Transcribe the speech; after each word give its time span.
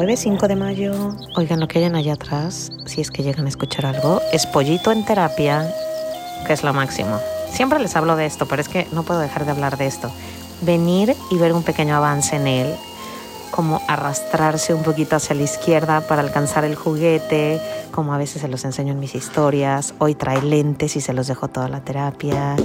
jueves 0.00 0.20
5 0.20 0.48
de 0.48 0.56
mayo. 0.56 1.14
Oigan 1.36 1.60
lo 1.60 1.68
que 1.68 1.78
hayan 1.78 1.94
allá 1.94 2.14
atrás, 2.14 2.72
si 2.86 3.02
es 3.02 3.10
que 3.10 3.22
llegan 3.22 3.44
a 3.44 3.50
escuchar 3.50 3.84
algo, 3.84 4.22
es 4.32 4.46
pollito 4.46 4.92
en 4.92 5.04
terapia, 5.04 5.70
que 6.46 6.54
es 6.54 6.64
lo 6.64 6.72
máximo. 6.72 7.20
Siempre 7.52 7.78
les 7.80 7.94
hablo 7.96 8.16
de 8.16 8.24
esto, 8.24 8.46
pero 8.48 8.62
es 8.62 8.68
que 8.70 8.86
no 8.92 9.02
puedo 9.02 9.20
dejar 9.20 9.44
de 9.44 9.50
hablar 9.50 9.76
de 9.76 9.86
esto. 9.86 10.10
Venir 10.62 11.14
y 11.30 11.36
ver 11.36 11.52
un 11.52 11.62
pequeño 11.62 11.96
avance 11.96 12.36
en 12.36 12.46
él, 12.46 12.74
como 13.50 13.82
arrastrarse 13.88 14.72
un 14.72 14.84
poquito 14.84 15.16
hacia 15.16 15.36
la 15.36 15.42
izquierda 15.42 16.00
para 16.00 16.22
alcanzar 16.22 16.64
el 16.64 16.76
juguete, 16.76 17.60
como 17.90 18.14
a 18.14 18.16
veces 18.16 18.40
se 18.40 18.48
los 18.48 18.64
enseño 18.64 18.94
en 18.94 19.00
mis 19.00 19.14
historias. 19.14 19.92
Hoy 19.98 20.14
trae 20.14 20.40
lentes 20.40 20.96
y 20.96 21.02
se 21.02 21.12
los 21.12 21.26
dejo 21.26 21.48
toda 21.48 21.68
la 21.68 21.82
terapia. 21.82 22.56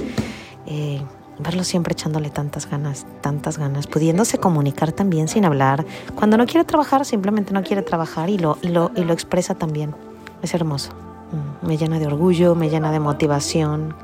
Eh, 0.64 1.02
verlo 1.38 1.64
siempre 1.64 1.92
echándole 1.92 2.30
tantas 2.30 2.68
ganas, 2.68 3.06
tantas 3.20 3.58
ganas, 3.58 3.86
pudiéndose 3.86 4.38
comunicar 4.38 4.92
también 4.92 5.28
sin 5.28 5.44
hablar. 5.44 5.84
Cuando 6.14 6.36
no 6.36 6.46
quiere 6.46 6.64
trabajar, 6.64 7.04
simplemente 7.04 7.52
no 7.52 7.62
quiere 7.62 7.82
trabajar 7.82 8.30
y 8.30 8.38
lo, 8.38 8.58
y 8.62 8.68
lo, 8.68 8.90
y 8.96 9.04
lo 9.04 9.12
expresa 9.12 9.54
también. 9.54 9.94
Es 10.42 10.54
hermoso. 10.54 10.92
Mm, 11.32 11.66
me 11.66 11.76
llena 11.76 11.98
de 11.98 12.06
orgullo, 12.06 12.54
me 12.54 12.70
llena 12.70 12.92
de 12.92 13.00
motivación. 13.00 13.94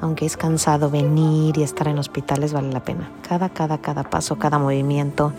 Aunque 0.00 0.24
es 0.24 0.36
cansado 0.36 0.90
venir 0.90 1.58
y 1.58 1.62
estar 1.62 1.86
en 1.88 1.98
hospitales, 1.98 2.52
vale 2.52 2.72
la 2.72 2.82
pena. 2.82 3.10
Cada, 3.28 3.50
cada, 3.50 3.78
cada 3.78 4.04
paso, 4.04 4.38
cada 4.38 4.58
movimiento 4.58 5.32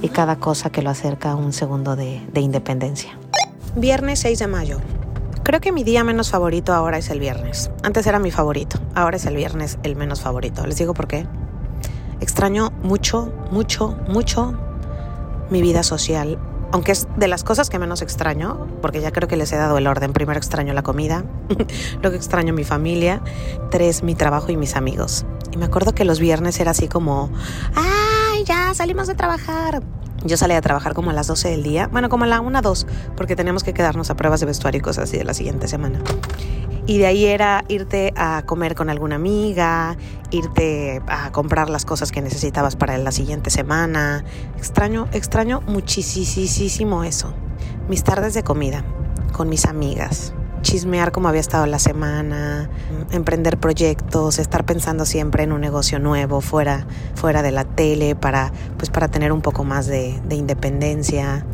y 0.00 0.08
cada 0.08 0.36
cosa 0.36 0.70
que 0.70 0.82
lo 0.82 0.90
acerca 0.90 1.32
a 1.32 1.34
un 1.34 1.52
segundo 1.52 1.96
de, 1.96 2.22
de 2.32 2.40
independencia. 2.40 3.18
Viernes 3.76 4.20
6 4.20 4.38
de 4.38 4.46
mayo. 4.46 4.78
Creo 5.46 5.60
que 5.60 5.70
mi 5.70 5.84
día 5.84 6.02
menos 6.02 6.30
favorito 6.30 6.74
ahora 6.74 6.98
es 6.98 7.08
el 7.08 7.20
viernes. 7.20 7.70
Antes 7.84 8.04
era 8.08 8.18
mi 8.18 8.32
favorito, 8.32 8.80
ahora 8.96 9.16
es 9.16 9.26
el 9.26 9.36
viernes 9.36 9.78
el 9.84 9.94
menos 9.94 10.20
favorito. 10.20 10.66
Les 10.66 10.76
digo 10.76 10.92
por 10.92 11.06
qué. 11.06 11.24
Extraño 12.20 12.72
mucho, 12.82 13.32
mucho, 13.52 13.96
mucho 14.08 14.58
mi 15.48 15.62
vida 15.62 15.84
social. 15.84 16.36
Aunque 16.72 16.90
es 16.90 17.06
de 17.16 17.28
las 17.28 17.44
cosas 17.44 17.70
que 17.70 17.78
menos 17.78 18.02
extraño, 18.02 18.66
porque 18.82 19.00
ya 19.00 19.12
creo 19.12 19.28
que 19.28 19.36
les 19.36 19.52
he 19.52 19.56
dado 19.56 19.78
el 19.78 19.86
orden. 19.86 20.12
Primero 20.12 20.36
extraño 20.36 20.74
la 20.74 20.82
comida, 20.82 21.24
luego 22.02 22.16
extraño 22.16 22.52
mi 22.52 22.64
familia, 22.64 23.22
tres, 23.70 24.02
mi 24.02 24.16
trabajo 24.16 24.50
y 24.50 24.56
mis 24.56 24.74
amigos. 24.74 25.26
Y 25.52 25.58
me 25.58 25.66
acuerdo 25.66 25.94
que 25.94 26.04
los 26.04 26.18
viernes 26.18 26.58
era 26.58 26.72
así 26.72 26.88
como, 26.88 27.30
¡ay, 27.76 28.42
ya 28.42 28.74
salimos 28.74 29.06
de 29.06 29.14
trabajar! 29.14 29.80
Yo 30.24 30.36
salí 30.36 30.54
a 30.54 30.60
trabajar 30.60 30.94
como 30.94 31.10
a 31.10 31.12
las 31.12 31.26
12 31.26 31.50
del 31.50 31.62
día, 31.62 31.88
bueno, 31.88 32.08
como 32.08 32.24
a 32.24 32.26
la 32.26 32.40
1, 32.40 32.62
2, 32.62 32.86
porque 33.16 33.36
teníamos 33.36 33.62
que 33.62 33.74
quedarnos 33.74 34.10
a 34.10 34.16
pruebas 34.16 34.40
de 34.40 34.46
vestuario 34.46 34.78
y 34.78 34.82
cosas 34.82 35.04
así 35.04 35.18
de 35.18 35.24
la 35.24 35.34
siguiente 35.34 35.68
semana. 35.68 36.00
Y 36.86 36.98
de 36.98 37.06
ahí 37.06 37.24
era 37.26 37.64
irte 37.68 38.12
a 38.16 38.42
comer 38.46 38.76
con 38.76 38.90
alguna 38.90 39.16
amiga, 39.16 39.96
irte 40.30 41.02
a 41.08 41.32
comprar 41.32 41.68
las 41.68 41.84
cosas 41.84 42.12
que 42.12 42.22
necesitabas 42.22 42.76
para 42.76 42.96
la 42.98 43.10
siguiente 43.10 43.50
semana. 43.50 44.24
Extraño, 44.56 45.08
extraño 45.12 45.62
muchísimo 45.66 47.02
eso. 47.02 47.34
Mis 47.88 48.04
tardes 48.04 48.34
de 48.34 48.44
comida 48.44 48.84
con 49.32 49.48
mis 49.48 49.66
amigas 49.66 50.32
chismear 50.66 51.12
cómo 51.12 51.28
había 51.28 51.40
estado 51.40 51.64
la 51.66 51.78
semana, 51.78 52.68
emprender 53.12 53.56
proyectos, 53.56 54.40
estar 54.40 54.66
pensando 54.66 55.04
siempre 55.04 55.44
en 55.44 55.52
un 55.52 55.60
negocio 55.60 56.00
nuevo 56.00 56.40
fuera, 56.40 56.88
fuera 57.14 57.42
de 57.42 57.52
la 57.52 57.62
tele 57.62 58.16
para, 58.16 58.52
pues 58.76 58.90
para 58.90 59.06
tener 59.06 59.30
un 59.30 59.42
poco 59.42 59.62
más 59.62 59.86
de, 59.86 60.20
independencia. 60.28 61.46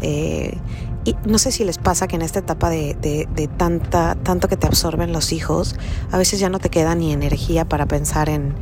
Eh, 0.00 0.56
y 1.04 1.14
no 1.26 1.36
sé 1.36 1.52
si 1.52 1.62
les 1.64 1.76
pasa 1.76 2.08
que 2.08 2.16
en 2.16 2.22
esta 2.22 2.38
etapa 2.38 2.70
de, 2.70 2.94
de, 2.94 3.48
tanta, 3.48 4.14
tanto 4.14 4.48
que 4.48 4.56
te 4.56 4.66
absorben 4.66 5.12
los 5.12 5.30
hijos, 5.32 5.76
a 6.10 6.16
veces 6.16 6.40
ya 6.40 6.48
no 6.48 6.58
te 6.58 6.70
queda 6.70 6.94
ni 6.94 7.12
energía 7.12 7.66
para 7.66 7.84
pensar 7.84 8.30
en, 8.30 8.54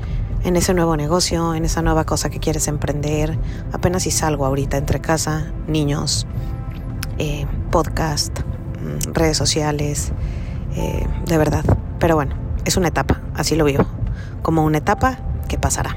en 0.42 0.56
ese 0.56 0.75
nuevo 0.75 0.97
negocio, 0.97 1.55
en 1.55 1.64
esa 1.64 1.81
nueva 1.81 2.05
cosa 2.05 2.28
que 2.28 2.41
quieres 2.41 2.66
emprender. 2.66 3.39
Apenas 3.70 4.03
si 4.03 4.11
salgo 4.11 4.47
ahorita 4.47 4.78
entre 4.78 5.00
casa, 5.00 5.53
niños, 5.69 6.27
eh, 7.19 7.47
podcast, 7.70 8.41
redes 9.14 9.37
sociales, 9.37 10.12
eh, 10.77 11.06
de 11.27 11.38
verdad. 11.38 11.65
Pero 11.99 12.15
bueno, 12.15 12.34
es 12.65 12.77
una 12.77 12.88
etapa, 12.88 13.21
así 13.34 13.56
lo 13.56 13.65
vivo, 13.65 13.87
como 14.43 14.65
una 14.65 14.78
etapa 14.78 15.19
que 15.49 15.59
pasará. 15.59 15.97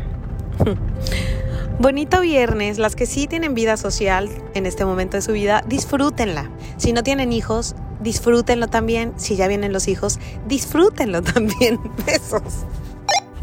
Bonito 1.79 2.21
viernes, 2.21 2.77
las 2.77 2.95
que 2.95 3.07
sí 3.07 3.25
tienen 3.27 3.55
vida 3.55 3.75
social 3.75 4.29
en 4.53 4.65
este 4.65 4.85
momento 4.85 5.17
de 5.17 5.21
su 5.21 5.31
vida, 5.31 5.63
disfrútenla. 5.65 6.49
Si 6.77 6.93
no 6.93 7.01
tienen 7.01 7.33
hijos, 7.33 7.75
disfrútenlo 8.01 8.67
también. 8.67 9.13
Si 9.15 9.35
ya 9.35 9.47
vienen 9.47 9.73
los 9.73 9.87
hijos, 9.87 10.19
disfrútenlo 10.47 11.21
también. 11.23 11.79
Besos. 12.05 12.65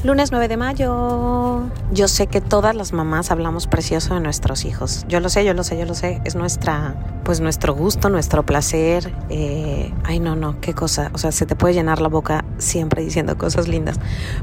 Lunes 0.04 0.31
9 0.31 0.47
de 0.47 0.56
mayo. 0.56 1.62
Yo 1.91 2.06
sé 2.06 2.28
que 2.28 2.41
todas 2.41 2.76
las 2.76 2.92
mamás 2.92 3.32
hablamos 3.32 3.66
precioso 3.66 4.14
de 4.14 4.20
nuestros 4.20 4.64
hijos. 4.64 5.04
Yo 5.09 5.19
lo 5.19 5.28
sé, 5.28 5.44
yo 5.44 5.54
lo 5.54 5.64
sé, 5.64 5.76
yo 5.76 5.86
lo 5.86 5.94
sé. 5.94 6.20
Es 6.25 6.36
nuestra, 6.36 6.94
pues 7.25 7.41
nuestro 7.41 7.75
gusto, 7.75 8.08
nuestro 8.08 8.47
placer. 8.47 9.12
Eh, 9.28 9.92
ay, 10.04 10.20
no, 10.20 10.37
no, 10.37 10.60
qué 10.60 10.72
cosa. 10.72 11.10
O 11.14 11.19
sea, 11.19 11.32
se 11.32 11.47
te 11.47 11.56
puede 11.56 11.75
llenar 11.75 12.00
la 12.00 12.06
boca 12.06 12.44
siempre 12.58 13.03
diciendo 13.03 13.37
cosas 13.37 13.66
lindas. 13.66 13.98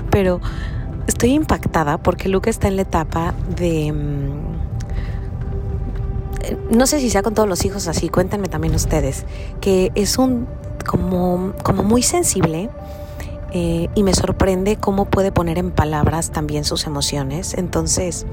Pero 0.09 0.41
estoy 1.07 1.31
impactada 1.31 1.99
porque 1.99 2.27
Luca 2.27 2.49
está 2.49 2.67
en 2.67 2.75
la 2.75 2.81
etapa 2.81 3.33
de... 3.55 3.93
Mm, 3.93 4.55
no 6.69 6.85
sé 6.85 6.99
si 6.99 7.09
sea 7.09 7.23
con 7.23 7.33
todos 7.33 7.47
los 7.47 7.63
hijos 7.63 7.87
así, 7.87 8.09
cuéntenme 8.09 8.49
también 8.49 8.75
ustedes, 8.75 9.25
que 9.61 9.91
es 9.95 10.17
un 10.17 10.47
como, 10.85 11.53
como 11.63 11.81
muy 11.81 12.03
sensible 12.03 12.69
eh, 13.57 13.87
y 13.95 14.03
me 14.03 14.13
sorprende 14.13 14.75
cómo 14.75 15.05
puede 15.05 15.31
poner 15.31 15.57
en 15.57 15.71
palabras 15.71 16.31
también 16.31 16.65
sus 16.65 16.87
emociones. 16.87 17.53
Entonces, 17.53 18.25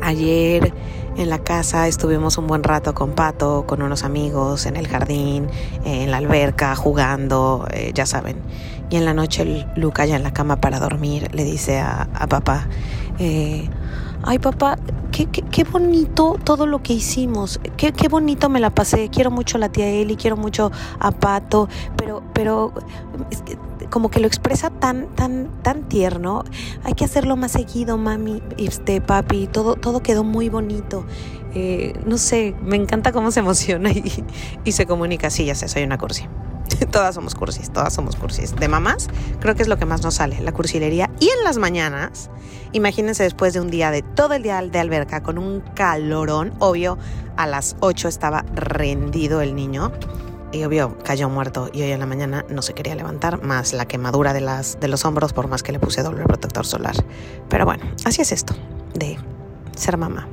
ayer 0.00 0.72
en 1.16 1.30
la 1.30 1.40
casa 1.40 1.88
estuvimos 1.88 2.38
un 2.38 2.46
buen 2.46 2.62
rato 2.62 2.94
con 2.94 3.10
Pato, 3.10 3.64
con 3.66 3.82
unos 3.82 4.04
amigos, 4.04 4.66
en 4.66 4.76
el 4.76 4.86
jardín, 4.86 5.48
en 5.84 6.12
la 6.12 6.18
alberca, 6.18 6.76
jugando, 6.76 7.66
eh, 7.72 7.90
ya 7.92 8.06
saben. 8.06 8.36
Y 8.88 8.98
en 8.98 9.04
la 9.04 9.14
noche 9.14 9.66
Luca 9.74 10.06
ya 10.06 10.14
en 10.14 10.22
la 10.22 10.32
cama 10.32 10.60
para 10.60 10.78
dormir 10.78 11.34
le 11.34 11.42
dice 11.42 11.80
a, 11.80 12.08
papá, 12.28 12.68
eh, 13.18 13.68
ay 14.22 14.38
papá, 14.38 14.78
qué, 15.10 15.26
qué, 15.26 15.64
bonito 15.64 16.38
todo 16.44 16.68
lo 16.68 16.84
que 16.84 16.92
hicimos, 16.92 17.58
qué, 17.76 17.92
qué, 17.92 18.06
bonito 18.06 18.48
me 18.48 18.60
la 18.60 18.70
pasé, 18.70 19.08
quiero 19.08 19.32
mucho 19.32 19.56
a 19.56 19.60
la 19.60 19.70
tía 19.70 19.88
Eli, 19.88 20.14
quiero 20.14 20.36
mucho 20.36 20.70
a 21.00 21.10
Pato, 21.10 21.68
pero, 21.96 22.22
pero 22.32 22.72
como 23.94 24.10
que 24.10 24.18
lo 24.18 24.26
expresa 24.26 24.70
tan, 24.70 25.06
tan, 25.14 25.62
tan 25.62 25.88
tierno. 25.88 26.42
Hay 26.82 26.94
que 26.94 27.04
hacerlo 27.04 27.36
más 27.36 27.52
seguido, 27.52 27.96
mami, 27.96 28.42
este, 28.58 29.00
papi. 29.00 29.46
Todo, 29.46 29.76
todo 29.76 30.02
quedó 30.02 30.24
muy 30.24 30.48
bonito. 30.48 31.06
Eh, 31.54 31.92
no 32.04 32.18
sé, 32.18 32.56
me 32.60 32.74
encanta 32.74 33.12
cómo 33.12 33.30
se 33.30 33.38
emociona 33.38 33.92
y, 33.92 34.24
y 34.64 34.72
se 34.72 34.86
comunica. 34.86 35.30
Sí, 35.30 35.44
ya 35.44 35.54
sé, 35.54 35.68
soy 35.68 35.84
una 35.84 35.96
cursi. 35.96 36.26
todas 36.90 37.14
somos 37.14 37.36
cursis, 37.36 37.70
todas 37.70 37.94
somos 37.94 38.16
cursis. 38.16 38.56
De 38.56 38.66
mamás, 38.66 39.06
creo 39.38 39.54
que 39.54 39.62
es 39.62 39.68
lo 39.68 39.78
que 39.78 39.86
más 39.86 40.02
nos 40.02 40.14
sale, 40.14 40.40
la 40.40 40.50
cursilería. 40.50 41.08
Y 41.20 41.28
en 41.28 41.44
las 41.44 41.58
mañanas, 41.58 42.30
imagínense 42.72 43.22
después 43.22 43.52
de 43.52 43.60
un 43.60 43.70
día 43.70 43.92
de 43.92 44.02
todo 44.02 44.34
el 44.34 44.42
día 44.42 44.60
de 44.60 44.78
alberca 44.80 45.22
con 45.22 45.38
un 45.38 45.60
calorón, 45.76 46.52
obvio, 46.58 46.98
a 47.36 47.46
las 47.46 47.76
8 47.78 48.08
estaba 48.08 48.44
rendido 48.56 49.40
el 49.40 49.54
niño 49.54 49.92
y 50.54 50.64
obvio 50.64 50.96
cayó 51.04 51.28
muerto 51.28 51.68
y 51.72 51.82
hoy 51.82 51.90
en 51.90 52.00
la 52.00 52.06
mañana 52.06 52.44
no 52.48 52.62
se 52.62 52.74
quería 52.74 52.94
levantar, 52.94 53.42
más 53.42 53.72
la 53.72 53.86
quemadura 53.86 54.32
de, 54.32 54.40
las, 54.40 54.78
de 54.80 54.88
los 54.88 55.04
hombros 55.04 55.32
por 55.32 55.48
más 55.48 55.62
que 55.62 55.72
le 55.72 55.80
puse 55.80 56.02
doble 56.02 56.24
protector 56.24 56.64
solar. 56.64 56.94
Pero 57.48 57.64
bueno, 57.64 57.84
así 58.04 58.22
es 58.22 58.32
esto 58.32 58.54
de 58.94 59.18
ser 59.76 59.96
mamá. 59.96 60.28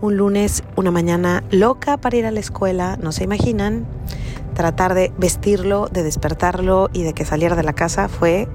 Un 0.00 0.16
lunes, 0.16 0.62
una 0.76 0.90
mañana 0.90 1.42
loca 1.50 1.96
para 1.96 2.16
ir 2.16 2.26
a 2.26 2.30
la 2.30 2.40
escuela, 2.40 2.98
no 3.00 3.12
se 3.12 3.24
imaginan. 3.24 3.86
Tratar 4.54 4.94
de 4.94 5.12
vestirlo, 5.18 5.88
de 5.90 6.02
despertarlo 6.02 6.90
y 6.92 7.02
de 7.02 7.12
que 7.12 7.24
saliera 7.24 7.56
de 7.56 7.62
la 7.62 7.72
casa 7.72 8.08
fue 8.08 8.48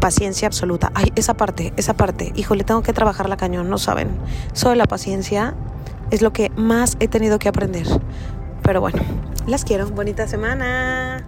paciencia 0.00 0.46
absoluta. 0.46 0.92
Ay, 0.94 1.12
esa 1.16 1.34
parte, 1.34 1.72
esa 1.76 1.94
parte, 1.94 2.32
híjole, 2.36 2.64
tengo 2.64 2.82
que 2.82 2.92
trabajar 2.92 3.28
la 3.28 3.36
cañón, 3.36 3.68
no 3.68 3.78
saben. 3.78 4.10
Soy 4.52 4.76
la 4.76 4.86
paciencia 4.86 5.54
es 6.10 6.22
lo 6.22 6.32
que 6.32 6.50
más 6.56 6.96
he 7.00 7.08
tenido 7.08 7.38
que 7.38 7.48
aprender. 7.48 7.86
Pero 8.62 8.80
bueno, 8.80 9.02
las 9.46 9.64
quiero. 9.64 9.86
Bonita 9.88 10.26
semana. 10.26 11.24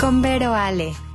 Con 0.00 0.22
Vero 0.22 0.54
Ale. 0.54 1.07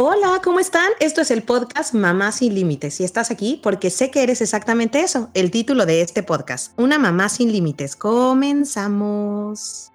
Hola, 0.00 0.40
¿cómo 0.44 0.60
están? 0.60 0.92
Esto 1.00 1.22
es 1.22 1.32
el 1.32 1.42
podcast 1.42 1.92
Mamá 1.92 2.30
sin 2.30 2.54
Límites 2.54 3.00
y 3.00 3.04
estás 3.04 3.32
aquí 3.32 3.58
porque 3.60 3.90
sé 3.90 4.12
que 4.12 4.22
eres 4.22 4.40
exactamente 4.40 5.00
eso, 5.00 5.28
el 5.34 5.50
título 5.50 5.86
de 5.86 6.02
este 6.02 6.22
podcast, 6.22 6.72
Una 6.78 7.00
Mamá 7.00 7.28
sin 7.28 7.50
Límites. 7.50 7.96
Comenzamos. 7.96 9.90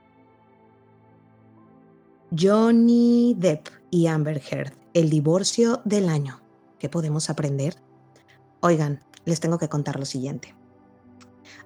Johnny 2.38 3.33
Depp 3.38 3.69
y 3.91 4.07
Amber 4.07 4.41
Heard, 4.51 4.73
el 4.94 5.09
divorcio 5.09 5.79
del 5.85 6.09
año. 6.09 6.41
¿Qué 6.79 6.89
podemos 6.89 7.29
aprender? 7.29 7.77
Oigan, 8.59 9.01
les 9.23 9.39
tengo 9.39 9.57
que 9.57 9.69
contar 9.69 9.97
lo 9.97 10.05
siguiente. 10.05 10.53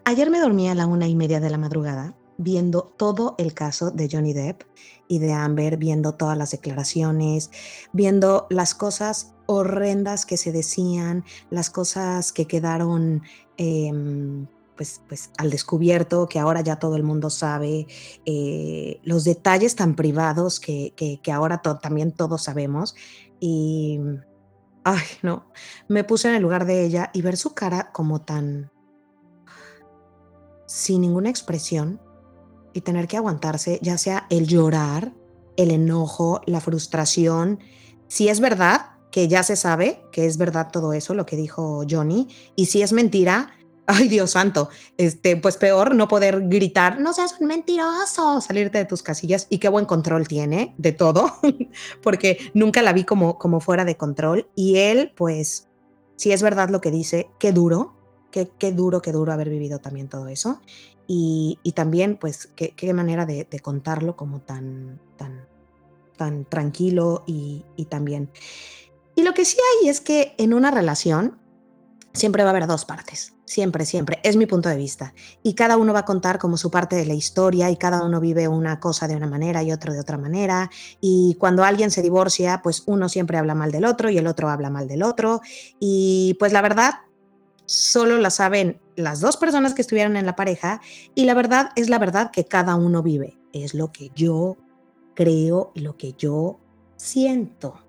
Ayer 0.06 0.30
me 0.30 0.40
dormí 0.40 0.70
a 0.70 0.76
la 0.76 0.86
una 0.86 1.08
y 1.08 1.16
media 1.16 1.40
de 1.40 1.50
la 1.50 1.58
madrugada 1.58 2.14
viendo 2.38 2.94
todo 2.98 3.34
el 3.40 3.56
caso 3.56 3.90
de 3.90 4.08
Johnny 4.12 4.34
Depp 4.34 4.62
y 5.08 5.20
de 5.20 5.34
Amber, 5.34 5.78
viendo 5.78 6.14
todas 6.14 6.38
las 6.38 6.52
declaraciones, 6.52 7.52
viendo 7.94 8.48
las 8.50 8.76
cosas 8.76 9.34
horrendas 9.46 10.26
que 10.26 10.38
se 10.38 10.52
decían, 10.52 11.24
las 11.50 11.70
cosas 11.70 12.32
que 12.32 12.46
quedaron 12.46 13.24
em, 13.58 14.48
pues, 14.76 15.02
pues, 15.08 15.32
al 15.38 15.50
descubierto, 15.50 16.28
que 16.28 16.40
ahora 16.40 16.62
ya 16.62 16.78
todo 16.78 16.96
el 16.96 17.04
mundo 17.04 17.30
sabe, 17.30 17.88
eh, 18.26 19.00
los 19.04 19.24
detalles 19.24 19.76
tan 19.76 19.96
privados 19.96 20.60
que, 20.60 20.94
que, 20.96 21.32
ahora 21.32 21.62
también 21.62 22.12
todos 22.12 22.44
sabemos. 22.44 22.96
Y, 23.40 24.00
ay, 24.84 25.04
no, 25.24 25.52
me 25.88 26.04
puse 26.04 26.30
en 26.30 26.36
el 26.36 26.44
lugar 26.44 26.66
de 26.66 26.86
ella 26.86 27.10
y 27.14 27.22
ver 27.22 27.38
su 27.38 27.54
cara 27.54 27.92
como 27.92 28.22
tan 28.22 28.72
sin 30.68 31.02
ninguna 31.02 31.30
expresión 31.30 32.00
y 32.78 32.82
tener 32.82 33.08
que 33.08 33.18
aguantarse, 33.18 33.80
ya 33.82 33.98
sea 33.98 34.28
el 34.30 34.46
llorar, 34.46 35.12
el 35.56 35.72
enojo, 35.72 36.42
la 36.46 36.62
frustración, 36.62 37.60
si 38.08 38.30
es 38.30 38.40
verdad 38.40 38.92
que 39.12 39.28
ya 39.28 39.42
se 39.42 39.56
sabe 39.56 40.04
que 40.12 40.28
es 40.28 40.38
verdad 40.38 40.70
todo 40.72 40.94
eso, 40.94 41.16
lo 41.16 41.26
que 41.26 41.36
dijo 41.36 41.84
Johnny, 41.90 42.28
y 42.56 42.68
si 42.68 42.84
es 42.84 42.94
mentira, 42.94 43.50
ay 43.88 44.10
Dios 44.10 44.32
santo, 44.32 44.70
este, 44.98 45.38
pues 45.38 45.58
peor 45.58 45.96
no 45.96 46.08
poder 46.08 46.48
gritar, 46.48 47.02
no 47.02 47.14
seas 47.14 47.38
un 47.40 47.48
mentiroso, 47.48 48.42
salirte 48.42 48.78
de 48.78 48.86
tus 48.86 49.02
casillas 49.02 49.48
y 49.50 49.58
qué 49.58 49.70
buen 49.70 49.86
control 49.86 50.28
tiene 50.28 50.76
de 50.78 50.92
todo, 50.92 51.34
porque 52.04 52.52
nunca 52.54 52.84
la 52.84 52.94
vi 52.94 53.06
como, 53.06 53.40
como 53.40 53.60
fuera 53.60 53.86
de 53.86 53.98
control 53.98 54.52
y 54.54 54.78
él, 54.78 55.14
pues, 55.18 55.68
si 56.16 56.32
es 56.32 56.44
verdad 56.44 56.70
lo 56.70 56.80
que 56.80 56.92
dice, 56.92 57.32
qué 57.40 57.52
duro, 57.54 57.96
qué, 58.30 58.52
qué 58.60 58.72
duro, 58.72 59.02
qué 59.02 59.12
duro 59.12 59.34
haber 59.34 59.50
vivido 59.50 59.80
también 59.80 60.10
todo 60.10 60.28
eso 60.28 60.62
y, 61.08 61.72
también, 61.74 62.18
pues, 62.18 62.48
qué, 62.56 62.72
qué 62.76 62.94
manera 62.94 63.26
de, 63.26 63.48
de, 63.50 63.60
contarlo 63.60 64.16
como 64.16 64.42
tan, 64.42 65.00
tan, 65.16 65.48
tan 66.18 66.46
tranquilo 66.46 67.24
y, 67.26 67.64
y 67.78 67.86
también. 67.86 68.30
Y 69.16 69.24
lo 69.24 69.34
que 69.34 69.46
sí 69.46 69.58
hay 69.82 69.90
es 69.90 70.02
que 70.02 70.36
en 70.38 70.54
una 70.54 70.70
relación 70.70 71.40
siempre 72.14 72.44
va 72.44 72.50
a 72.50 72.52
haber 72.52 72.68
dos 72.68 72.86
partes. 72.86 73.34
Siempre, 73.46 73.86
siempre. 73.86 74.20
Es 74.24 74.36
mi 74.36 74.46
punto 74.46 74.68
de 74.68 74.76
vista. 74.76 75.14
Y 75.42 75.54
cada 75.54 75.78
uno 75.78 75.94
va 75.94 76.00
a 76.00 76.06
contar 76.06 76.38
como 76.38 76.58
su 76.58 76.70
parte 76.70 76.98
de 76.98 77.06
la 77.06 77.14
historia 77.14 77.70
y 77.72 77.78
cada 77.78 78.04
uno 78.04 78.20
vive 78.20 78.48
una 78.50 78.80
cosa 78.82 79.08
de 79.08 79.16
una 79.16 79.28
manera 79.28 79.64
y 79.64 79.72
otro 79.72 79.94
de 79.94 80.02
otra 80.02 80.18
manera. 80.18 80.70
Y 81.00 81.38
cuando 81.40 81.64
alguien 81.64 81.90
se 81.90 82.02
divorcia, 82.02 82.62
pues 82.62 82.84
uno 82.88 83.08
siempre 83.08 83.38
habla 83.38 83.56
mal 83.56 83.72
del 83.72 83.86
otro 83.86 84.10
y 84.10 84.18
el 84.18 84.28
otro 84.28 84.50
habla 84.50 84.70
mal 84.70 84.90
del 84.90 85.04
otro. 85.04 85.40
Y 85.80 86.36
pues 86.40 86.52
la 86.52 86.62
verdad, 86.62 86.96
solo 87.68 88.18
la 88.18 88.32
saben 88.32 88.80
las 88.96 89.20
dos 89.20 89.38
personas 89.38 89.76
que 89.76 89.82
estuvieron 89.82 90.18
en 90.18 90.26
la 90.26 90.36
pareja 90.36 90.82
y 91.14 91.26
la 91.26 91.36
verdad 91.36 91.70
es 91.76 91.90
la 91.90 92.00
verdad 92.00 92.32
que 92.32 92.46
cada 92.46 92.76
uno 92.76 93.04
vive. 93.04 93.38
Es 93.54 93.76
lo 93.76 93.92
que 93.92 94.10
yo 94.16 94.58
creo 95.14 95.72
y 95.76 95.82
lo 95.82 95.98
que 95.98 96.14
yo 96.14 96.60
siento. 96.96 97.84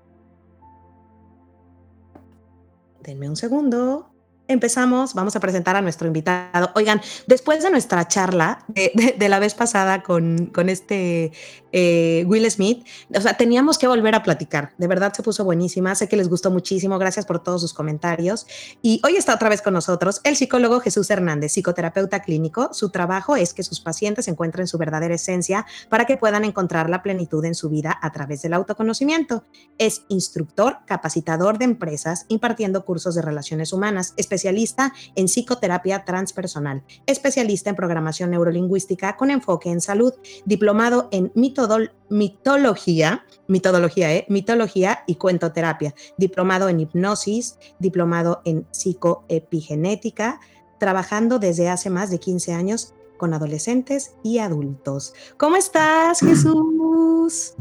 Denme 3.02 3.28
un 3.28 3.36
segundo 3.36 4.10
empezamos, 4.48 5.14
vamos 5.14 5.36
a 5.36 5.40
presentar 5.40 5.76
a 5.76 5.82
nuestro 5.82 6.06
invitado. 6.06 6.70
Oigan, 6.74 7.00
después 7.26 7.62
de 7.62 7.70
nuestra 7.70 8.08
charla 8.08 8.64
de, 8.68 9.28
la 9.28 9.38
vez 9.38 9.54
pasada 9.54 10.02
con, 10.02 10.46
con 10.46 10.68
este 10.68 11.32
eh, 11.70 12.24
Will 12.26 12.50
Smith, 12.50 12.86
o 13.14 13.20
sea, 13.20 13.34
teníamos 13.36 13.78
que 13.78 13.86
volver 13.86 14.14
a 14.14 14.22
platicar. 14.22 14.72
De 14.78 14.86
verdad 14.86 15.12
se 15.12 15.22
puso 15.22 15.44
buenísima. 15.44 15.94
Sé 15.94 16.08
que 16.08 16.16
les 16.16 16.28
gustó 16.28 16.50
muchísimo. 16.50 16.98
Gracias 16.98 17.26
por 17.26 17.42
todos 17.42 17.60
sus 17.60 17.74
comentarios. 17.74 18.46
Y 18.82 19.00
hoy 19.04 19.16
está 19.16 19.34
otra 19.34 19.48
vez 19.48 19.62
con 19.62 19.74
nosotros 19.74 20.20
el 20.24 20.36
psicólogo 20.36 20.80
Jesús 20.80 21.10
Hernández, 21.10 21.52
psicoterapeuta 21.52 22.20
clínico. 22.20 22.70
Su 22.72 22.90
trabajo 22.90 23.36
es 23.36 23.52
que 23.52 23.62
sus 23.62 23.80
pacientes 23.80 24.28
encuentren 24.28 24.66
su 24.66 24.78
verdadera 24.78 25.14
esencia 25.14 25.66
para 25.88 26.06
que 26.06 26.16
puedan 26.16 26.44
encontrar 26.44 26.88
la 26.88 27.02
plenitud 27.02 27.44
en 27.44 27.54
su 27.54 27.68
vida 27.68 27.98
a 28.00 28.12
través 28.12 28.42
del 28.42 28.54
autoconocimiento. 28.54 29.44
Es 29.76 30.02
instructor, 30.08 30.78
capacitador 30.86 31.58
de 31.58 31.66
empresas, 31.66 32.24
impartiendo 32.28 32.84
cursos 32.84 33.14
de 33.14 33.22
relaciones 33.22 33.72
humanas, 33.72 34.14
especialista 34.38 34.92
en 35.16 35.26
psicoterapia 35.26 36.04
transpersonal, 36.04 36.84
especialista 37.06 37.70
en 37.70 37.76
programación 37.76 38.30
neurolingüística 38.30 39.16
con 39.16 39.30
enfoque 39.30 39.70
en 39.70 39.80
salud, 39.80 40.14
diplomado 40.44 41.08
en 41.10 41.32
mitología, 41.34 43.24
mitología, 43.48 44.14
¿eh? 44.14 44.26
mitología 44.28 45.00
y 45.06 45.16
cuentoterapia, 45.16 45.94
diplomado 46.16 46.68
en 46.68 46.78
hipnosis, 46.80 47.58
diplomado 47.80 48.42
en 48.44 48.66
psicoepigenética, 48.70 50.40
trabajando 50.78 51.40
desde 51.40 51.68
hace 51.68 51.90
más 51.90 52.10
de 52.10 52.20
15 52.20 52.52
años 52.52 52.94
con 53.16 53.34
adolescentes 53.34 54.14
y 54.22 54.38
adultos. 54.38 55.14
¿Cómo 55.36 55.56
estás, 55.56 56.20
Jesús? 56.24 57.54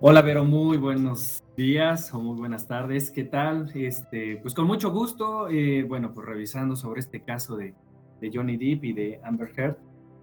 Hola, 0.00 0.22
Vero, 0.22 0.44
muy 0.44 0.76
buenos 0.76 1.42
días 1.56 2.14
o 2.14 2.20
muy 2.20 2.38
buenas 2.38 2.68
tardes, 2.68 3.10
¿qué 3.10 3.24
tal? 3.24 3.68
Este, 3.74 4.36
pues 4.36 4.54
con 4.54 4.68
mucho 4.68 4.92
gusto, 4.92 5.48
eh, 5.48 5.82
bueno, 5.82 6.14
pues 6.14 6.24
revisando 6.24 6.76
sobre 6.76 7.00
este 7.00 7.24
caso 7.24 7.56
de, 7.56 7.74
de, 8.20 8.30
Johnny 8.32 8.56
Depp 8.56 8.84
y 8.84 8.92
de 8.92 9.20
Amber 9.24 9.52
Heard, 9.56 9.76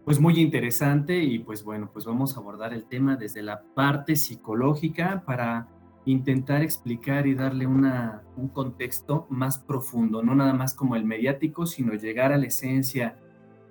pues 0.05 0.17
muy 0.17 0.39
interesante 0.39 1.21
y 1.21 1.39
pues 1.39 1.65
bueno, 1.65 1.89
pues 1.91 2.05
vamos 2.05 2.37
a 2.37 2.39
abordar 2.39 2.73
el 2.73 2.85
tema 2.85 3.17
desde 3.17 3.43
la 3.43 3.63
parte 3.75 4.15
psicológica 4.15 5.23
para 5.25 5.67
intentar 6.05 6.61
explicar 6.61 7.27
y 7.27 7.35
darle 7.35 7.67
una, 7.67 8.23
un 8.37 8.47
contexto 8.47 9.27
más 9.29 9.59
profundo, 9.59 10.23
no 10.23 10.35
nada 10.35 10.53
más 10.53 10.73
como 10.73 10.95
el 10.95 11.03
mediático, 11.03 11.65
sino 11.65 11.95
llegar 11.95 12.31
a 12.31 12.37
la 12.37 12.45
esencia, 12.45 13.17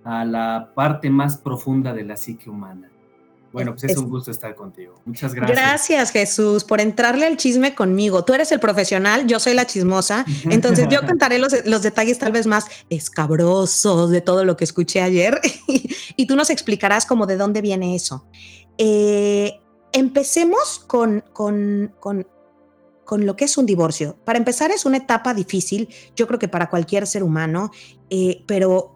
a 0.04 0.26
la 0.26 0.72
parte 0.74 1.08
más 1.08 1.38
profunda 1.38 1.94
de 1.94 2.04
la 2.04 2.18
psique 2.18 2.50
humana. 2.50 2.90
Bueno, 3.54 3.76
pues 3.76 3.84
es, 3.84 3.96
un 3.96 4.10
gusto 4.10 4.32
estar 4.32 4.52
contigo. 4.56 5.00
Muchas 5.04 5.32
gracias. 5.32 5.56
Gracias, 5.56 6.10
Jesús, 6.10 6.64
por 6.64 6.80
entrarle 6.80 7.24
al 7.24 7.36
chisme 7.36 7.72
conmigo. 7.72 8.24
Tú 8.24 8.34
eres 8.34 8.50
el 8.50 8.58
profesional, 8.58 9.28
yo 9.28 9.38
soy 9.38 9.54
la 9.54 9.64
chismosa. 9.64 10.24
Entonces, 10.50 10.88
yo 10.90 11.06
contaré 11.06 11.38
los, 11.38 11.52
detalles 11.82 12.18
tal 12.18 12.32
vez 12.32 12.48
más 12.48 12.66
escabrosos 12.90 14.10
de 14.10 14.20
todo 14.20 14.44
lo 14.44 14.56
que 14.56 14.64
escuché 14.64 15.02
ayer 15.02 15.40
y 16.16 16.26
tú 16.26 16.34
nos 16.34 16.50
explicarás 16.50 17.06
cómo 17.06 17.26
de 17.26 17.36
dónde 17.36 17.60
viene 17.60 17.94
eso. 17.94 18.26
Eh, 18.76 19.60
empecemos 19.92 20.80
con, 20.88 21.22
con, 21.32 21.94
con, 22.00 22.26
con, 23.04 23.24
lo 23.24 23.36
que 23.36 23.44
es 23.44 23.56
un 23.56 23.66
divorcio. 23.66 24.16
Para 24.24 24.36
empezar, 24.36 24.72
es 24.72 24.84
una 24.84 24.96
etapa 24.96 25.32
difícil, 25.32 25.88
yo 26.16 26.26
creo 26.26 26.40
que 26.40 26.48
para 26.48 26.68
cualquier 26.68 27.06
ser 27.06 27.22
humano, 27.22 27.70
eh, 28.10 28.42
pero 28.48 28.94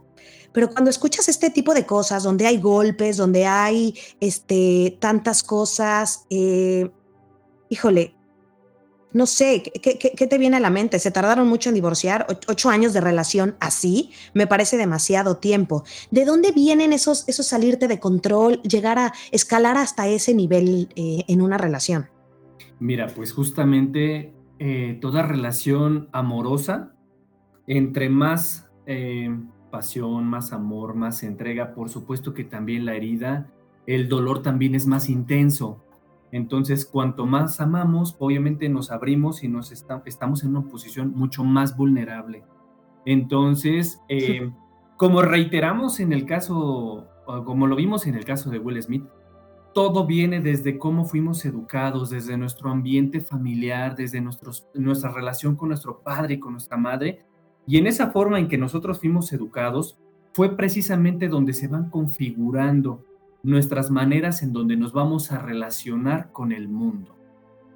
pero 0.52 0.70
cuando 0.70 0.90
escuchas 0.90 1.28
este 1.28 1.50
tipo 1.50 1.74
de 1.74 1.86
cosas, 1.86 2.22
donde 2.22 2.46
hay 2.46 2.58
golpes, 2.58 3.16
donde 3.16 3.46
hay 3.46 3.94
este, 4.20 4.96
tantas 5.00 5.42
cosas, 5.42 6.26
eh, 6.30 6.90
híjole, 7.68 8.14
no 9.12 9.26
sé, 9.26 9.62
¿qué, 9.62 9.98
¿qué, 9.98 10.26
te 10.26 10.38
viene 10.38 10.58
a 10.58 10.60
la 10.60 10.68
mente? 10.68 10.98
Se 10.98 11.10
tardaron 11.10 11.48
mucho 11.48 11.70
en 11.70 11.74
divorciar, 11.74 12.26
ocho 12.46 12.68
años 12.68 12.92
de 12.92 13.00
relación 13.00 13.56
así, 13.58 14.10
me 14.34 14.46
parece 14.46 14.76
demasiado 14.76 15.38
tiempo. 15.38 15.84
¿De 16.10 16.24
dónde 16.24 16.52
vienen 16.52 16.92
esos, 16.92 17.26
esos 17.26 17.46
salirte 17.46 17.88
de 17.88 18.00
control, 18.00 18.60
llegar 18.62 18.98
a 18.98 19.12
escalar 19.32 19.78
hasta 19.78 20.06
ese 20.08 20.34
nivel 20.34 20.88
eh, 20.94 21.24
en 21.26 21.40
una 21.40 21.56
relación? 21.56 22.08
Mira, 22.80 23.06
pues 23.08 23.32
justamente 23.32 24.34
eh, 24.58 24.98
toda 25.00 25.22
relación 25.22 26.08
amorosa, 26.12 26.92
entre 27.66 28.10
más 28.10 28.66
pasión, 29.70 30.26
más 30.26 30.52
amor, 30.52 30.94
más 30.94 31.22
entrega, 31.22 31.74
por 31.74 31.88
supuesto 31.88 32.34
que 32.34 32.44
también 32.44 32.84
la 32.84 32.94
herida, 32.94 33.50
el 33.86 34.08
dolor 34.08 34.42
también 34.42 34.74
es 34.74 34.86
más 34.86 35.08
intenso. 35.08 35.82
Entonces, 36.30 36.84
cuanto 36.84 37.26
más 37.26 37.60
amamos, 37.60 38.16
obviamente 38.18 38.68
nos 38.68 38.90
abrimos 38.90 39.42
y 39.42 39.48
nos 39.48 39.72
estamos 39.72 40.44
en 40.44 40.56
una 40.56 40.68
posición 40.68 41.12
mucho 41.14 41.42
más 41.42 41.76
vulnerable. 41.76 42.44
Entonces, 43.06 44.00
eh, 44.08 44.50
como 44.96 45.22
reiteramos 45.22 46.00
en 46.00 46.12
el 46.12 46.26
caso, 46.26 47.06
como 47.44 47.66
lo 47.66 47.76
vimos 47.76 48.06
en 48.06 48.14
el 48.14 48.24
caso 48.24 48.50
de 48.50 48.58
Will 48.58 48.82
Smith, 48.82 49.04
todo 49.72 50.06
viene 50.06 50.40
desde 50.40 50.76
cómo 50.76 51.04
fuimos 51.04 51.44
educados, 51.44 52.10
desde 52.10 52.36
nuestro 52.36 52.70
ambiente 52.70 53.20
familiar, 53.20 53.94
desde 53.94 54.20
nuestros, 54.20 54.66
nuestra 54.74 55.12
relación 55.12 55.56
con 55.56 55.68
nuestro 55.68 56.02
padre 56.02 56.34
y 56.34 56.40
con 56.40 56.52
nuestra 56.52 56.76
madre, 56.76 57.24
y 57.68 57.76
en 57.76 57.86
esa 57.86 58.10
forma 58.10 58.38
en 58.38 58.48
que 58.48 58.56
nosotros 58.56 58.98
fuimos 58.98 59.30
educados, 59.34 59.98
fue 60.32 60.56
precisamente 60.56 61.28
donde 61.28 61.52
se 61.52 61.68
van 61.68 61.90
configurando 61.90 63.04
nuestras 63.42 63.90
maneras 63.90 64.42
en 64.42 64.54
donde 64.54 64.74
nos 64.74 64.94
vamos 64.94 65.32
a 65.32 65.38
relacionar 65.38 66.32
con 66.32 66.52
el 66.52 66.66
mundo. 66.66 67.14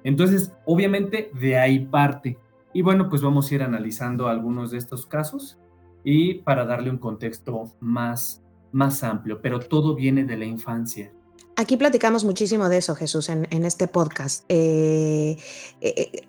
Entonces, 0.03 0.51
obviamente, 0.65 1.29
de 1.39 1.59
ahí 1.59 1.85
parte. 1.85 2.39
Y 2.73 2.81
bueno, 2.81 3.07
pues 3.07 3.21
vamos 3.21 3.51
a 3.51 3.55
ir 3.55 3.61
analizando 3.61 4.27
algunos 4.27 4.71
de 4.71 4.79
estos 4.79 5.05
casos 5.05 5.59
y 6.03 6.39
para 6.39 6.65
darle 6.65 6.89
un 6.89 6.97
contexto 6.97 7.75
más, 7.79 8.43
más 8.71 9.03
amplio, 9.03 9.41
pero 9.43 9.59
todo 9.59 9.93
viene 9.93 10.25
de 10.25 10.37
la 10.37 10.45
infancia. 10.45 11.13
Aquí 11.55 11.77
platicamos 11.77 12.25
muchísimo 12.25 12.67
de 12.67 12.77
eso, 12.77 12.95
Jesús, 12.95 13.29
en, 13.29 13.45
este 13.63 13.87
podcast. 13.87 14.43
Eh, 14.49 15.37
eh, 15.81 16.23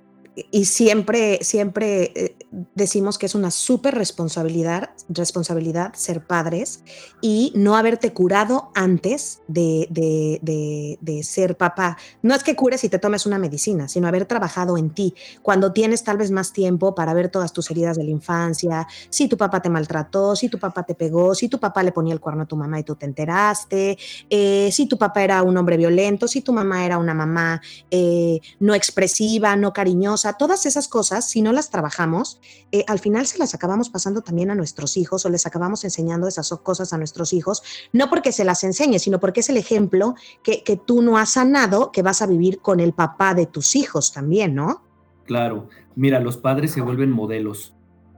y 0.51 0.65
siempre, 0.65 1.39
siempre 1.43 2.13
eh, 2.15 2.37
decimos 2.75 3.19
que 3.19 3.27
es 3.27 3.35
una 3.35 3.51
súper 3.53 3.95
responsabilidad, 3.95 4.91
responsabilidad 5.09 5.95
ser 5.95 6.27
padres 6.27 6.83
y 7.21 7.53
no 7.55 7.77
haberte 7.77 8.13
curado 8.13 8.71
antes 8.75 9.41
de, 9.47 9.87
de, 9.91 11.23
ser 11.23 11.57
papá. 11.57 11.97
No 12.23 12.35
es 12.35 12.43
que 12.43 12.57
cures 12.57 12.83
y 12.85 12.89
te 12.89 12.99
tomes 12.99 13.27
una 13.27 13.39
medicina, 13.39 13.89
sino 13.89 14.09
haber 14.09 14.27
trabajado 14.27 14.77
en 14.77 14.91
ti. 14.91 15.15
Cuando 15.43 15.73
tienes 15.73 16.03
tal 16.03 16.17
vez 16.17 16.31
más 16.31 16.53
tiempo 16.53 16.95
para 16.95 17.15
ver 17.15 17.29
todas 17.29 17.53
tus 17.53 17.71
heridas 17.71 17.97
de 17.97 18.05
la 18.05 18.11
infancia, 18.11 18.87
si 19.11 19.29
tu 19.29 19.37
papá 19.37 19.63
te 19.63 19.71
maltrató, 19.71 20.35
si 20.35 20.49
tu 20.49 20.59
papá 20.59 20.83
te 20.83 20.95
pegó, 20.95 21.35
si 21.35 21.49
tu 21.49 21.59
papá 21.61 21.83
le 21.83 21.93
ponía 21.93 22.13
el 22.13 22.21
cuerno 22.21 22.43
a 22.43 22.47
tu 22.47 22.57
mamá 22.57 22.81
y 22.81 22.83
tú 22.83 22.97
te 22.97 23.07
enteraste, 23.07 23.97
eh, 24.29 24.69
si 24.73 24.87
tu 24.87 24.99
papá 24.99 25.23
era 25.23 25.43
un 25.43 25.57
hombre 25.57 25.77
violento, 25.77 26.27
si 26.27 26.43
tu 26.43 26.53
mamá 26.53 26.85
era 26.85 26.99
una 26.99 27.15
mamá 27.15 27.63
eh, 27.91 28.41
no 28.59 28.75
expresiva, 28.75 29.57
no 29.57 29.73
cariñosa 29.73 30.24
todas 30.33 30.67
esas 30.67 30.89
cosas, 30.89 31.29
si 31.29 31.43
no 31.43 31.53
las 31.53 31.71
trabajamos, 31.71 32.41
eh, 32.73 32.85
al 32.89 32.99
final 32.99 33.27
se 33.27 33.39
las 33.39 33.55
acabamos 33.55 33.91
pasando 33.91 34.23
también 34.23 34.51
a 34.51 34.55
nuestros 34.55 34.97
hijos 34.97 35.25
o 35.25 35.29
les 35.29 35.47
acabamos 35.47 35.85
enseñando 35.85 36.27
esas 36.27 36.49
cosas 36.63 36.93
a 36.93 36.99
nuestros 36.99 37.33
hijos, 37.33 37.63
no 37.93 38.09
porque 38.09 38.33
se 38.33 38.45
las 38.45 38.65
enseñe, 38.65 38.99
sino 38.99 39.21
porque 39.21 39.41
es 39.41 39.49
el 39.51 39.57
ejemplo 39.57 40.15
que, 40.43 40.63
que 40.65 40.77
tú 40.77 41.03
no 41.03 41.19
has 41.19 41.33
sanado, 41.33 41.93
que 41.93 42.03
vas 42.03 42.23
a 42.23 42.27
vivir 42.27 42.61
con 42.61 42.81
el 42.81 42.95
papá 42.95 43.35
de 43.35 43.47
tus 43.47 43.77
hijos 43.77 44.13
también, 44.13 44.55
¿no? 44.55 44.83
Claro, 45.25 45.69
mira, 45.95 46.21
los 46.21 46.37
padres 46.37 46.73
se 46.73 46.81
vuelven 46.81 47.11
modelos, 47.11 47.75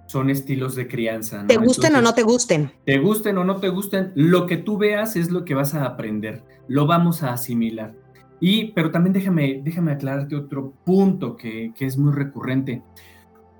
son 0.07 0.31
estilos 0.31 0.75
de 0.75 0.89
crianza. 0.89 1.43
¿no? 1.43 1.47
Te 1.49 1.57
gusten 1.57 1.95
o 1.97 2.01
no 2.01 2.15
te 2.15 2.23
gusten. 2.23 2.73
Te 2.85 2.99
gusten 2.99 3.39
o 3.39 3.45
no 3.45 3.57
te 3.57 3.69
gusten, 3.69 4.13
lo 4.15 4.47
que 4.47 4.57
tú 4.57 4.79
veas 4.79 5.17
es 5.17 5.31
lo 5.31 5.45
que 5.45 5.55
vas 5.55 5.75
a 5.75 5.85
aprender, 5.85 6.43
lo 6.69 6.87
vamos 6.87 7.23
a 7.23 7.33
asimilar. 7.33 7.95
Y, 8.41 8.73
pero 8.73 8.91
también 8.91 9.13
déjame, 9.13 9.61
déjame 9.65 9.93
aclararte 9.93 10.37
otro 10.37 10.73
punto 10.85 11.37
que, 11.37 11.73
que 11.75 11.87
es 11.87 11.97
muy 11.97 12.13
recurrente. 12.13 12.83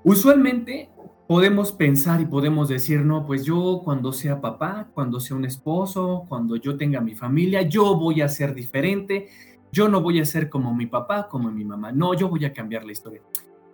Usualmente 0.03 0.89
podemos 1.27 1.73
pensar 1.73 2.21
y 2.21 2.25
podemos 2.25 2.69
decir, 2.69 3.01
no, 3.01 3.25
pues 3.25 3.43
yo 3.43 3.81
cuando 3.83 4.13
sea 4.13 4.39
papá, 4.39 4.89
cuando 4.93 5.19
sea 5.19 5.35
un 5.35 5.45
esposo, 5.45 6.25
cuando 6.29 6.55
yo 6.55 6.77
tenga 6.77 7.01
mi 7.01 7.15
familia, 7.15 7.63
yo 7.63 7.97
voy 7.97 8.21
a 8.21 8.29
ser 8.29 8.53
diferente, 8.53 9.27
yo 9.71 9.89
no 9.89 10.01
voy 10.01 10.19
a 10.19 10.25
ser 10.25 10.49
como 10.49 10.73
mi 10.73 10.85
papá, 10.85 11.27
como 11.27 11.51
mi 11.51 11.65
mamá, 11.65 11.91
no, 11.91 12.13
yo 12.13 12.29
voy 12.29 12.45
a 12.45 12.53
cambiar 12.53 12.85
la 12.85 12.93
historia. 12.93 13.21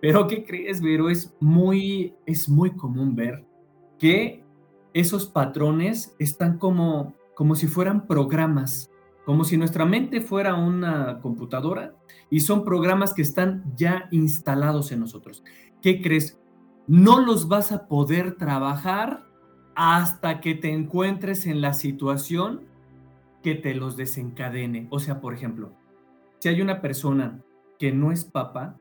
Pero 0.00 0.26
¿qué 0.26 0.44
crees, 0.44 0.80
Vero? 0.80 1.08
Es 1.08 1.34
muy, 1.40 2.14
es 2.26 2.48
muy 2.48 2.72
común 2.72 3.14
ver 3.14 3.44
que 3.98 4.44
esos 4.92 5.26
patrones 5.26 6.14
están 6.18 6.58
como, 6.58 7.14
como 7.34 7.54
si 7.54 7.68
fueran 7.68 8.06
programas 8.06 8.90
como 9.24 9.44
si 9.44 9.56
nuestra 9.56 9.84
mente 9.84 10.20
fuera 10.20 10.54
una 10.54 11.20
computadora 11.20 11.94
y 12.30 12.40
son 12.40 12.64
programas 12.64 13.14
que 13.14 13.22
están 13.22 13.64
ya 13.76 14.08
instalados 14.10 14.92
en 14.92 15.00
nosotros. 15.00 15.42
¿Qué 15.80 16.02
crees? 16.02 16.38
No 16.86 17.20
los 17.20 17.48
vas 17.48 17.72
a 17.72 17.86
poder 17.86 18.36
trabajar 18.36 19.24
hasta 19.74 20.40
que 20.40 20.54
te 20.54 20.72
encuentres 20.72 21.46
en 21.46 21.60
la 21.60 21.72
situación 21.72 22.62
que 23.42 23.54
te 23.54 23.74
los 23.74 23.96
desencadene. 23.96 24.88
O 24.90 24.98
sea, 24.98 25.20
por 25.20 25.34
ejemplo, 25.34 25.72
si 26.38 26.48
hay 26.48 26.60
una 26.60 26.80
persona 26.80 27.42
que 27.78 27.92
no 27.92 28.12
es 28.12 28.24
papá 28.24 28.78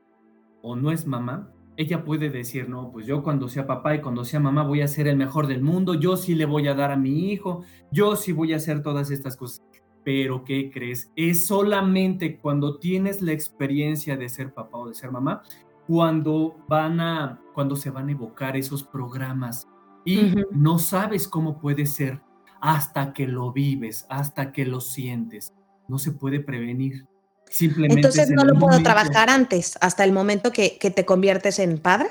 o 0.62 0.76
no 0.76 0.92
es 0.92 1.08
mamá, 1.08 1.50
ella 1.76 2.04
puede 2.04 2.30
decir, 2.30 2.70
no, 2.70 2.92
pues 2.92 3.08
yo 3.08 3.24
cuando 3.24 3.48
sea 3.50 3.66
papá 3.66 3.96
y 3.96 4.02
cuando 4.02 4.26
sea 4.26 4.40
mamá 4.40 4.64
voy 4.64 4.82
a 4.82 4.88
ser 4.88 5.08
el 5.08 5.18
mejor 5.18 5.48
del 5.48 5.62
mundo, 5.62 5.96
yo 5.96 6.18
sí 6.18 6.36
le 6.36 6.46
voy 6.46 6.68
a 6.68 6.76
dar 6.76 6.92
a 6.92 6.98
mi 6.98 7.32
hijo, 7.32 7.64
yo 7.92 8.16
sí 8.16 8.32
voy 8.32 8.54
a 8.54 8.58
hacer 8.58 8.84
todas 8.84 9.10
estas 9.10 9.36
cosas. 9.36 9.64
Pero 10.04 10.44
¿qué 10.44 10.70
crees? 10.72 11.12
Es 11.16 11.48
solamente 11.48 12.38
cuando 12.38 12.78
tienes 12.78 13.22
la 13.22 13.32
experiencia 13.32 14.18
de 14.18 14.30
ser 14.30 14.54
papá 14.54 14.80
o 14.80 14.88
de 14.90 14.96
ser 14.96 15.12
mamá, 15.12 15.44
cuando 15.88 16.58
van 16.68 17.00
a, 17.00 17.42
cuando 17.54 17.76
se 17.76 17.90
van 17.90 18.10
a 18.10 18.12
evocar 18.12 18.58
esos 18.58 18.84
programas 18.84 19.68
y 20.06 20.36
no 20.52 20.80
sabes 20.80 21.28
cómo 21.28 21.60
puede 21.60 21.86
ser 21.86 22.22
hasta 22.62 23.14
que 23.14 23.28
lo 23.28 23.52
vives, 23.52 24.06
hasta 24.10 24.52
que 24.52 24.66
lo 24.66 24.82
sientes. 24.82 25.54
No 25.88 26.00
se 26.00 26.12
puede 26.12 26.40
prevenir. 26.40 27.06
Simplemente 27.50 27.96
Entonces 28.00 28.32
no 28.32 28.44
lo 28.46 28.58
puedo 28.58 28.82
trabajar 28.82 29.30
antes, 29.30 29.78
hasta 29.82 30.04
el 30.04 30.12
momento 30.12 30.52
que, 30.52 30.78
que 30.80 30.90
te 30.90 31.06
conviertes 31.06 31.60
en 31.60 31.78
padre. 31.78 32.08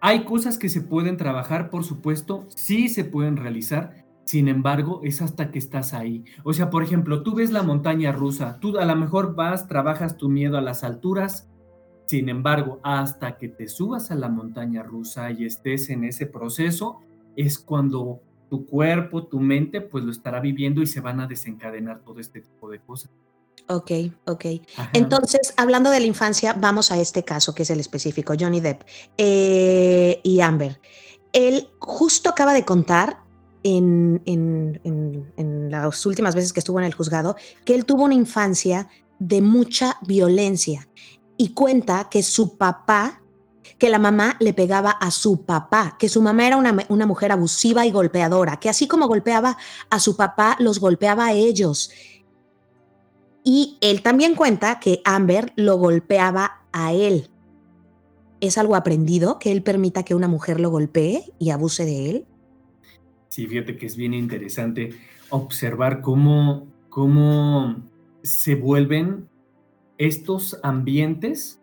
Hay 0.00 0.24
cosas 0.24 0.58
que 0.58 0.68
se 0.68 0.80
pueden 0.80 1.16
trabajar, 1.16 1.70
por 1.70 1.84
supuesto, 1.84 2.46
sí 2.48 2.88
se 2.88 3.04
pueden 3.04 3.36
realizar, 3.36 4.01
sin 4.24 4.48
embargo, 4.48 5.00
es 5.02 5.20
hasta 5.20 5.50
que 5.50 5.58
estás 5.58 5.92
ahí. 5.94 6.24
O 6.44 6.52
sea, 6.52 6.70
por 6.70 6.82
ejemplo, 6.82 7.22
tú 7.22 7.34
ves 7.34 7.50
la 7.50 7.62
montaña 7.62 8.12
rusa, 8.12 8.58
tú 8.60 8.78
a 8.78 8.84
lo 8.84 8.96
mejor 8.96 9.34
vas, 9.34 9.68
trabajas 9.68 10.16
tu 10.16 10.28
miedo 10.28 10.56
a 10.56 10.62
las 10.62 10.84
alturas, 10.84 11.48
sin 12.06 12.28
embargo, 12.28 12.80
hasta 12.82 13.38
que 13.38 13.48
te 13.48 13.68
subas 13.68 14.10
a 14.10 14.14
la 14.14 14.28
montaña 14.28 14.82
rusa 14.82 15.30
y 15.30 15.44
estés 15.44 15.88
en 15.90 16.04
ese 16.04 16.26
proceso, 16.26 17.00
es 17.36 17.58
cuando 17.58 18.20
tu 18.50 18.66
cuerpo, 18.66 19.24
tu 19.24 19.40
mente, 19.40 19.80
pues 19.80 20.04
lo 20.04 20.12
estará 20.12 20.40
viviendo 20.40 20.82
y 20.82 20.86
se 20.86 21.00
van 21.00 21.20
a 21.20 21.26
desencadenar 21.26 22.00
todo 22.00 22.20
este 22.20 22.42
tipo 22.42 22.68
de 22.68 22.80
cosas. 22.80 23.10
Ok, 23.68 23.90
ok. 24.26 24.44
Entonces, 24.92 25.54
hablando 25.56 25.88
de 25.90 26.00
la 26.00 26.06
infancia, 26.06 26.52
vamos 26.52 26.92
a 26.92 27.00
este 27.00 27.22
caso 27.24 27.54
que 27.54 27.62
es 27.62 27.70
el 27.70 27.80
específico, 27.80 28.34
Johnny 28.38 28.60
Depp 28.60 28.82
eh, 29.16 30.20
y 30.22 30.40
Amber. 30.40 30.80
Él 31.32 31.68
justo 31.78 32.28
acaba 32.28 32.52
de 32.52 32.64
contar 32.64 33.21
en, 33.64 34.80
las 35.70 36.06
últimas 36.06 36.34
veces 36.34 36.52
que 36.52 36.60
estuvo 36.60 36.78
en 36.78 36.84
el 36.84 36.94
juzgado, 36.94 37.36
que 37.64 37.74
él 37.74 37.84
tuvo 37.84 38.04
una 38.04 38.14
infancia 38.14 38.88
de 39.18 39.40
mucha 39.40 39.98
violencia 40.02 40.88
y 41.36 41.54
cuenta 41.54 42.08
que 42.10 42.22
su 42.22 42.56
papá, 42.56 43.22
que 43.78 43.90
la 43.90 43.98
mamá 43.98 44.36
le 44.40 44.52
pegaba 44.52 44.90
a 44.90 45.10
su 45.10 45.44
papá, 45.44 45.96
que 45.98 46.08
su 46.08 46.22
mamá 46.22 46.46
era 46.46 46.56
una, 46.56 47.06
mujer 47.06 47.32
abusiva 47.32 47.86
y 47.86 47.90
golpeadora, 47.90 48.58
que 48.58 48.68
así 48.68 48.86
como 48.86 49.08
golpeaba 49.08 49.56
a 49.90 50.00
su 50.00 50.16
papá, 50.16 50.56
los 50.58 50.78
golpeaba 50.78 51.26
a 51.26 51.32
ellos. 51.32 51.90
Y 53.44 53.78
él 53.80 54.02
también 54.02 54.34
cuenta 54.34 54.78
que 54.78 55.00
Amber 55.04 55.52
lo 55.56 55.76
golpeaba 55.78 56.62
a 56.72 56.92
él. 56.92 57.28
¿Es 58.40 58.58
algo 58.58 58.76
aprendido 58.76 59.38
que 59.38 59.52
él 59.52 59.62
permita 59.62 60.04
que 60.04 60.14
una 60.14 60.28
mujer 60.28 60.60
lo 60.60 60.70
golpee 60.70 61.32
y 61.38 61.50
abuse 61.50 61.84
de 61.84 62.10
él? 62.10 62.26
Sí, 63.32 63.46
fíjate 63.46 63.78
que 63.78 63.86
es 63.86 63.96
bien 63.96 64.12
interesante 64.12 64.90
observar 65.30 66.02
cómo, 66.02 66.68
cómo 66.90 67.82
se 68.22 68.56
vuelven 68.56 69.26
estos 69.96 70.60
ambientes, 70.62 71.58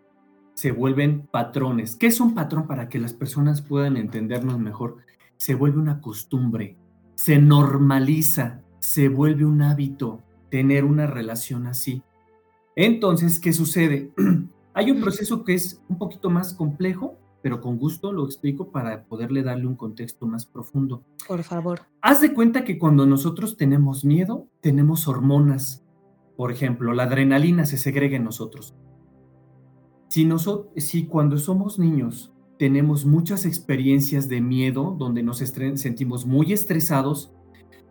se 0.55 0.71
vuelven 0.71 1.27
patrones. 1.31 1.95
¿Qué 1.95 2.07
es 2.07 2.19
un 2.21 2.33
patrón 2.33 2.65
para 2.65 2.89
que 2.89 2.97
las 2.97 3.13
personas 3.13 3.61
puedan 3.61 3.97
entendernos 3.97 4.57
mejor? 4.57 4.97
Se 5.37 5.53
vuelve 5.53 5.77
una 5.77 6.01
costumbre, 6.01 6.75
se 7.13 7.37
normaliza, 7.37 8.63
se 8.79 9.07
vuelve 9.07 9.45
un 9.45 9.61
hábito 9.61 10.23
tener 10.49 10.85
una 10.85 11.05
relación 11.05 11.67
así. 11.67 12.01
Entonces, 12.75 13.39
¿qué 13.39 13.53
sucede? 13.53 14.09
Hay 14.73 14.89
un 14.89 15.01
proceso 15.01 15.43
que 15.43 15.53
es 15.53 15.83
un 15.87 15.99
poquito 15.99 16.31
más 16.31 16.55
complejo, 16.55 17.18
pero 17.41 17.61
con 17.61 17.77
gusto 17.77 18.11
lo 18.11 18.25
explico 18.25 18.71
para 18.71 19.05
poderle 19.05 19.43
darle 19.43 19.67
un 19.67 19.75
contexto 19.75 20.25
más 20.27 20.45
profundo. 20.45 21.03
Por 21.27 21.43
favor. 21.43 21.81
Haz 22.01 22.21
de 22.21 22.33
cuenta 22.33 22.63
que 22.63 22.77
cuando 22.77 23.05
nosotros 23.05 23.57
tenemos 23.57 24.03
miedo, 24.03 24.47
tenemos 24.61 25.07
hormonas. 25.07 25.83
Por 26.35 26.51
ejemplo, 26.51 26.93
la 26.93 27.03
adrenalina 27.03 27.65
se 27.65 27.77
segrega 27.77 28.17
en 28.17 28.23
nosotros. 28.23 28.75
Si, 30.07 30.25
nosotros, 30.25 30.71
si 30.83 31.05
cuando 31.05 31.37
somos 31.37 31.79
niños 31.79 32.33
tenemos 32.57 33.05
muchas 33.05 33.45
experiencias 33.45 34.27
de 34.27 34.41
miedo, 34.41 34.95
donde 34.97 35.23
nos 35.23 35.37
sentimos 35.37 36.25
muy 36.25 36.51
estresados, 36.51 37.31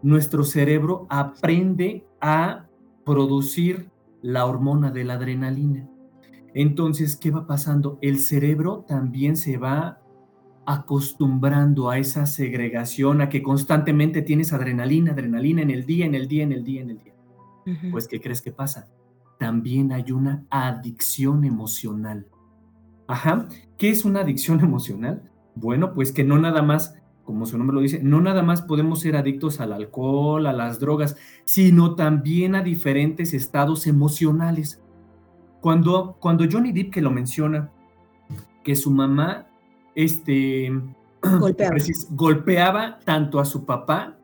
nuestro 0.02 0.44
cerebro 0.44 1.06
aprende 1.08 2.06
a 2.20 2.68
producir 3.04 3.90
la 4.20 4.44
hormona 4.44 4.90
de 4.90 5.04
la 5.04 5.14
adrenalina. 5.14 5.88
Entonces, 6.54 7.16
¿qué 7.16 7.30
va 7.30 7.46
pasando? 7.46 7.98
El 8.02 8.18
cerebro 8.18 8.84
también 8.88 9.36
se 9.36 9.56
va 9.56 10.00
acostumbrando 10.66 11.88
a 11.88 11.98
esa 11.98 12.26
segregación, 12.26 13.22
a 13.22 13.30
que 13.30 13.42
constantemente 13.42 14.20
tienes 14.20 14.52
adrenalina, 14.52 15.12
adrenalina 15.12 15.62
en 15.62 15.70
el 15.70 15.86
día, 15.86 16.04
en 16.04 16.14
el 16.14 16.28
día, 16.28 16.42
en 16.44 16.52
el 16.52 16.62
día, 16.62 16.82
en 16.82 16.90
el 16.90 16.98
día. 16.98 17.14
Pues, 17.90 18.06
¿qué 18.06 18.20
crees 18.20 18.42
que 18.42 18.52
pasa? 18.52 18.88
También 19.38 19.92
hay 19.92 20.12
una 20.12 20.44
adicción 20.50 21.44
emocional. 21.44 22.26
Ajá, 23.06 23.48
¿qué 23.78 23.90
es 23.90 24.04
una 24.04 24.20
adicción 24.20 24.60
emocional? 24.64 25.30
Bueno, 25.54 25.94
pues 25.94 26.12
que 26.12 26.22
no 26.22 26.38
nada 26.38 26.62
más, 26.62 26.94
como 27.24 27.46
su 27.46 27.56
nombre 27.56 27.74
lo 27.74 27.80
dice, 27.80 28.02
no 28.02 28.20
nada 28.20 28.42
más 28.42 28.62
podemos 28.62 29.00
ser 29.00 29.16
adictos 29.16 29.60
al 29.60 29.72
alcohol, 29.72 30.46
a 30.46 30.52
las 30.52 30.80
drogas, 30.80 31.16
sino 31.44 31.94
también 31.94 32.54
a 32.54 32.62
diferentes 32.62 33.32
estados 33.32 33.86
emocionales. 33.86 34.82
Cuando, 35.60 36.16
cuando 36.20 36.44
Johnny 36.50 36.72
Depp 36.72 36.92
que 36.92 37.00
lo 37.00 37.10
menciona, 37.10 37.70
que 38.62 38.76
su 38.76 38.90
mamá 38.90 39.46
este, 39.94 40.70
golpeaba. 42.10 42.98
tanto 43.04 43.40
a 43.40 43.44
su 43.44 43.64
papá 43.64 44.16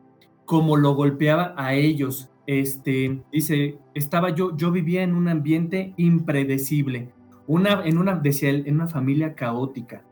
como 0.45 0.77
lo 0.77 0.93
golpeaba 0.93 1.53
a 1.57 1.73
ellos. 1.73 2.29
Este, 2.47 3.23
dice, 3.31 3.79
estaba 3.93 4.29
yo, 4.29 4.55
yo 4.55 4.71
vivía 4.71 5.01
en 5.03 5.15
un 5.15 5.27
ambiente 5.27 5.93
impredecible. 5.97 7.11
una, 7.47 7.83
en 7.85 7.97
una, 7.97 8.15
decía 8.15 8.49
él, 8.49 8.63
en 8.67 8.75
una 8.75 8.87
familia 8.87 9.33
caótica, 9.33 10.03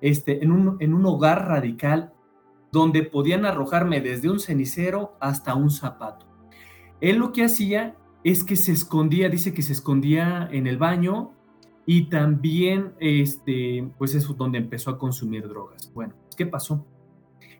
este, 0.00 0.42
en, 0.42 0.52
un, 0.52 0.76
en 0.80 0.92
un 0.92 1.06
hogar 1.06 1.48
radical 1.48 2.12
donde 2.72 3.02
podían 3.02 3.46
arrojarme 3.46 4.00
desde 4.00 4.28
un 4.28 4.40
cenicero 4.40 5.16
hasta 5.20 5.54
un 5.54 5.70
zapato. 5.70 6.26
Él 7.00 7.16
lo 7.16 7.32
que 7.32 7.44
hacía 7.44 7.94
es 8.26 8.42
que 8.42 8.56
se 8.56 8.72
escondía, 8.72 9.28
dice 9.28 9.54
que 9.54 9.62
se 9.62 9.72
escondía 9.72 10.48
en 10.50 10.66
el 10.66 10.78
baño 10.78 11.30
y 11.86 12.08
también, 12.08 12.92
este, 12.98 13.88
pues 13.98 14.16
es 14.16 14.26
donde 14.36 14.58
empezó 14.58 14.90
a 14.90 14.98
consumir 14.98 15.46
drogas. 15.46 15.92
Bueno, 15.94 16.14
¿qué 16.36 16.44
pasó? 16.44 16.84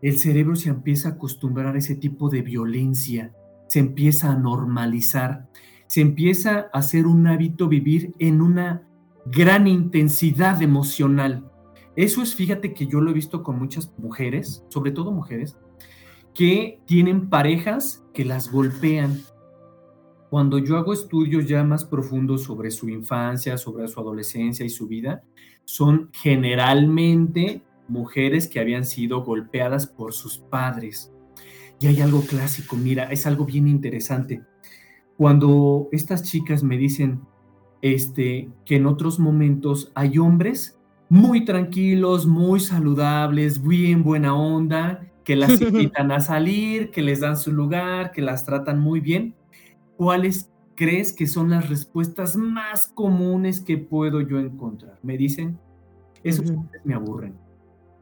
El 0.02 0.18
cerebro 0.18 0.56
se 0.56 0.68
empieza 0.68 1.10
a 1.10 1.12
acostumbrar 1.12 1.76
a 1.76 1.78
ese 1.78 1.94
tipo 1.94 2.30
de 2.30 2.42
violencia, 2.42 3.32
se 3.68 3.78
empieza 3.78 4.32
a 4.32 4.34
normalizar, 4.34 5.48
se 5.86 6.00
empieza 6.00 6.68
a 6.72 6.78
hacer 6.78 7.06
un 7.06 7.28
hábito 7.28 7.68
vivir 7.68 8.12
en 8.18 8.40
una 8.42 8.82
gran 9.26 9.68
intensidad 9.68 10.60
emocional. 10.62 11.48
Eso 11.94 12.22
es, 12.22 12.34
fíjate 12.34 12.74
que 12.74 12.88
yo 12.88 13.00
lo 13.00 13.12
he 13.12 13.14
visto 13.14 13.44
con 13.44 13.56
muchas 13.56 13.94
mujeres, 13.98 14.64
sobre 14.68 14.90
todo 14.90 15.12
mujeres, 15.12 15.56
que 16.34 16.80
tienen 16.86 17.30
parejas 17.30 18.04
que 18.12 18.24
las 18.24 18.50
golpean. 18.50 19.20
Cuando 20.36 20.58
yo 20.58 20.76
hago 20.76 20.92
estudios 20.92 21.46
ya 21.46 21.64
más 21.64 21.86
profundos 21.86 22.42
sobre 22.42 22.70
su 22.70 22.90
infancia, 22.90 23.56
sobre 23.56 23.88
su 23.88 23.98
adolescencia 23.98 24.66
y 24.66 24.68
su 24.68 24.86
vida, 24.86 25.22
son 25.64 26.10
generalmente 26.12 27.62
mujeres 27.88 28.46
que 28.46 28.60
habían 28.60 28.84
sido 28.84 29.24
golpeadas 29.24 29.86
por 29.86 30.12
sus 30.12 30.36
padres. 30.36 31.10
Y 31.80 31.86
hay 31.86 32.02
algo 32.02 32.20
clásico, 32.20 32.76
mira, 32.76 33.04
es 33.04 33.26
algo 33.26 33.46
bien 33.46 33.66
interesante. 33.66 34.42
Cuando 35.16 35.88
estas 35.90 36.22
chicas 36.24 36.62
me 36.62 36.76
dicen 36.76 37.22
este, 37.80 38.50
que 38.66 38.76
en 38.76 38.84
otros 38.84 39.18
momentos 39.18 39.90
hay 39.94 40.18
hombres 40.18 40.78
muy 41.08 41.46
tranquilos, 41.46 42.26
muy 42.26 42.60
saludables, 42.60 43.62
bien 43.62 44.02
buena 44.02 44.36
onda, 44.36 45.00
que 45.24 45.34
las 45.34 45.58
invitan 45.62 46.12
a 46.12 46.20
salir, 46.20 46.90
que 46.90 47.00
les 47.00 47.20
dan 47.20 47.38
su 47.38 47.52
lugar, 47.52 48.12
que 48.12 48.20
las 48.20 48.44
tratan 48.44 48.78
muy 48.78 49.00
bien. 49.00 49.34
¿Cuáles 49.96 50.50
crees 50.74 51.12
que 51.12 51.26
son 51.26 51.50
las 51.50 51.68
respuestas 51.68 52.36
más 52.36 52.86
comunes 52.86 53.60
que 53.60 53.78
puedo 53.78 54.20
yo 54.20 54.38
encontrar? 54.38 54.98
Me 55.02 55.16
dicen, 55.16 55.58
esos 56.22 56.50
hombres 56.50 56.82
me 56.84 56.94
aburren. 56.94 57.34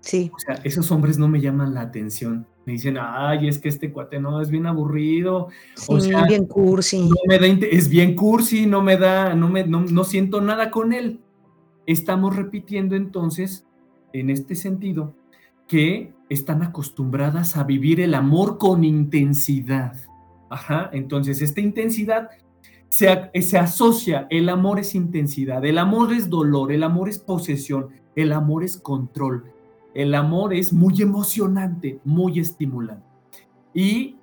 Sí. 0.00 0.30
O 0.34 0.38
sea, 0.38 0.56
esos 0.64 0.90
hombres 0.90 1.18
no 1.18 1.28
me 1.28 1.40
llaman 1.40 1.72
la 1.74 1.82
atención. 1.82 2.46
Me 2.66 2.74
dicen, 2.74 2.96
ay, 3.00 3.48
es 3.48 3.58
que 3.58 3.68
este 3.68 3.92
cuate 3.92 4.18
no, 4.20 4.40
es 4.40 4.50
bien 4.50 4.66
aburrido. 4.66 5.48
o 5.86 6.00
sea, 6.00 6.24
bien 6.24 6.46
cursi. 6.46 7.08
es 7.70 7.88
bien 7.88 8.14
cursi, 8.14 8.66
no 8.66 8.82
me 8.82 8.96
da, 8.96 9.34
no, 9.34 9.48
me, 9.48 9.66
no 9.66 10.04
siento 10.04 10.40
nada 10.40 10.70
con 10.70 10.92
él. 10.92 11.20
Estamos 11.86 12.34
repitiendo 12.34 12.96
entonces, 12.96 13.66
en 14.12 14.30
este 14.30 14.54
sentido, 14.54 15.14
que 15.66 16.14
están 16.28 16.62
acostumbradas 16.62 17.56
a 17.56 17.64
vivir 17.64 18.00
el 18.00 18.14
amor 18.14 18.58
con 18.58 18.84
intensidad. 18.84 19.96
Ajá, 20.54 20.88
entonces 20.92 21.42
esta 21.42 21.60
intensidad 21.60 22.30
se, 22.88 23.28
se, 23.42 23.58
asocia, 23.58 24.28
el 24.30 24.48
amor 24.48 24.78
es 24.78 24.94
intensidad, 24.94 25.64
el 25.64 25.78
amor 25.78 26.12
es 26.12 26.30
dolor, 26.30 26.70
el 26.70 26.84
amor 26.84 27.08
es 27.08 27.18
posesión, 27.18 27.88
el 28.14 28.30
amor 28.30 28.62
es 28.62 28.76
control, 28.76 29.50
el 29.94 30.14
amor 30.14 30.54
es 30.54 30.72
muy 30.72 31.02
emocionante, 31.02 31.98
muy 32.04 32.38
estimulante. 32.38 33.04
Y 33.74 34.14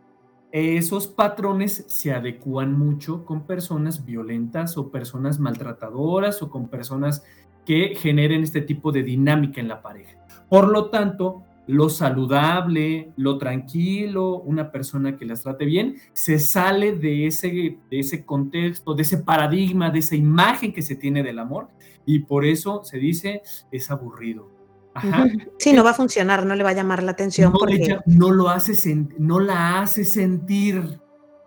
esos 0.53 1.07
patrones 1.07 1.83
se 1.89 2.13
adecuan 2.13 2.79
mucho 2.79 3.25
con 3.25 3.41
personas 3.45 4.05
violentas 4.05 4.77
o 4.77 4.89
personas 4.89 5.37
maltratadoras 5.37 6.41
o 6.41 6.49
con 6.49 6.69
personas 6.69 7.25
que 7.65 7.93
generen 7.97 8.43
este 8.43 8.61
tipo 8.61 8.93
de 8.93 9.03
dinámica 9.03 9.59
en 9.59 9.67
la 9.67 9.81
pareja. 9.81 10.17
Por 10.47 10.69
lo 10.69 10.89
tanto, 10.89 11.43
lo 11.67 11.89
saludable, 11.89 13.11
lo 13.15 13.37
tranquilo, 13.37 14.39
una 14.39 14.71
persona 14.71 15.17
que 15.17 15.25
las 15.25 15.43
trate 15.43 15.65
bien, 15.65 15.95
se 16.13 16.39
sale 16.39 16.93
de 16.93 17.27
ese, 17.27 17.77
de 17.89 17.99
ese 17.99 18.25
contexto, 18.25 18.93
de 18.93 19.03
ese 19.03 19.17
paradigma, 19.17 19.89
de 19.89 19.99
esa 19.99 20.15
imagen 20.15 20.73
que 20.73 20.81
se 20.81 20.95
tiene 20.95 21.23
del 21.23 21.39
amor 21.39 21.69
y 22.05 22.19
por 22.19 22.45
eso 22.45 22.83
se 22.83 22.97
dice 22.97 23.41
es 23.71 23.91
aburrido. 23.91 24.49
Ajá. 24.93 25.25
Sí, 25.57 25.71
no 25.73 25.83
va 25.83 25.91
a 25.91 25.93
funcionar, 25.93 26.45
no 26.45 26.55
le 26.55 26.63
va 26.63 26.71
a 26.71 26.73
llamar 26.73 27.01
la 27.03 27.11
atención. 27.11 27.51
No, 27.51 27.57
porque... 27.57 27.97
no 28.05 28.31
lo 28.31 28.49
hace, 28.49 29.07
no 29.17 29.39
la 29.39 29.81
hace 29.81 30.03
sentir, 30.03 30.99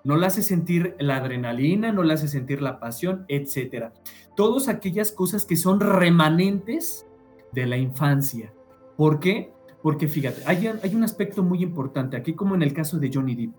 no 0.02 0.16
la 0.16 0.28
hace 0.28 0.42
sentir 0.42 0.96
la 0.98 1.16
adrenalina, 1.16 1.92
no 1.92 2.02
la 2.02 2.14
hace 2.14 2.28
sentir 2.28 2.62
la 2.62 2.80
pasión, 2.80 3.26
etcétera. 3.28 3.92
Todas 4.34 4.68
aquellas 4.68 5.12
cosas 5.12 5.44
que 5.44 5.56
son 5.56 5.80
remanentes 5.80 7.06
de 7.52 7.66
la 7.66 7.76
infancia. 7.76 8.52
¿Por 8.96 9.20
qué? 9.20 9.53
Porque 9.84 10.08
fíjate, 10.08 10.40
hay, 10.46 10.66
hay 10.66 10.94
un 10.94 11.04
aspecto 11.04 11.42
muy 11.42 11.62
importante 11.62 12.16
aquí, 12.16 12.32
como 12.32 12.54
en 12.54 12.62
el 12.62 12.72
caso 12.72 12.98
de 12.98 13.10
Johnny 13.12 13.34
Depp. 13.34 13.52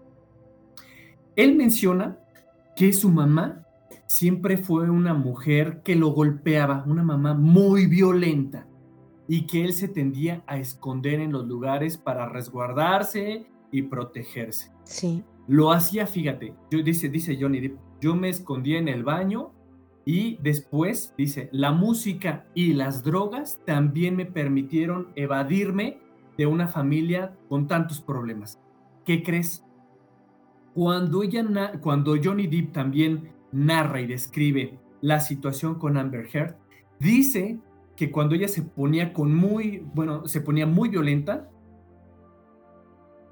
Él 1.36 1.56
menciona 1.56 2.18
que 2.76 2.94
su 2.94 3.12
mamá 3.12 3.64
siempre 4.08 4.58
fue 4.58 4.90
una 4.90 5.14
mujer 5.14 5.84
que 5.84 5.96
lo 5.96 6.08
golpeaba, 6.08 6.84
una 6.88 7.04
mamá 7.04 7.36
muy 7.36 7.86
violenta 7.86 8.66
y 9.28 9.46
que 9.46 9.66
él 9.66 9.74
se 9.74 9.88
tendía 9.88 10.44
a 10.48 10.58
esconder 10.58 11.20
en 11.20 11.32
los 11.32 11.46
lugares 11.46 11.96
para 11.96 12.28
resguardarse 12.28 13.46
y 13.70 13.84
protegerse. 13.84 14.72
Sí. 14.84 15.24
Lo 15.48 15.72
hacía, 15.72 16.08
fíjate, 16.08 16.56
yo, 16.72 16.82
dice, 16.82 17.08
dice 17.08 17.38
Johnny 17.40 17.60
Depp, 17.60 17.78
yo 18.02 18.16
me 18.16 18.30
escondía 18.30 18.80
en 18.80 18.88
el 18.88 19.04
baño 19.04 19.52
y 20.06 20.40
después, 20.42 21.14
dice, 21.20 21.50
la 21.52 21.72
música 21.72 22.48
y 22.56 22.74
las 22.74 23.04
drogas 23.04 23.62
también 23.64 24.16
me 24.16 24.26
permitieron 24.26 25.10
evadirme 25.16 26.04
de 26.38 26.46
una 26.46 26.68
familia 26.68 27.36
con 27.50 27.68
tantos 27.68 28.02
problemas. 28.02 28.60
¿Qué 29.06 29.24
crees? 29.24 29.66
Cuando, 30.74 31.24
ella, 31.24 31.80
cuando 31.82 32.16
Johnny 32.22 32.48
Depp 32.48 32.74
también 32.74 33.32
narra 33.52 34.02
y 34.02 34.08
describe 34.08 34.80
la 35.02 35.20
situación 35.20 35.76
con 35.76 35.98
Amber 35.98 36.28
Heard, 36.34 36.56
dice 37.00 37.60
que 37.96 38.12
cuando 38.12 38.36
ella 38.36 38.48
se 38.48 38.62
ponía 38.62 39.14
con 39.14 39.34
muy, 39.34 39.86
bueno, 39.94 40.28
se 40.28 40.42
ponía 40.42 40.66
muy 40.66 40.90
violenta, 40.90 41.50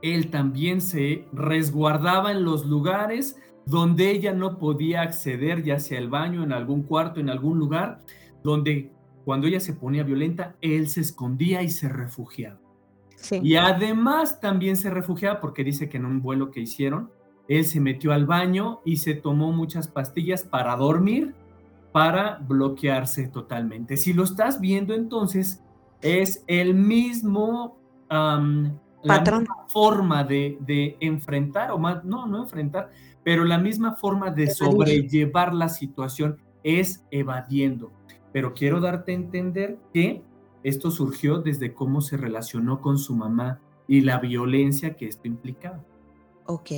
él 0.01 0.29
también 0.29 0.81
se 0.81 1.27
resguardaba 1.33 2.31
en 2.31 2.43
los 2.43 2.65
lugares 2.65 3.37
donde 3.65 4.11
ella 4.11 4.33
no 4.33 4.59
podía 4.59 5.01
acceder, 5.01 5.63
ya 5.63 5.79
sea 5.79 5.99
el 5.99 6.09
baño, 6.09 6.43
en 6.43 6.51
algún 6.51 6.83
cuarto, 6.83 7.19
en 7.19 7.29
algún 7.29 7.57
lugar, 7.57 8.01
donde 8.43 8.91
cuando 9.23 9.47
ella 9.47 9.59
se 9.59 9.73
ponía 9.73 10.03
violenta, 10.03 10.55
él 10.61 10.89
se 10.89 11.01
escondía 11.01 11.61
y 11.61 11.69
se 11.69 11.87
refugiaba. 11.87 12.59
Y 13.31 13.55
además 13.55 14.39
también 14.39 14.75
se 14.75 14.89
refugiaba 14.89 15.39
porque 15.39 15.63
dice 15.63 15.89
que 15.89 15.97
en 15.97 16.05
un 16.05 16.21
vuelo 16.21 16.51
que 16.51 16.61
hicieron, 16.61 17.11
él 17.47 17.65
se 17.65 17.79
metió 17.79 18.13
al 18.13 18.25
baño 18.25 18.81
y 18.85 18.97
se 18.97 19.13
tomó 19.15 19.51
muchas 19.51 19.87
pastillas 19.87 20.43
para 20.43 20.75
dormir 20.75 21.33
para 21.93 22.39
bloquearse 22.39 23.27
totalmente. 23.27 23.97
Si 23.97 24.13
lo 24.13 24.23
estás 24.23 24.59
viendo 24.59 24.93
entonces, 24.93 25.63
es 26.01 26.43
el 26.47 26.73
mismo 26.73 27.77
patrón. 29.05 29.47
forma 29.67 30.23
de, 30.23 30.97
enfrentar, 30.99 31.71
o 31.71 31.77
más, 31.77 32.03
no, 32.03 32.25
no 32.25 32.41
enfrentar, 32.41 32.89
pero 33.23 33.45
la 33.45 33.59
misma 33.59 33.93
forma 33.93 34.31
de 34.31 34.49
sobrellevar 34.49 35.53
la 35.53 35.69
situación 35.69 36.37
es 36.63 37.05
evadiendo. 37.11 37.91
Pero 38.33 38.53
quiero 38.55 38.81
darte 38.81 39.11
a 39.11 39.15
entender 39.15 39.77
que 39.93 40.23
esto 40.63 40.91
surgió 40.91 41.39
desde 41.39 41.73
cómo 41.73 42.01
se 42.01 42.17
relacionó 42.17 42.81
con 42.81 42.97
su 42.97 43.15
mamá 43.15 43.59
y 43.87 44.01
la 44.01 44.19
violencia 44.19 44.95
que 44.95 45.07
esto 45.07 45.27
implicaba. 45.27 45.83
Ok. 46.45 46.71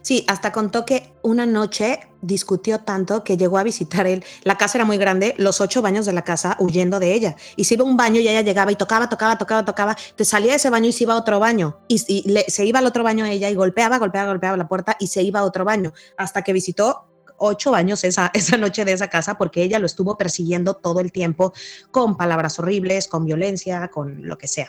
Sí, 0.00 0.24
hasta 0.26 0.50
contó 0.50 0.84
que 0.84 1.14
una 1.22 1.46
noche 1.46 2.00
discutió 2.22 2.80
tanto 2.80 3.22
que 3.22 3.36
llegó 3.36 3.58
a 3.58 3.62
visitar 3.62 4.06
él. 4.06 4.24
La 4.42 4.58
casa 4.58 4.78
era 4.78 4.84
muy 4.84 4.96
grande, 4.96 5.34
los 5.38 5.60
ocho 5.60 5.80
baños 5.80 6.06
de 6.06 6.12
la 6.12 6.22
casa 6.22 6.56
huyendo 6.58 6.98
de 6.98 7.14
ella. 7.14 7.36
Y 7.54 7.64
se 7.64 7.74
iba 7.74 7.84
a 7.84 7.86
un 7.86 7.96
baño 7.96 8.20
y 8.20 8.28
ella 8.28 8.40
llegaba 8.40 8.72
y 8.72 8.76
tocaba, 8.76 9.08
tocaba, 9.08 9.38
tocaba, 9.38 9.64
tocaba. 9.64 9.96
Te 10.16 10.24
salía 10.24 10.50
de 10.50 10.56
ese 10.56 10.70
baño 10.70 10.88
y 10.88 10.92
se 10.92 11.04
iba 11.04 11.14
a 11.14 11.18
otro 11.18 11.38
baño. 11.38 11.78
Y, 11.86 11.98
se 11.98 12.66
iba 12.66 12.80
al 12.80 12.86
otro 12.86 13.04
baño 13.04 13.24
ella 13.24 13.48
y 13.48 13.54
golpeaba, 13.54 13.98
golpeaba, 13.98 14.28
golpeaba 14.28 14.56
la 14.56 14.66
puerta 14.66 14.96
y 14.98 15.06
se 15.06 15.22
iba 15.22 15.40
a 15.40 15.44
otro 15.44 15.64
baño. 15.64 15.92
Hasta 16.16 16.42
que 16.42 16.52
visitó 16.52 17.11
ocho 17.42 17.70
baños 17.70 18.04
esa, 18.04 18.30
esa 18.34 18.56
noche 18.56 18.84
de 18.84 18.92
esa 18.92 19.08
casa 19.08 19.36
porque 19.36 19.62
ella 19.62 19.78
lo 19.78 19.86
estuvo 19.86 20.16
persiguiendo 20.16 20.74
todo 20.74 21.00
el 21.00 21.12
tiempo 21.12 21.52
con 21.90 22.16
palabras 22.16 22.58
horribles, 22.58 23.08
con 23.08 23.24
violencia, 23.24 23.88
con 23.88 24.26
lo 24.26 24.38
que 24.38 24.48
sea 24.48 24.68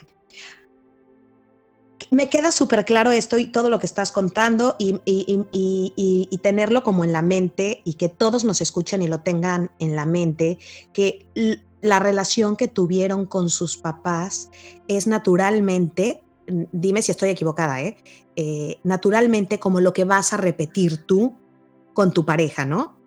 me 2.10 2.28
queda 2.28 2.52
súper 2.52 2.84
claro 2.84 3.12
esto 3.12 3.38
y 3.38 3.46
todo 3.46 3.70
lo 3.70 3.78
que 3.78 3.86
estás 3.86 4.12
contando 4.12 4.76
y, 4.78 4.92
tenerlo 6.42 6.82
como 6.82 7.04
en 7.04 7.12
la 7.12 7.22
mente 7.22 7.80
y 7.84 7.94
que 7.94 8.08
todos 8.08 8.44
nos 8.44 8.60
escuchen 8.60 9.02
y 9.02 9.08
lo 9.08 9.20
tengan 9.20 9.70
en 9.78 9.96
la 9.96 10.04
mente, 10.04 10.58
que 10.92 11.26
la 11.80 11.98
relación 11.98 12.56
que 12.56 12.68
tuvieron 12.68 13.26
con 13.26 13.48
sus 13.48 13.76
papás 13.76 14.50
es 14.88 15.06
naturalmente, 15.06 16.22
dime 16.46 17.02
si 17.02 17.12
estoy 17.12 17.30
equivocada, 17.30 17.80
¿eh? 17.82 17.96
Eh, 18.36 18.78
naturalmente 18.82 19.58
como 19.60 19.80
lo 19.80 19.92
que 19.92 20.04
vas 20.04 20.32
a 20.32 20.36
repetir 20.36 21.06
tú 21.06 21.34
con 21.94 22.12
tu 22.12 22.26
pareja, 22.26 22.66
¿no? 22.66 22.98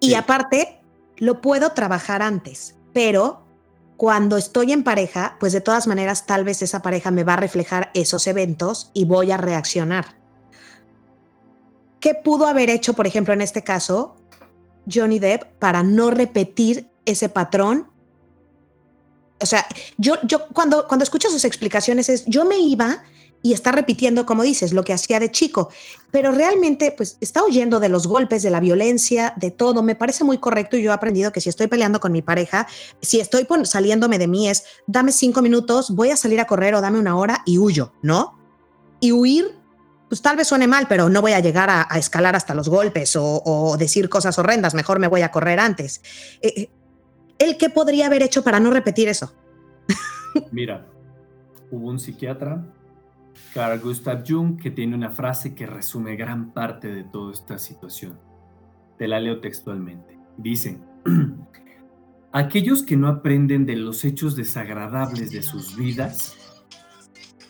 Y 0.00 0.14
aparte, 0.14 0.80
lo 1.16 1.40
puedo 1.40 1.72
trabajar 1.72 2.22
antes, 2.22 2.76
pero 2.92 3.44
cuando 3.96 4.36
estoy 4.36 4.72
en 4.72 4.84
pareja, 4.84 5.36
pues 5.40 5.52
de 5.52 5.60
todas 5.60 5.88
maneras 5.88 6.24
tal 6.24 6.44
vez 6.44 6.62
esa 6.62 6.82
pareja 6.82 7.10
me 7.10 7.24
va 7.24 7.34
a 7.34 7.38
reflejar 7.38 7.90
esos 7.94 8.28
eventos 8.28 8.92
y 8.94 9.04
voy 9.06 9.32
a 9.32 9.36
reaccionar. 9.36 10.16
¿Qué 11.98 12.14
pudo 12.14 12.46
haber 12.46 12.70
hecho, 12.70 12.92
por 12.92 13.08
ejemplo, 13.08 13.34
en 13.34 13.40
este 13.40 13.64
caso, 13.64 14.14
Johnny 14.88 15.18
Depp 15.18 15.58
para 15.58 15.82
no 15.82 16.12
repetir 16.12 16.88
ese 17.04 17.28
patrón? 17.28 17.90
O 19.40 19.46
sea, 19.46 19.66
yo, 19.96 20.14
yo 20.22 20.46
cuando, 20.48 20.86
cuando 20.86 21.02
escucho 21.02 21.28
sus 21.28 21.44
explicaciones 21.44 22.08
es, 22.08 22.24
yo 22.26 22.44
me 22.44 22.58
iba 22.58 23.02
y 23.42 23.52
está 23.52 23.72
repitiendo, 23.72 24.26
como 24.26 24.42
dices, 24.42 24.72
lo 24.72 24.84
que 24.84 24.92
hacía 24.92 25.20
de 25.20 25.30
chico, 25.30 25.70
pero 26.10 26.32
realmente 26.32 26.92
pues 26.96 27.18
está 27.20 27.44
huyendo 27.44 27.80
de 27.80 27.88
los 27.88 28.06
golpes, 28.06 28.42
de 28.42 28.50
la 28.50 28.60
violencia, 28.60 29.34
de 29.36 29.50
todo. 29.50 29.82
Me 29.82 29.94
parece 29.94 30.24
muy 30.24 30.38
correcto 30.38 30.76
y 30.76 30.82
yo 30.82 30.90
he 30.90 30.94
aprendido 30.94 31.32
que 31.32 31.40
si 31.40 31.48
estoy 31.48 31.68
peleando 31.68 32.00
con 32.00 32.12
mi 32.12 32.22
pareja, 32.22 32.66
si 33.00 33.20
estoy 33.20 33.46
saliéndome 33.64 34.18
de 34.18 34.26
mí 34.26 34.48
es, 34.48 34.64
dame 34.86 35.12
cinco 35.12 35.42
minutos, 35.42 35.90
voy 35.90 36.10
a 36.10 36.16
salir 36.16 36.40
a 36.40 36.46
correr 36.46 36.74
o 36.74 36.80
dame 36.80 36.98
una 36.98 37.16
hora 37.16 37.42
y 37.46 37.58
huyo, 37.58 37.92
¿no? 38.02 38.38
Y 39.00 39.12
huir, 39.12 39.56
pues 40.08 40.20
tal 40.20 40.36
vez 40.36 40.48
suene 40.48 40.66
mal, 40.66 40.86
pero 40.88 41.08
no 41.08 41.20
voy 41.20 41.32
a 41.32 41.40
llegar 41.40 41.70
a, 41.70 41.86
escalar 41.96 42.34
hasta 42.34 42.54
los 42.54 42.68
golpes 42.68 43.14
o, 43.16 43.76
decir 43.78 44.08
cosas 44.08 44.38
horrendas, 44.38 44.74
mejor 44.74 44.98
me 44.98 45.06
voy 45.06 45.22
a 45.22 45.30
correr 45.30 45.60
antes. 45.60 46.02
Eh, 46.42 46.52
eh, 46.56 46.70
¿El 47.38 47.56
qué 47.56 47.70
podría 47.70 48.06
haber 48.06 48.24
hecho 48.24 48.42
para 48.42 48.58
no 48.58 48.70
repetir 48.72 49.08
eso? 49.08 49.32
Mira, 50.50 50.86
hubo 51.70 51.88
un 51.88 52.00
psiquiatra 52.00 52.64
Carl 53.54 53.80
Gustav 53.80 54.22
Jung, 54.26 54.60
que 54.60 54.70
tiene 54.70 54.94
una 54.94 55.10
frase 55.10 55.54
que 55.54 55.66
resume 55.66 56.16
gran 56.16 56.52
parte 56.52 56.88
de 56.88 57.04
toda 57.04 57.32
esta 57.32 57.58
situación. 57.58 58.18
Te 58.98 59.08
la 59.08 59.20
leo 59.20 59.40
textualmente. 59.40 60.18
Dice, 60.36 60.80
aquellos 62.32 62.82
que 62.82 62.96
no 62.96 63.08
aprenden 63.08 63.66
de 63.66 63.76
los 63.76 64.04
hechos 64.04 64.36
desagradables 64.36 65.30
de 65.30 65.42
sus 65.42 65.76
vidas, 65.76 66.36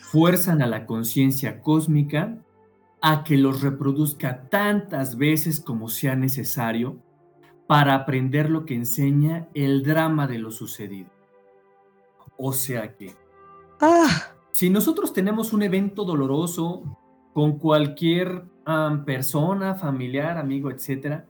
fuerzan 0.00 0.62
a 0.62 0.66
la 0.66 0.86
conciencia 0.86 1.60
cósmica 1.60 2.38
a 3.02 3.24
que 3.24 3.36
los 3.36 3.60
reproduzca 3.60 4.48
tantas 4.48 5.18
veces 5.18 5.60
como 5.60 5.88
sea 5.88 6.16
necesario 6.16 7.02
para 7.66 7.94
aprender 7.94 8.48
lo 8.48 8.64
que 8.64 8.74
enseña 8.74 9.48
el 9.52 9.82
drama 9.82 10.26
de 10.26 10.38
lo 10.38 10.50
sucedido. 10.50 11.10
O 12.38 12.52
sea 12.52 12.96
que... 12.96 13.14
Ah 13.80 14.27
si 14.58 14.70
nosotros 14.70 15.12
tenemos 15.12 15.52
un 15.52 15.62
evento 15.62 16.04
doloroso 16.04 16.82
con 17.32 17.60
cualquier 17.60 18.42
persona, 19.06 19.76
familiar, 19.76 20.36
amigo, 20.36 20.68
etcétera, 20.72 21.28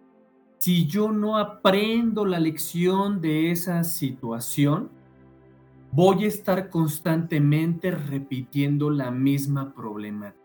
si 0.57 0.87
yo 0.87 1.13
no 1.13 1.37
aprendo 1.37 2.25
la 2.25 2.41
lección 2.41 3.21
de 3.21 3.51
esa 3.51 3.85
situación, 3.85 4.89
voy 5.93 6.25
a 6.25 6.29
estar 6.29 6.71
constantemente 6.71 7.91
repitiendo 7.91 8.89
la 8.89 9.11
misma 9.11 9.75
problemática. 9.75 10.43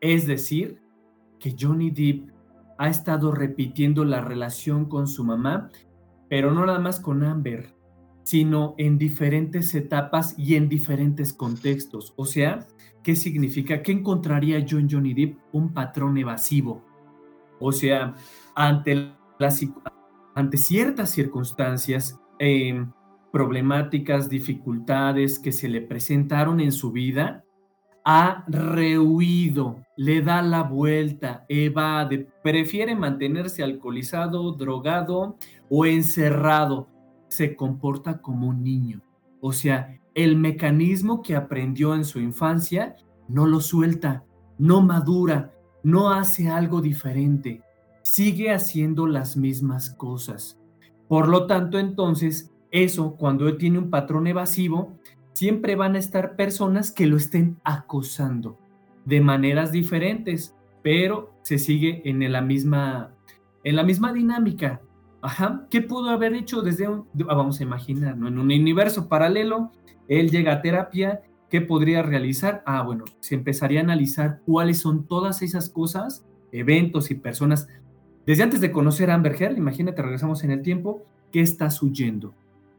Es 0.00 0.26
decir, 0.26 0.80
que 1.38 1.54
Johnny 1.56 1.92
Depp 1.92 2.32
ha 2.76 2.88
estado 2.88 3.30
repitiendo 3.30 4.04
la 4.04 4.20
relación 4.20 4.86
con 4.86 5.06
su 5.06 5.22
mamá, 5.22 5.70
pero 6.28 6.50
no 6.50 6.66
nada 6.66 6.80
más 6.80 6.98
con 6.98 7.22
Amber, 7.22 7.72
sino 8.30 8.76
en 8.78 8.96
diferentes 8.96 9.74
etapas 9.74 10.36
y 10.38 10.54
en 10.54 10.68
diferentes 10.68 11.32
contextos. 11.32 12.14
O 12.14 12.26
sea, 12.26 12.60
¿qué 13.02 13.16
significa? 13.16 13.82
¿Qué 13.82 13.90
encontraría 13.90 14.60
yo 14.60 14.78
en 14.78 14.88
Johnny 14.88 15.14
Depp? 15.14 15.36
Un 15.50 15.74
patrón 15.74 16.16
evasivo. 16.16 16.84
O 17.58 17.72
sea, 17.72 18.14
ante, 18.54 19.10
ante 20.36 20.56
ciertas 20.58 21.10
circunstancias, 21.10 22.20
em, 22.38 22.92
problemáticas, 23.32 24.28
dificultades 24.28 25.40
que 25.40 25.50
se 25.50 25.68
le 25.68 25.80
presentaron 25.80 26.60
en 26.60 26.70
su 26.70 26.92
vida, 26.92 27.42
ha 28.04 28.44
rehuido, 28.46 29.84
le 29.96 30.22
da 30.22 30.40
la 30.40 30.62
vuelta, 30.62 31.46
evade, 31.48 32.28
prefiere 32.44 32.94
mantenerse 32.94 33.64
alcoholizado, 33.64 34.52
drogado 34.52 35.36
o 35.68 35.84
encerrado 35.84 36.86
se 37.30 37.56
comporta 37.56 38.20
como 38.20 38.48
un 38.48 38.62
niño. 38.62 39.00
O 39.40 39.52
sea, 39.52 39.98
el 40.14 40.36
mecanismo 40.36 41.22
que 41.22 41.34
aprendió 41.34 41.94
en 41.94 42.04
su 42.04 42.20
infancia 42.20 42.96
no 43.28 43.46
lo 43.46 43.60
suelta, 43.60 44.24
no 44.58 44.82
madura, 44.82 45.54
no 45.82 46.10
hace 46.10 46.48
algo 46.48 46.82
diferente, 46.82 47.62
sigue 48.02 48.52
haciendo 48.52 49.06
las 49.06 49.36
mismas 49.36 49.90
cosas. 49.90 50.58
Por 51.08 51.28
lo 51.28 51.46
tanto, 51.46 51.78
entonces, 51.78 52.52
eso, 52.70 53.16
cuando 53.16 53.48
él 53.48 53.56
tiene 53.56 53.78
un 53.78 53.90
patrón 53.90 54.26
evasivo, 54.26 54.92
siempre 55.32 55.76
van 55.76 55.94
a 55.94 55.98
estar 55.98 56.36
personas 56.36 56.92
que 56.92 57.06
lo 57.06 57.16
estén 57.16 57.58
acosando 57.64 58.58
de 59.04 59.20
maneras 59.20 59.72
diferentes, 59.72 60.54
pero 60.82 61.32
se 61.42 61.58
sigue 61.58 62.02
en 62.04 62.30
la 62.30 62.40
misma, 62.40 63.14
en 63.64 63.76
la 63.76 63.82
misma 63.82 64.12
dinámica. 64.12 64.82
Ajá, 65.22 65.66
¿qué 65.70 65.82
pudo 65.82 66.08
haber 66.10 66.34
hecho 66.34 66.62
desde 66.62 66.88
un, 66.88 67.06
ah, 67.28 67.34
vamos 67.34 67.60
a 67.60 67.62
imaginar, 67.62 68.16
¿no? 68.16 68.28
En 68.28 68.38
un 68.38 68.46
universo 68.46 69.08
paralelo, 69.08 69.70
él 70.08 70.30
llega 70.30 70.54
a 70.54 70.62
terapia, 70.62 71.20
¿qué 71.50 71.60
podría 71.60 72.02
realizar? 72.02 72.62
Ah, 72.64 72.82
bueno, 72.82 73.04
se 73.20 73.34
empezaría 73.34 73.80
a 73.80 73.84
analizar 73.84 74.40
cuáles 74.46 74.80
son 74.80 75.06
todas 75.06 75.42
esas 75.42 75.68
cosas, 75.68 76.24
eventos 76.52 77.10
y 77.10 77.14
personas. 77.16 77.68
Desde 78.26 78.42
antes 78.42 78.60
de 78.60 78.72
conocer 78.72 79.10
a 79.10 79.14
Amber 79.14 79.40
Heard, 79.40 79.58
imagínate, 79.58 80.00
regresamos 80.00 80.42
en 80.42 80.52
el 80.52 80.62
tiempo, 80.62 81.04
¿qué 81.32 81.40
estás 81.40 81.82
huyendo? 81.82 82.34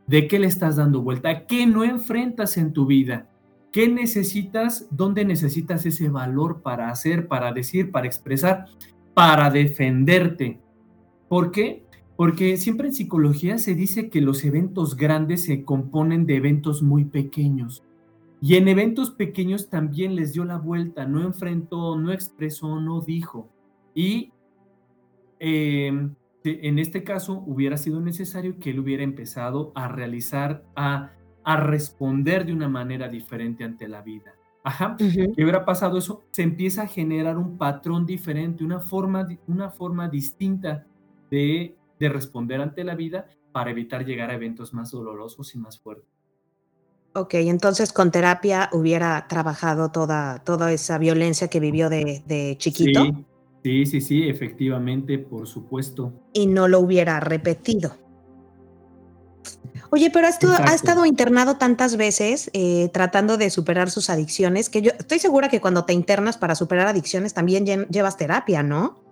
¿De 0.08 0.28
qué 0.28 0.40
le 0.40 0.48
estás 0.48 0.78
dando 0.78 1.02
vuelta? 1.02 1.46
¿Qué 1.46 1.68
no 1.68 1.84
enfrentas 1.84 2.58
en 2.58 2.74
tu 2.74 2.86
vida? 2.86 3.30
¿Qué 3.72 3.88
necesitas? 3.88 4.88
¿Dónde 4.90 5.26
necesitas 5.26 5.86
ese 5.86 6.10
valor 6.10 6.62
para 6.62 6.90
hacer, 6.90 7.28
para 7.28 7.54
decir, 7.54 7.92
para 7.92 8.08
expresar, 8.08 8.66
para 9.14 9.50
defenderte? 9.50 10.60
¿Por 11.30 11.52
qué? 11.52 11.86
Porque 12.22 12.56
siempre 12.58 12.90
en 12.90 12.94
psicología 12.94 13.58
se 13.58 13.74
dice 13.74 14.12
que 14.12 14.22
los 14.22 14.44
eventos 14.46 14.96
grandes 14.96 15.44
se 15.44 15.66
componen 15.66 16.28
de 16.28 16.36
eventos 16.36 16.84
muy 16.84 17.04
pequeños. 17.04 17.84
Y 18.40 18.58
en 18.58 18.68
eventos 18.68 19.10
pequeños 19.10 19.70
también 19.70 20.14
les 20.14 20.32
dio 20.32 20.46
la 20.46 20.60
vuelta, 20.60 21.08
no 21.08 21.24
enfrentó, 21.24 21.98
no 21.98 22.12
expresó, 22.12 22.80
no 22.80 23.02
dijo. 23.02 23.50
Y 23.96 24.32
em, 25.40 26.14
en 26.44 26.78
este 26.78 27.04
caso 27.04 27.44
hubiera 27.48 27.76
sido 27.76 28.00
necesario 28.00 28.60
que 28.60 28.70
él 28.70 28.82
hubiera 28.82 29.02
empezado 29.02 29.72
a 29.74 29.88
realizar, 29.88 30.64
a, 30.76 31.14
a 31.44 31.58
responder 31.58 32.46
de 32.46 32.54
una 32.54 32.70
manera 32.70 33.10
diferente 33.10 33.64
ante 33.64 33.88
la 33.88 34.04
vida. 34.04 34.36
Ajá, 34.64 34.96
¿qué 34.96 35.44
hubiera 35.44 35.66
pasado 35.66 35.98
eso? 35.98 36.24
Se 36.30 36.44
empieza 36.44 36.84
a 36.84 36.88
generar 36.88 37.40
un 37.40 37.58
patrón 37.58 38.06
diferente, 38.06 38.64
una 38.64 38.80
forma, 38.80 39.28
una 39.48 39.72
forma 39.72 40.08
distinta 40.08 40.86
de 41.32 41.81
de 42.02 42.10
responder 42.10 42.60
ante 42.60 42.84
la 42.84 42.96
vida 42.96 43.28
para 43.52 43.70
evitar 43.70 44.04
llegar 44.04 44.32
a 44.32 44.34
eventos 44.34 44.74
más 44.74 44.92
dolorosos 44.92 45.54
y 45.54 45.60
más 45.60 45.80
fuertes. 45.80 46.10
Ok, 47.14 47.36
entonces 47.36 47.94
con 47.94 48.10
terapia 48.10 48.70
hubiera 48.74 49.28
trabajado 49.28 49.92
toda, 49.92 50.40
toda 50.40 50.72
esa 50.72 50.98
violencia 50.98 51.48
que 51.48 51.60
vivió 51.60 51.90
de, 51.90 52.56
chiquito. 52.58 53.04
Sí, 53.64 53.86
sí, 53.86 54.02
sí, 54.02 54.28
efectivamente, 54.28 55.20
por 55.20 55.48
supuesto. 55.48 56.12
Y 56.34 56.48
no 56.48 56.68
lo 56.68 56.80
hubiera 56.80 57.20
repetido. 57.20 57.96
Oye, 59.92 60.10
pero 60.10 60.26
ha 60.26 60.74
estado, 60.74 61.06
internado 61.06 61.58
tantas 61.58 61.98
veces 61.98 62.50
eh, 62.54 62.90
tratando 62.94 63.38
de 63.38 63.50
superar 63.52 63.92
sus 63.92 64.10
adicciones 64.10 64.70
que 64.70 64.82
yo 64.82 64.92
estoy 64.98 65.20
segura 65.20 65.50
que 65.50 65.62
cuando 65.62 65.86
te 65.86 65.94
internas 65.94 66.38
para 66.38 66.56
superar 66.56 66.88
adicciones 66.88 67.34
también 67.34 67.66
llevas 67.66 68.18
terapia, 68.18 68.64
¿no? 68.64 69.11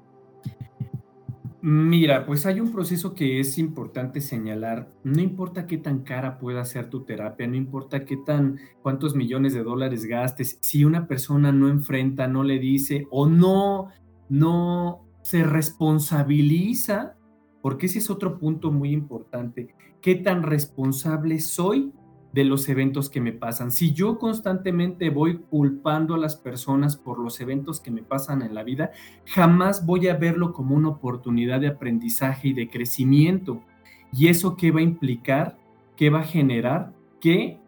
Mira, 1.62 2.26
pues 2.26 2.45
hay 2.45 2.62
un 2.62 2.72
proceso 2.72 3.13
que 3.13 3.41
es 3.41 3.58
importante 3.58 4.22
señalar. 4.22 4.93
No 5.04 5.22
importa 5.22 5.67
qué 5.67 5.78
tan 5.78 6.04
cara 6.04 6.38
pueda 6.39 6.63
ser 6.63 6.89
tu 6.89 7.04
terapia, 7.04 7.48
no 7.48 7.58
importa 7.58 8.06
qué 8.06 8.15
tan, 8.15 8.60
cuántos 8.82 9.13
millones 9.13 9.54
de 9.54 9.63
dólares 9.63 10.06
gastes, 10.06 10.58
si 10.62 10.86
una 10.86 11.06
persona 11.06 11.52
no 11.52 11.67
enfrenta, 11.67 12.30
no 12.30 12.43
le 12.43 12.60
dice 12.60 13.08
o 13.12 13.28
no, 13.28 13.89
no 14.30 15.06
se 15.22 15.43
responsabiliza, 15.43 17.17
porque 17.62 17.88
ese 17.88 18.00
es 18.00 18.10
otro 18.10 18.39
punto 18.39 18.72
muy 18.72 18.93
importante. 18.93 19.76
¿Qué 20.02 20.15
tan 20.15 20.43
responsable 20.43 21.41
soy 21.41 21.91
de 22.34 22.44
los 22.44 22.70
eventos 22.70 23.10
que 23.10 23.22
me 23.22 23.34
pasan. 23.34 23.72
Si 23.72 23.94
yo 23.94 24.20
constantemente 24.20 25.10
voy 25.10 25.39
culpando 25.50 26.13
a 26.13 26.18
las 26.18 26.36
personas 26.36 26.96
por 26.96 27.20
los 27.20 27.39
eventos 27.42 27.80
que 27.80 27.92
me 27.92 28.04
pasan 28.04 28.42
en 28.42 28.54
la 28.54 28.63
vida, 28.63 28.92
jamás 29.26 29.86
voy 29.86 30.08
a 30.08 30.15
verlo 30.15 30.54
como 30.54 30.76
una 30.76 30.89
oportunidad 30.89 31.60
de 31.60 31.68
aprendizaje 31.68 32.50
y 32.50 32.54
de 32.54 32.70
crecimiento. 32.70 33.63
¿Y 34.12 34.28
eso 34.28 34.56
qué 34.56 34.72
va 34.72 34.80
a 34.80 34.84
implicar? 34.84 35.58
¿Qué 35.96 36.10
va 36.10 36.20
a 36.20 36.24
generar? 36.24 36.94
Que 37.20 37.60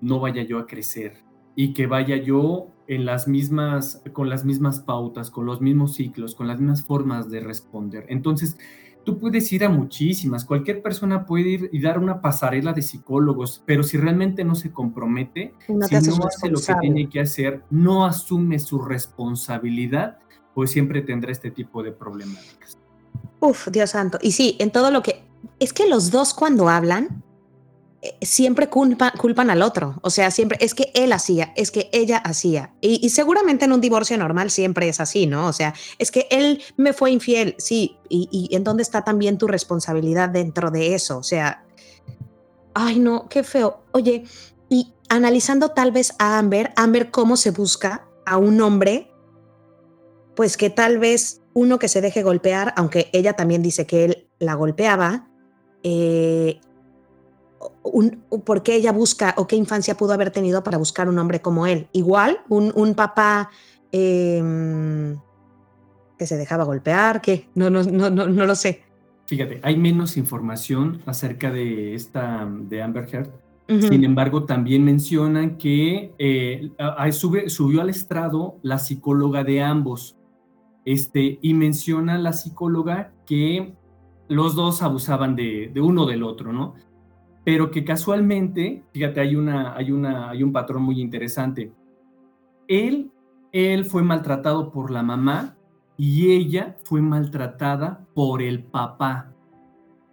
no 0.00 0.20
vaya 0.20 0.42
yo 0.42 0.58
a 0.58 0.66
crecer 0.66 1.22
y 1.56 1.72
que 1.72 1.86
vaya 1.86 2.16
yo 2.16 2.68
en 2.86 3.04
las 3.04 3.28
mismas, 3.28 4.02
con 4.12 4.28
las 4.28 4.44
mismas 4.44 4.80
pautas, 4.80 5.30
con 5.30 5.46
los 5.46 5.60
mismos 5.60 5.94
ciclos, 5.94 6.34
con 6.34 6.48
las 6.48 6.58
mismas 6.58 6.84
formas 6.84 7.30
de 7.30 7.40
responder. 7.40 8.06
Entonces, 8.08 8.58
Tú 9.04 9.18
puedes 9.18 9.50
ir 9.52 9.64
a 9.64 9.68
muchísimas, 9.68 10.44
cualquier 10.44 10.82
persona 10.82 11.24
puede 11.24 11.48
ir 11.48 11.70
y 11.72 11.80
dar 11.80 11.98
una 11.98 12.20
pasarela 12.20 12.72
de 12.72 12.82
psicólogos, 12.82 13.62
pero 13.64 13.82
si 13.82 13.96
realmente 13.96 14.44
no 14.44 14.54
se 14.54 14.72
compromete, 14.72 15.54
No 15.68 15.86
si 15.86 15.94
no 15.94 16.26
hace 16.26 16.50
lo 16.50 16.60
que 16.60 16.74
tiene 16.80 17.08
que 17.08 17.20
hacer, 17.20 17.62
no 17.70 18.04
asume 18.04 18.58
su 18.58 18.78
responsabilidad, 18.80 20.18
pues 20.54 20.70
siempre 20.70 21.00
tendrá 21.00 21.32
este 21.32 21.50
tipo 21.50 21.82
de 21.82 21.92
problemáticas. 21.92 22.78
Uf, 23.40 23.68
Dios 23.68 23.90
santo. 23.90 24.18
Y 24.20 24.32
sí, 24.32 24.56
en 24.58 24.70
todo 24.70 24.90
lo 24.90 25.02
que... 25.02 25.24
Es 25.58 25.72
que 25.72 25.88
los 25.88 26.10
dos 26.10 26.34
cuando 26.34 26.68
hablan, 26.68 27.22
siempre 28.22 28.68
culpa- 28.68 29.12
culpan 29.18 29.50
al 29.50 29.62
otro. 29.62 29.96
O 30.02 30.10
sea, 30.10 30.30
siempre 30.30 30.58
es 30.60 30.74
que 30.74 30.90
él 30.94 31.12
hacía, 31.12 31.52
es 31.56 31.70
que 31.70 31.90
ella 31.92 32.18
hacía. 32.18 32.72
Y, 32.80 33.04
y 33.04 33.10
seguramente 33.10 33.64
en 33.66 33.72
un 33.72 33.80
divorcio 33.80 34.16
normal 34.16 34.50
siempre 34.50 34.88
es 34.88 35.00
así, 35.00 35.26
¿no? 35.26 35.46
O 35.46 35.52
sea, 35.52 35.74
es 35.98 36.10
que 36.10 36.26
él 36.30 36.62
me 36.76 36.92
fue 36.92 37.10
infiel, 37.10 37.54
sí. 37.58 37.98
Y, 38.08 38.28
y 38.30 38.54
en 38.54 38.64
dónde 38.64 38.82
está 38.82 39.04
también 39.04 39.38
tu 39.38 39.46
responsabilidad 39.46 40.28
dentro 40.30 40.70
de 40.70 40.94
eso? 40.94 41.18
O 41.18 41.22
sea, 41.22 41.64
ay, 42.74 42.98
no, 42.98 43.28
qué 43.28 43.42
feo. 43.42 43.82
Oye, 43.92 44.24
y 44.68 44.94
analizando 45.08 45.70
tal 45.70 45.92
vez 45.92 46.14
a 46.18 46.38
Amber, 46.38 46.72
Amber, 46.76 47.10
cómo 47.10 47.36
se 47.36 47.50
busca 47.50 48.06
a 48.24 48.38
un 48.38 48.60
hombre, 48.60 49.10
pues 50.36 50.56
que 50.56 50.70
tal 50.70 50.98
vez 50.98 51.42
uno 51.52 51.78
que 51.78 51.88
se 51.88 52.00
deje 52.00 52.22
golpear, 52.22 52.72
aunque 52.76 53.10
ella 53.12 53.34
también 53.34 53.60
dice 53.62 53.86
que 53.86 54.04
él 54.04 54.28
la 54.38 54.54
golpeaba, 54.54 55.28
eh, 55.82 56.60
un- 57.82 58.22
¿por 58.44 58.62
qué 58.62 58.74
ella 58.76 58.92
busca 58.92 59.34
o 59.36 59.46
qué 59.46 59.56
infancia 59.56 59.96
pudo 59.96 60.12
haber 60.12 60.30
tenido 60.30 60.62
para 60.62 60.78
buscar 60.78 61.08
un 61.08 61.18
hombre 61.18 61.40
como 61.40 61.66
él? 61.66 61.88
Igual, 61.92 62.38
un, 62.48 62.72
un 62.74 62.94
papá 62.94 63.50
eh, 63.92 65.14
que 66.18 66.26
se 66.26 66.36
dejaba 66.36 66.64
golpear, 66.64 67.20
que 67.20 67.48
no, 67.54 67.70
no, 67.70 67.82
no, 67.82 68.10
no, 68.10 68.26
no 68.26 68.46
lo 68.46 68.54
sé. 68.54 68.82
Fíjate, 69.26 69.60
hay 69.62 69.76
menos 69.76 70.16
información 70.16 71.00
acerca 71.06 71.50
de 71.52 71.94
esta, 71.94 72.48
de 72.68 72.82
Amber 72.82 73.08
Heard. 73.12 73.30
Sin 73.68 74.02
embargo, 74.02 74.46
también 74.46 74.84
mencionan 74.84 75.56
que 75.56 76.12
eh, 76.18 76.72
sube- 77.12 77.48
subió 77.48 77.82
al 77.82 77.88
estrado 77.90 78.56
la 78.62 78.78
psicóloga 78.80 79.44
de 79.44 79.62
ambos. 79.62 80.16
Este, 80.84 81.38
y 81.40 81.54
menciona 81.54 82.18
la 82.18 82.32
psicóloga 82.32 83.12
que 83.26 83.72
los 84.28 84.56
dos 84.56 84.82
abusaban 84.82 85.36
de, 85.36 85.70
de 85.72 85.80
uno 85.80 86.04
del 86.06 86.24
otro, 86.24 86.52
¿no? 86.52 86.74
Pero 87.44 87.70
que 87.70 87.84
casualmente, 87.84 88.84
fíjate, 88.92 89.20
hay, 89.20 89.36
una, 89.36 89.74
hay, 89.74 89.92
una, 89.92 90.30
hay 90.30 90.42
un 90.42 90.52
patrón 90.52 90.82
muy 90.82 91.00
interesante. 91.00 91.72
Él, 92.68 93.10
él 93.52 93.84
fue 93.84 94.02
maltratado 94.02 94.70
por 94.70 94.90
la 94.90 95.02
mamá 95.02 95.56
y 95.96 96.32
ella 96.32 96.76
fue 96.84 97.02
maltratada 97.02 98.06
por 98.14 98.42
el 98.42 98.62
papá. 98.62 99.34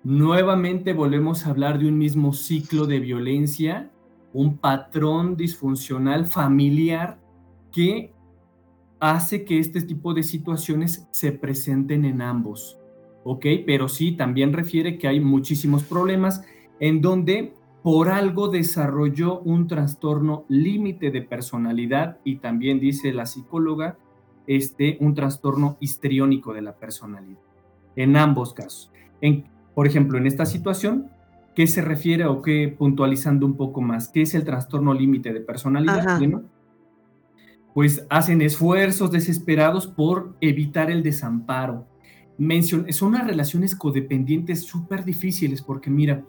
Nuevamente 0.04 0.94
volvemos 0.94 1.46
a 1.46 1.50
hablar 1.50 1.80
de 1.80 1.88
un 1.88 1.98
mismo 1.98 2.34
ciclo 2.34 2.86
de 2.86 3.00
violencia, 3.00 3.92
un 4.34 4.58
patrón 4.58 5.36
disfuncional 5.36 6.28
familiar 6.28 7.20
que 7.72 8.14
hace 9.00 9.46
que 9.46 9.60
este 9.60 9.82
tipo 9.82 10.14
de 10.14 10.24
situaciones 10.24 11.08
se 11.12 11.32
presenten 11.32 12.06
en 12.06 12.22
ambos. 12.22 12.78
¿Ok? 13.24 13.46
Pero 13.66 13.90
sí, 13.90 14.14
también 14.14 14.54
refiere 14.54 14.98
que 14.98 15.08
hay 15.08 15.20
muchísimos 15.20 15.84
problemas 15.84 16.44
en 16.80 17.02
donde 17.02 17.54
por 17.84 18.10
algo 18.10 18.50
desarrolló 18.50 19.40
un 19.40 19.68
trastorno 19.68 20.46
límite 20.50 21.10
de 21.12 21.22
personalidad 21.22 22.18
y 22.24 22.38
también 22.38 22.80
dice 22.80 23.14
la 23.14 23.26
psicóloga, 23.26 23.98
este, 24.46 24.98
un 25.00 25.14
trastorno 25.14 25.78
histriónico 25.80 26.54
de 26.54 26.62
la 26.62 26.76
personalidad. 26.76 27.40
En 27.96 28.18
ambos 28.18 28.54
casos. 28.54 28.92
En, 29.22 29.46
por 29.74 29.88
ejemplo, 29.88 30.18
en 30.18 30.28
esta 30.28 30.46
situación, 30.46 31.10
¿qué 31.56 31.66
se 31.68 31.82
refiere 31.82 32.26
o 32.26 32.42
qué 32.42 32.74
puntualizando 32.78 33.46
un 33.46 33.56
poco 33.56 33.82
más? 33.82 34.10
¿Qué 34.10 34.24
es 34.24 34.34
el 34.36 34.44
trastorno 34.44 34.94
límite 34.94 35.34
de 35.34 35.42
personalidad? 35.42 36.00
Ajá. 36.00 36.18
Bueno, 36.18 36.44
pues 37.74 38.06
hacen 38.10 38.42
esfuerzos 38.42 39.12
desesperados 39.12 39.86
por 39.86 40.36
evitar 40.42 40.90
el 40.90 41.04
desamparo. 41.04 41.88
Mencion 42.38 42.92
son 42.92 43.10
unas 43.10 43.28
relaciones 43.28 43.76
codependientes 43.76 44.64
súper 44.64 45.06
difíciles 45.06 45.62
porque 45.62 45.90
mira, 45.90 46.24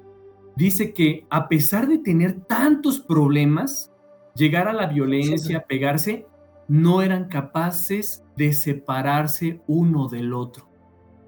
dice 0.59 0.93
que 0.93 1.25
a 1.31 1.49
pesar 1.49 1.87
de 1.87 1.99
tener 1.99 2.41
tantos 2.41 2.99
problemas, 2.99 3.93
llegar 4.35 4.67
a 4.67 4.73
la 4.73 4.87
violencia, 4.87 5.65
pegarse, 5.69 6.27
no 6.67 7.01
eran 7.01 7.29
capaces 7.29 8.25
de 8.37 8.53
separarse 8.53 9.61
uno 9.69 10.09
del 10.09 10.35
otro. 10.35 10.69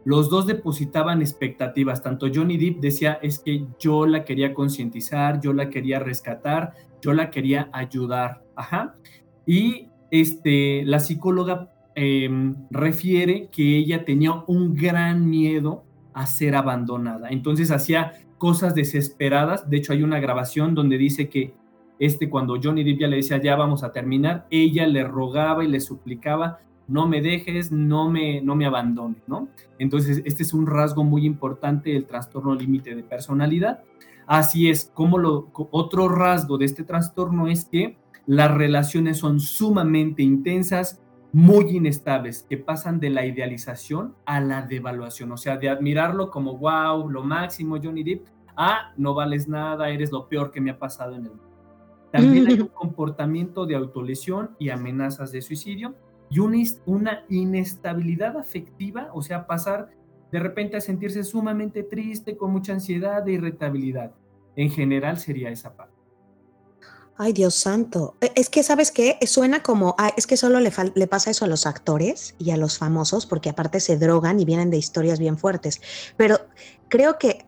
Los 0.04 0.30
dos 0.30 0.48
depositaban 0.48 1.20
expectativas, 1.20 2.02
tanto 2.02 2.26
Johnny 2.34 2.56
Depp 2.56 2.80
decía 2.80 3.20
es 3.22 3.38
que 3.38 3.66
yo 3.78 4.04
la 4.04 4.24
quería 4.24 4.52
concientizar, 4.52 5.40
yo 5.40 5.52
la 5.52 5.70
quería 5.70 6.00
rescatar, 6.00 6.74
yo 7.00 7.12
la 7.12 7.30
quería 7.30 7.70
ayudar, 7.72 8.42
ajá. 8.56 8.96
Y 9.46 9.90
este, 10.10 10.82
la 10.86 10.98
psicóloga 10.98 11.72
eh, 11.94 12.28
refiere 12.70 13.48
que 13.52 13.76
ella 13.76 14.04
tenía 14.04 14.32
un 14.48 14.74
gran 14.74 15.30
miedo 15.30 15.84
a 16.14 16.26
ser 16.26 16.56
abandonada, 16.56 17.28
entonces 17.28 17.70
hacía 17.70 18.14
cosas 18.40 18.74
desesperadas, 18.74 19.68
de 19.68 19.76
hecho 19.76 19.92
hay 19.92 20.02
una 20.02 20.18
grabación 20.18 20.74
donde 20.74 20.96
dice 20.96 21.28
que 21.28 21.54
este 21.98 22.30
cuando 22.30 22.58
Johnny 22.60 22.82
Depp 22.82 23.00
ya 23.00 23.06
le 23.06 23.16
decía 23.16 23.36
ya 23.36 23.54
vamos 23.54 23.84
a 23.84 23.92
terminar, 23.92 24.46
ella 24.50 24.86
le 24.86 25.04
rogaba 25.04 25.62
y 25.62 25.68
le 25.68 25.78
suplicaba 25.78 26.60
no 26.90 27.06
me 27.06 27.22
dejes, 27.22 27.70
no 27.70 28.10
me, 28.10 28.40
no 28.40 28.56
me 28.56 28.66
abandones, 28.66 29.22
¿no? 29.28 29.48
Entonces, 29.78 30.22
este 30.24 30.42
es 30.42 30.52
un 30.52 30.66
rasgo 30.66 31.04
muy 31.04 31.24
importante 31.24 31.90
del 31.90 32.04
trastorno 32.04 32.52
límite 32.52 32.96
de 32.96 33.04
personalidad. 33.04 33.84
Así 34.26 34.68
es, 34.68 34.90
como 34.92 35.16
lo, 35.16 35.50
otro 35.52 36.08
rasgo 36.08 36.58
de 36.58 36.64
este 36.64 36.82
trastorno 36.82 37.46
es 37.46 37.64
que 37.64 37.96
las 38.26 38.50
relaciones 38.52 39.18
son 39.18 39.38
sumamente 39.38 40.22
intensas, 40.22 41.00
muy 41.32 41.76
inestables, 41.76 42.44
que 42.48 42.56
pasan 42.56 42.98
de 42.98 43.10
la 43.10 43.24
idealización 43.24 44.14
a 44.24 44.40
la 44.40 44.62
devaluación, 44.62 45.30
o 45.32 45.36
sea, 45.36 45.56
de 45.56 45.68
admirarlo 45.68 46.30
como, 46.30 46.56
wow, 46.56 47.08
lo 47.08 47.22
máximo, 47.22 47.78
Johnny 47.82 48.02
Depp, 48.02 48.26
a 48.56 48.92
no 48.96 49.14
vales 49.14 49.48
nada, 49.48 49.90
eres 49.90 50.10
lo 50.10 50.28
peor 50.28 50.50
que 50.50 50.60
me 50.60 50.70
ha 50.70 50.78
pasado 50.78 51.14
en 51.14 51.26
el 51.26 51.30
mundo. 51.30 51.44
También 52.10 52.46
hay 52.48 52.60
un 52.60 52.68
comportamiento 52.68 53.64
de 53.64 53.76
autolesión 53.76 54.56
y 54.58 54.70
amenazas 54.70 55.30
de 55.30 55.40
suicidio 55.40 55.94
y 56.28 56.40
una, 56.40 56.58
una, 56.86 57.24
inestabilidad 57.28 58.36
afectiva, 58.36 59.10
o 59.12 59.22
sea, 59.22 59.46
pasar 59.46 59.90
de 60.32 60.40
repente 60.40 60.76
a 60.76 60.80
sentirse 60.80 61.24
sumamente 61.24 61.82
triste, 61.82 62.36
con 62.36 62.52
mucha 62.52 62.72
ansiedad 62.72 63.26
e 63.26 63.32
irritabilidad. 63.32 64.12
En 64.56 64.70
general 64.70 65.18
sería 65.18 65.50
esa 65.50 65.74
parte. 65.74 65.99
Ay, 67.16 67.32
Dios 67.34 67.54
santo. 67.54 68.16
Es 68.34 68.48
que, 68.48 68.62
¿sabes 68.62 68.90
qué? 68.90 69.18
Suena 69.26 69.62
como, 69.62 69.94
es 70.16 70.26
que 70.26 70.38
solo 70.38 70.58
le, 70.58 70.72
le, 70.94 71.06
pasa 71.06 71.30
eso 71.30 71.44
a 71.44 71.48
los 71.48 71.66
actores 71.66 72.34
y 72.38 72.50
a 72.50 72.56
los 72.56 72.78
famosos, 72.78 73.26
porque 73.26 73.50
aparte 73.50 73.78
se 73.80 73.98
drogan 73.98 74.40
y 74.40 74.46
vienen 74.46 74.70
de 74.70 74.78
historias 74.78 75.18
bien 75.18 75.36
fuertes. 75.36 75.82
Pero 76.16 76.40
creo 76.88 77.18
que 77.18 77.46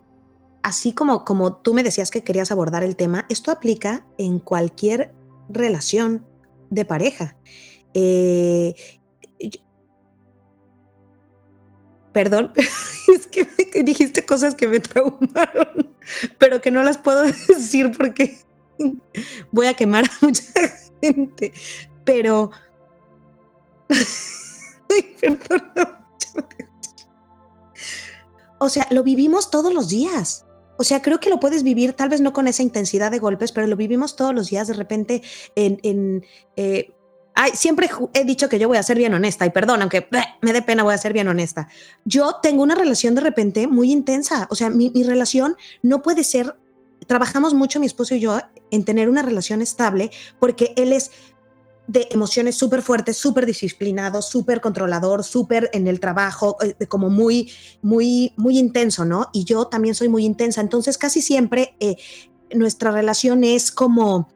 así 0.63 0.93
como, 0.93 1.25
como 1.25 1.57
tú 1.57 1.73
me 1.73 1.83
decías 1.83 2.09
que 2.09 2.23
querías 2.23 2.51
abordar 2.51 2.83
el 2.83 2.95
tema, 2.95 3.25
esto 3.29 3.51
aplica 3.51 4.05
en 4.17 4.39
cualquier 4.39 5.11
relación 5.49 6.25
de 6.69 6.85
pareja. 6.85 7.35
Eh, 7.93 8.73
perdón, 12.11 12.53
es 12.55 13.27
que 13.27 13.83
dijiste 13.83 14.25
cosas 14.25 14.55
que 14.55 14.67
me 14.67 14.79
traumaron, 14.79 15.93
pero 16.37 16.61
que 16.61 16.71
no 16.71 16.83
las 16.83 16.97
puedo 16.97 17.23
decir 17.47 17.91
porque 17.97 18.37
voy 19.51 19.67
a 19.67 19.73
quemar 19.73 20.05
a 20.05 20.11
mucha 20.25 20.43
gente. 21.01 21.53
Pero, 22.03 22.51
Ay, 24.89 25.15
perdón. 25.19 25.97
O 28.59 28.69
sea, 28.69 28.87
lo 28.91 29.03
vivimos 29.03 29.51
todos 29.51 29.73
los 29.73 29.89
días. 29.89 30.45
O 30.77 30.83
sea, 30.83 31.01
creo 31.01 31.19
que 31.19 31.29
lo 31.29 31.39
puedes 31.39 31.63
vivir, 31.63 31.93
tal 31.93 32.09
vez 32.09 32.21
no 32.21 32.33
con 32.33 32.47
esa 32.47 32.63
intensidad 32.63 33.11
de 33.11 33.19
golpes, 33.19 33.51
pero 33.51 33.67
lo 33.67 33.75
vivimos 33.75 34.15
todos 34.15 34.33
los 34.33 34.49
días 34.49 34.67
de 34.67 34.73
repente 34.73 35.21
en... 35.55 35.79
en 35.83 36.25
eh, 36.55 36.93
Ay, 37.35 37.53
siempre 37.55 37.89
he 38.13 38.25
dicho 38.25 38.47
que 38.47 38.59
yo 38.59 38.67
voy 38.67 38.77
a 38.77 38.83
ser 38.83 38.95
bien 38.95 39.11
honesta 39.15 39.43
y 39.43 39.49
perdón, 39.49 39.81
aunque 39.81 40.07
me 40.41 40.53
dé 40.53 40.61
pena, 40.61 40.83
voy 40.83 40.93
a 40.93 40.99
ser 40.99 41.13
bien 41.13 41.27
honesta. 41.27 41.67
Yo 42.05 42.35
tengo 42.43 42.61
una 42.61 42.75
relación 42.75 43.15
de 43.15 43.21
repente 43.21 43.65
muy 43.65 43.91
intensa. 43.91 44.47
O 44.51 44.55
sea, 44.55 44.69
mi, 44.69 44.91
mi, 44.91 45.01
relación 45.01 45.57
no 45.81 46.03
puede 46.03 46.23
ser. 46.23 46.55
Trabajamos 47.07 47.53
mucho, 47.53 47.79
mi 47.79 47.85
esposo 47.85 48.15
y 48.15 48.19
yo, 48.19 48.39
en 48.71 48.85
tener 48.85 49.09
una 49.09 49.21
relación 49.21 49.61
estable 49.61 50.11
porque 50.39 50.73
él 50.77 50.93
es 50.93 51.11
de 51.87 52.07
emociones 52.11 52.55
súper 52.55 52.81
fuertes, 52.81 53.17
súper 53.17 53.45
disciplinado, 53.45 54.21
súper 54.21 54.61
controlador, 54.61 55.23
súper 55.23 55.69
en 55.73 55.87
el 55.87 55.99
trabajo, 55.99 56.57
eh, 56.61 56.87
como 56.87 57.09
muy, 57.09 57.51
muy, 57.81 58.33
muy 58.37 58.57
intenso, 58.57 59.03
¿no? 59.03 59.29
Y 59.33 59.43
yo 59.43 59.67
también 59.67 59.95
soy 59.95 60.07
muy 60.07 60.23
intensa. 60.23 60.61
Entonces, 60.61 60.97
casi 60.97 61.21
siempre 61.21 61.75
eh, 61.79 61.97
nuestra 62.53 62.91
relación 62.91 63.43
es 63.43 63.71
como 63.71 64.29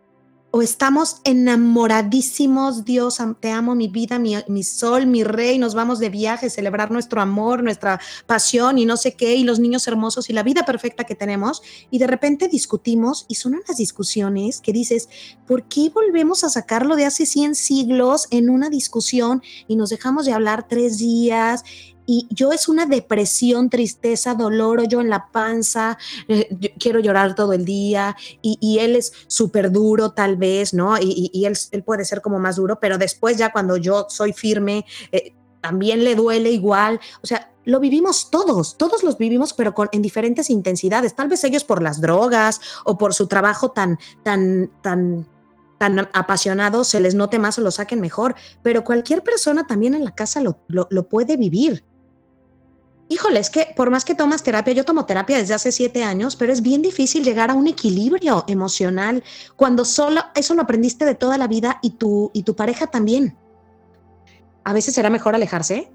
o 0.52 0.62
estamos 0.62 1.18
enamoradísimos, 1.24 2.86
Dios, 2.86 3.18
te 3.40 3.52
amo, 3.52 3.76
mi 3.76 3.90
vida, 3.90 4.18
mi, 4.18 4.36
mi, 4.48 4.64
sol, 4.64 5.06
mi 5.06 5.24
rey, 5.24 5.58
nos 5.58 5.76
vamos 5.76 6.00
de 6.00 6.10
viaje, 6.10 6.50
celebrar 6.50 6.90
nuestro 6.90 7.22
amor, 7.22 7.64
nuestra 7.64 8.00
pasión 8.26 8.78
y 8.78 8.86
no 8.86 8.96
sé 8.96 9.16
qué, 9.16 9.36
y 9.36 9.44
los 9.44 9.60
niños 9.60 9.88
hermosos 9.88 10.30
y 10.30 10.34
la 10.34 10.44
vida 10.44 10.64
perfecta 10.64 11.04
que 11.04 11.16
tenemos, 11.16 11.62
y 11.92 12.00
de 12.00 12.08
repente 12.08 12.48
discutimos 12.48 13.26
y 13.28 13.36
son 13.36 13.56
unas 13.56 13.78
discusiones 13.78 14.62
que 14.62 14.72
dices, 14.72 15.10
¿por 15.46 15.64
qué 15.68 15.90
volvemos 15.90 16.44
a 16.44 16.50
sacarlo 16.50 16.96
de 16.96 17.06
hace 17.06 17.26
100 17.26 17.56
siglos 17.56 18.28
en 18.32 18.50
una 18.50 18.70
discusión 18.70 19.42
y 19.68 19.76
nos 19.76 19.90
dejamos 19.90 20.26
de 20.26 20.34
hablar 20.34 20.68
tres 20.68 20.98
días 20.98 21.64
y 22.08 22.26
yo 22.32 22.54
es 22.54 22.68
una 22.68 22.88
depresión, 22.88 23.70
tristeza, 23.70 24.34
dolor, 24.34 24.88
yo 24.88 25.02
en 25.02 25.10
la 25.10 25.30
panza, 25.32 25.98
eh, 26.28 26.74
quiero 26.80 27.00
llorar 27.00 27.36
todo 27.36 27.54
el 27.54 27.66
día 27.66 28.16
y, 28.42 28.78
él 28.80 28.96
es 28.96 29.12
súper 29.28 29.72
duro 29.72 30.12
tal 30.12 30.38
vez, 30.38 30.74
¿no? 30.74 30.98
Y, 31.00 31.46
él, 31.46 31.58
él, 31.72 31.84
puede 31.84 32.06
ser 32.06 32.22
como 32.22 32.40
más 32.40 32.56
duro, 32.56 32.80
pero 32.80 32.98
después 32.98 33.38
ya 33.38 33.52
cuando 33.52 33.76
yo 33.76 34.08
soy 34.10 34.34
firme, 34.34 34.86
eh, 35.12 35.34
también 35.62 36.04
le 36.04 36.16
duele 36.16 36.52
igual, 36.52 37.00
o 37.22 37.28
sea, 37.28 37.52
lo 37.66 37.80
vivimos 37.82 38.30
todos, 38.32 38.78
todos 38.78 39.04
los 39.04 39.18
vivimos, 39.18 39.52
pero 39.54 39.74
con, 39.74 39.90
en 39.92 40.02
diferentes 40.02 40.50
intensidades, 40.50 41.16
tal 41.16 41.28
vez 41.28 41.44
ellos 41.44 41.66
por 41.66 41.82
las 41.82 42.00
drogas 42.00 42.62
o 42.86 42.98
por 42.98 43.14
su 43.14 43.28
trabajo 43.28 43.72
tan, 43.72 44.00
tan, 44.24 44.72
tan 44.82 45.28
tan 45.78 46.00
apasionado 46.14 46.84
se 46.84 47.00
les 47.00 47.14
note 47.14 47.38
más 47.38 47.60
o 47.60 47.62
lo 47.62 47.70
saquen 47.70 48.02
mejor, 48.02 48.34
pero 48.64 48.84
cualquier 48.84 49.22
persona 49.22 49.68
también 49.68 49.94
en 49.94 50.04
la 50.06 50.16
casa 50.16 50.42
lo, 50.42 50.58
lo 50.68 51.08
puede 51.08 51.38
vivir. 51.38 51.84
Híjole, 53.10 53.40
es 53.40 53.50
que 53.50 53.68
por 53.76 53.90
más 53.90 54.04
que 54.04 54.16
tomas 54.16 54.44
terapia, 54.44 54.74
yo 54.74 54.84
tomo 54.84 55.06
terapia 55.06 55.38
desde 55.38 55.54
hace 55.54 55.72
siete 55.72 56.04
años, 56.04 56.36
pero 56.36 56.52
es 56.52 56.62
bien 56.62 56.82
difícil 56.82 57.24
llegar 57.24 57.50
a 57.50 57.54
un 57.54 57.68
equilibrio 57.68 58.44
emocional 58.48 59.24
cuando 59.56 59.86
solo 59.86 60.22
eso 60.36 60.56
lo 60.56 60.62
aprendiste 60.64 61.06
de 61.06 61.16
toda 61.16 61.38
la 61.38 61.48
vida 61.48 61.80
y 61.82 61.92
tu, 61.92 62.32
y 62.34 62.44
tu 62.44 62.56
pareja 62.56 62.88
también. 62.88 63.38
A 64.66 64.74
veces 64.74 64.94
será 64.94 65.10
mejor 65.10 65.36
alejarse. 65.36 65.90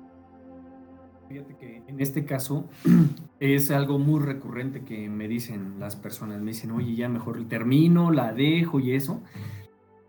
Fíjate 1.29 1.57
que 1.57 1.83
en 1.87 2.01
este 2.01 2.25
caso 2.25 2.64
es 3.40 3.70
algo 3.70 3.98
muy 3.98 4.20
recurrente 4.20 4.83
que 4.83 5.11
me 5.11 5.29
dicen 5.29 5.79
las 5.79 5.96
personas. 5.96 6.40
Me 6.40 6.53
dicen, 6.53 6.70
oye, 6.70 6.94
ya 6.94 7.11
mejor 7.11 7.46
termino, 7.46 8.11
la 8.11 8.33
dejo 8.33 8.81
y 8.81 8.94
eso. 8.94 9.20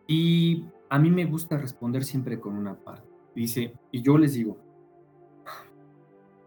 Y 0.08 0.64
a 0.90 0.98
mí 1.00 1.10
me 1.10 1.26
gusta 1.26 1.58
responder 1.58 2.06
siempre 2.06 2.40
con 2.40 2.56
una 2.56 2.76
parte. 2.76 3.10
Dice, 3.36 3.74
y 3.92 4.02
yo 4.02 4.18
les 4.18 4.34
digo, 4.34 4.58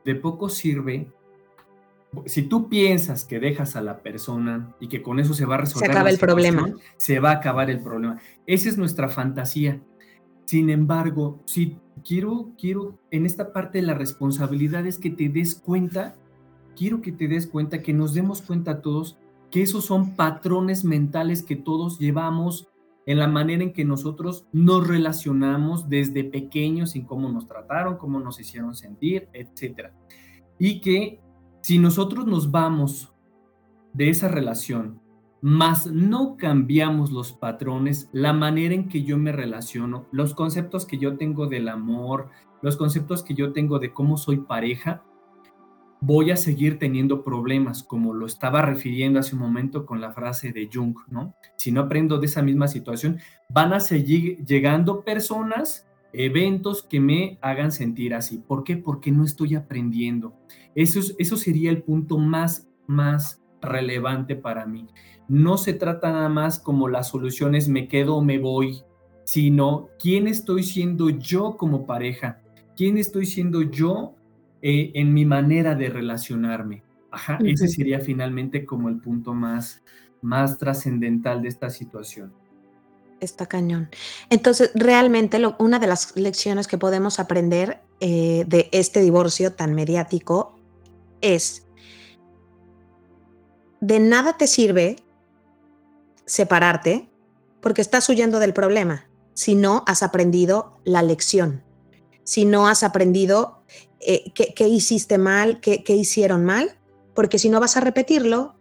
de 0.07 0.14
poco 0.14 0.49
sirve 0.49 1.11
si 2.25 2.42
tú 2.42 2.69
piensas 2.69 3.25
que 3.25 3.40
dejas 3.40 3.77
a 3.77 3.83
la 3.83 3.99
persona 3.99 4.75
y 4.81 4.88
que 4.88 5.03
con 5.03 5.19
eso 5.19 5.35
se 5.35 5.45
va 5.45 5.57
a 5.57 5.59
resolver. 5.59 5.90
Se 5.90 5.92
acaba 5.92 6.09
el 6.09 6.19
problema. 6.19 6.73
Se 6.97 7.19
va 7.19 7.33
a 7.33 7.35
acabar 7.35 7.69
el 7.69 7.81
problema. 7.81 8.19
Esa 8.47 8.69
es 8.71 8.79
nuestra 8.79 9.09
fantasía. 9.09 9.83
Sin 10.47 10.71
embargo, 10.71 11.42
si 11.45 11.77
quiero, 12.07 12.53
quiero, 12.59 12.99
en 13.11 13.27
esta 13.27 13.53
parte 13.53 13.79
de 13.79 13.87
la 13.87 13.95
responsabilidad 13.95 14.87
es 14.87 14.97
que 14.99 15.11
te 15.11 15.29
des 15.29 15.57
cuenta, 15.57 16.14
quiero 16.77 17.03
que 17.03 17.11
te 17.11 17.27
des 17.27 17.49
cuenta, 17.49 17.83
que 17.83 17.92
nos 17.92 18.14
demos 18.14 18.40
cuenta 18.40 18.81
todos 18.81 19.19
que 19.51 19.62
esos 19.62 19.85
son 19.85 20.14
patrones 20.14 20.85
mentales 20.85 21.42
que 21.42 21.57
todos 21.57 21.99
llevamos 21.99 22.69
en 23.07 23.19
la 23.19 23.29
manera 23.29 23.62
en 23.62 23.73
que 23.73 23.85
nosotros 23.85 24.47
nos 24.53 24.87
relacionamos 24.87 25.88
desde 25.88 26.25
pequeños, 26.25 26.97
en 26.97 27.05
cómo 27.05 27.29
nos 27.29 27.47
trataron, 27.47 27.99
cómo 27.99 28.19
nos 28.19 28.40
hicieron 28.40 28.75
sentir, 28.75 29.29
etc. 29.33 29.90
Y 30.59 30.81
que 30.81 31.21
si 31.62 31.79
nosotros 31.79 32.27
nos 32.27 32.51
vamos 32.51 33.14
de 33.92 34.11
esa 34.11 34.29
relación, 34.29 35.01
más 35.40 35.87
no 35.87 36.37
cambiamos 36.37 37.12
los 37.12 37.33
patrones, 37.33 38.11
la 38.12 38.33
manera 38.33 38.75
en 38.75 38.88
que 38.88 39.05
yo 39.05 39.16
me 39.16 39.31
relaciono, 39.31 40.07
los 40.11 40.35
conceptos 40.35 40.85
que 40.85 40.99
yo 40.99 41.16
tengo 41.16 41.47
del 41.47 41.69
amor, 41.69 42.31
los 42.62 42.77
conceptos 42.77 43.23
que 43.23 43.35
yo 43.35 43.53
tengo 43.53 43.79
de 43.79 43.92
cómo 43.92 44.16
soy 44.16 44.38
pareja, 44.38 45.05
voy 46.01 46.31
a 46.31 46.37
seguir 46.37 46.79
teniendo 46.79 47.25
problemas, 47.25 47.83
como 47.83 48.15
lo 48.15 48.27
estaba 48.27 48.63
refiriendo 48.63 49.19
hace 49.19 49.35
un 49.35 49.43
momento 49.43 49.87
con 49.87 50.01
la 50.01 50.13
frase 50.13 50.53
de 50.53 50.69
Jung, 50.73 50.97
¿no? 51.09 51.35
Si 51.57 51.73
no 51.73 51.83
aprendo 51.83 52.19
de 52.19 52.27
esa 52.27 52.43
misma 52.43 52.69
situación, 52.69 53.19
van 53.49 53.73
a 53.73 53.81
seguir 53.81 54.45
llegando 54.45 55.05
personas, 55.05 55.87
eventos 56.13 56.83
que 56.83 57.01
me 57.01 57.39
hagan 57.41 57.73
sentir 57.73 58.15
así. 58.15 58.39
¿Por 58.39 58.65
qué? 58.65 58.77
Porque 58.77 59.11
no 59.11 59.25
estoy 59.25 59.55
aprendiendo. 59.55 60.35
Eso, 60.75 61.01
eso 61.19 61.37
sería 61.37 61.71
el 61.71 61.83
punto 61.83 62.19
más, 62.19 62.69
más 62.87 63.43
relevante 63.61 64.37
para 64.37 64.67
mí. 64.67 64.87
No 65.29 65.57
se 65.57 65.73
trata 65.73 66.13
nada 66.13 66.29
más 66.29 66.59
como 66.59 66.89
las 66.89 67.09
soluciones 67.09 67.69
me 67.69 67.89
quedo 67.89 68.17
o 68.17 68.23
me 68.23 68.39
voy, 68.39 68.83
sino 69.25 69.89
quién 69.99 70.29
estoy 70.29 70.63
siendo 70.63 71.11
yo 71.11 71.57
como 71.57 71.85
pareja, 71.85 72.41
quién 72.77 72.97
estoy 72.97 73.27
siendo 73.27 73.63
yo 73.63 74.16
eh, 74.69 74.91
en 74.95 75.15
mi 75.15 75.25
manera 75.25 75.77
de 75.77 75.89
relacionarme. 75.89 76.83
Ajá, 77.13 77.39
ese 77.45 77.69
sería 77.69 78.01
finalmente 78.01 78.67
como 78.67 78.89
el 78.89 78.97
punto 78.97 79.33
más, 79.33 79.81
más 80.23 80.59
trascendental 80.59 81.41
de 81.41 81.49
esta 81.49 81.71
situación. 81.71 82.33
Está 83.21 83.47
cañón. 83.47 83.89
Entonces, 84.29 84.73
realmente 84.75 85.41
una 85.61 85.79
de 85.79 85.87
las 85.87 86.17
lecciones 86.17 86.67
que 86.67 86.79
podemos 86.79 87.21
aprender 87.21 87.81
eh, 88.01 88.45
de 88.49 88.69
este 88.73 89.03
divorcio 89.03 89.53
tan 89.53 89.73
mediático 89.73 90.59
es, 91.21 91.69
de 93.81 94.01
nada 94.01 94.37
te 94.37 94.49
sirve 94.49 94.97
separarte 96.25 97.09
porque 97.61 97.83
estás 97.83 98.09
huyendo 98.09 98.41
del 98.41 98.53
problema 98.53 99.07
si 99.33 99.55
no 99.55 99.85
has 99.87 100.03
aprendido 100.03 100.81
la 100.83 101.03
lección, 101.03 101.63
si 102.27 102.45
no 102.45 102.67
has 102.67 102.83
aprendido 102.83 103.62
eh, 104.01 104.33
qué, 104.35 104.69
hiciste 104.69 105.17
mal, 105.17 105.61
qué, 105.61 105.85
qué 105.85 105.95
hicieron 105.95 106.45
mal, 106.45 106.77
porque 107.15 107.39
si 107.39 107.49
no 107.49 107.61
vas 107.61 107.77
a 107.77 107.81
repetirlo 107.81 108.57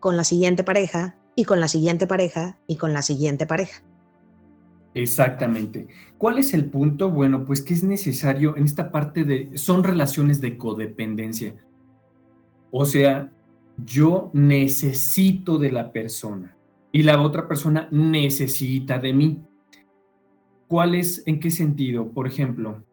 con 0.00 0.16
la 0.16 0.24
siguiente 0.24 0.64
pareja 0.64 1.16
y 1.36 1.44
con 1.44 1.60
la 1.60 1.68
siguiente 1.68 2.06
pareja 2.06 2.58
y 2.66 2.76
con 2.76 2.94
la 2.94 3.02
siguiente 3.02 3.46
pareja. 3.46 3.82
Exactamente. 4.94 5.86
¿Cuál 6.16 6.38
es 6.38 6.54
el 6.54 6.64
punto? 6.64 7.10
Bueno, 7.10 7.44
pues 7.44 7.62
que 7.62 7.74
es 7.74 7.84
necesario 7.84 8.56
en 8.56 8.64
esta 8.64 8.90
parte 8.90 9.22
de, 9.24 9.50
son 9.54 9.84
relaciones 9.84 10.40
de 10.40 10.56
codependencia. 10.56 11.54
O 12.70 12.86
sea, 12.86 13.30
yo 13.84 14.30
necesito 14.32 15.58
de 15.58 15.72
la 15.72 15.92
persona 15.92 16.56
y 16.90 17.02
la 17.02 17.20
otra 17.20 17.46
persona 17.46 17.86
necesita 17.92 18.98
de 18.98 19.12
mí. 19.12 19.42
¿Cuál 20.68 20.94
es, 20.94 21.22
en 21.26 21.40
qué 21.40 21.50
sentido? 21.50 22.12
Por 22.12 22.26
ejemplo, 22.26 22.84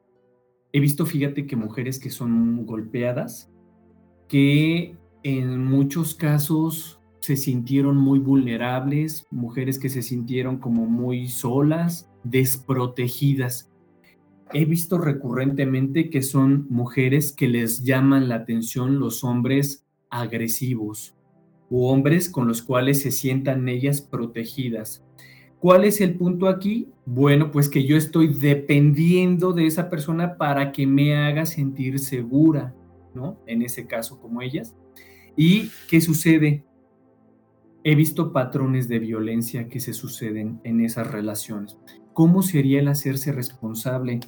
He 0.76 0.82
visto, 0.82 1.06
fíjate, 1.06 1.48
que 1.48 1.56
mujeres 1.56 2.00
que 2.00 2.10
son 2.10 2.66
golpeadas, 2.66 3.50
que 4.28 4.98
en 5.24 5.64
muchos 5.64 6.16
casos 6.16 7.00
se 7.22 7.38
sintieron 7.38 7.96
muy 7.96 8.20
vulnerables, 8.20 9.26
mujeres 9.32 9.80
que 9.80 9.88
se 9.88 10.02
sintieron 10.02 10.58
como 10.58 10.86
muy 10.86 11.30
solas, 11.30 12.12
desprotegidas. 12.26 13.72
He 14.52 14.66
visto 14.66 14.98
recurrentemente 14.98 16.10
que 16.10 16.22
son 16.22 16.68
mujeres 16.70 17.32
que 17.32 17.48
les 17.48 17.86
llaman 17.86 18.28
la 18.28 18.36
atención 18.36 19.00
los 19.00 19.24
hombres 19.24 19.86
agresivos 20.10 21.16
o 21.70 21.90
hombres 21.90 22.28
con 22.28 22.50
los 22.50 22.62
cuales 22.62 23.02
se 23.02 23.12
sientan 23.12 23.70
ellas 23.70 24.02
protegidas. 24.02 25.06
¿Cuál 25.66 25.84
es 25.84 26.00
el 26.00 26.14
punto 26.14 26.48
aquí? 26.48 26.90
Bueno, 27.08 27.50
pues 27.50 27.70
que 27.70 27.88
yo 27.88 27.98
estoy 27.98 28.28
dependiendo 28.28 29.52
de 29.52 29.66
esa 29.66 29.90
persona 29.90 30.38
para 30.38 30.72
que 30.72 30.86
me 30.86 31.18
haga 31.18 31.48
sentir 31.48 31.98
segura, 31.98 32.76
¿no? 33.16 33.40
En 33.48 33.64
ese 33.64 33.88
caso, 33.88 34.22
como 34.22 34.44
ellas. 34.44 34.76
¿Y 35.36 35.72
qué 35.90 36.02
sucede? 36.02 36.64
He 37.84 37.96
visto 37.96 38.32
patrones 38.32 38.88
de 38.88 39.00
violencia 39.00 39.68
que 39.68 39.80
se 39.80 39.94
suceden 39.94 40.60
en 40.64 40.82
esas 40.82 41.10
relaciones. 41.10 41.80
¿Cómo 42.14 42.44
sería 42.44 42.80
el 42.80 42.88
hacerse 42.88 43.32
responsable? 43.32 44.20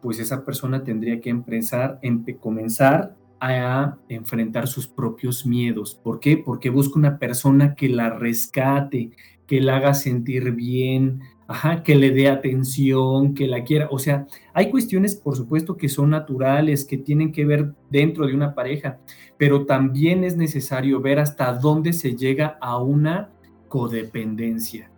Pues 0.00 0.18
esa 0.18 0.46
persona 0.46 0.82
tendría 0.82 1.20
que 1.20 1.28
empezar, 1.28 2.00
comenzar 2.40 3.14
a 3.38 3.98
enfrentar 4.08 4.66
sus 4.66 4.88
propios 4.88 5.44
miedos. 5.44 5.94
¿Por 5.94 6.20
qué? 6.20 6.38
Porque 6.38 6.70
busca 6.70 6.98
una 6.98 7.18
persona 7.18 7.74
que 7.74 7.90
la 7.90 8.08
rescate, 8.08 9.10
que 9.46 9.60
la 9.60 9.76
haga 9.76 9.94
sentir 9.94 10.52
bien, 10.52 11.20
ajá, 11.46 11.82
que 11.82 11.94
le 11.94 12.10
dé 12.10 12.28
atención, 12.28 13.34
que 13.34 13.46
la 13.46 13.64
quiera. 13.64 13.88
O 13.90 13.98
sea, 13.98 14.26
hay 14.52 14.70
cuestiones, 14.70 15.16
por 15.16 15.36
supuesto, 15.36 15.76
que 15.76 15.88
son 15.88 16.10
naturales, 16.10 16.84
que 16.84 16.98
tienen 16.98 17.32
que 17.32 17.44
ver 17.44 17.72
dentro 17.90 18.26
de 18.26 18.34
una 18.34 18.54
pareja, 18.54 18.98
pero 19.38 19.66
también 19.66 20.24
es 20.24 20.36
necesario 20.36 21.00
ver 21.00 21.18
hasta 21.18 21.52
dónde 21.52 21.92
se 21.92 22.16
llega 22.16 22.58
a 22.60 22.78
una 22.78 23.30
codependencia. 23.68 24.90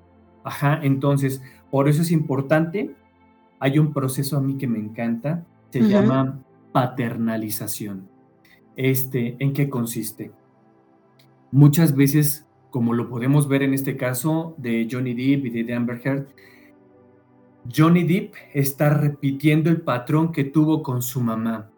Ajá, 0.45 0.81
entonces, 0.83 1.43
por 1.71 1.89
eso 1.89 2.03
es 2.03 2.11
importante. 2.11 2.95
Hay 3.61 3.79
un 3.79 3.93
proceso 3.93 4.37
a 4.37 4.41
mí 4.41 4.57
que 4.57 4.69
me 4.69 4.79
encanta, 4.79 5.45
se 5.71 5.81
llama 5.81 6.41
paternalización. 6.73 8.09
Este, 8.77 9.37
¿en 9.41 9.53
qué 9.53 9.69
consiste? 9.69 10.31
Muchas 11.51 11.97
veces 11.97 12.47
como 12.79 12.95
lo 12.95 13.09
podemos 13.09 13.49
ver 13.49 13.65
en 13.65 13.75
este 13.75 13.97
caso 13.97 14.55
de 14.57 14.87
Johnny 14.89 15.13
Depp 15.13 15.47
y 15.47 15.65
de 15.65 15.75
Amber 15.75 16.01
Heard, 16.05 16.29
Johnny 17.77 18.05
Depp 18.05 18.35
está 18.55 18.91
repitiendo 18.91 19.69
el 19.69 19.81
patrón 19.81 20.31
que 20.31 20.45
tuvo 20.45 20.81
con 20.85 21.03
su 21.03 21.21
mamá. 21.21 21.73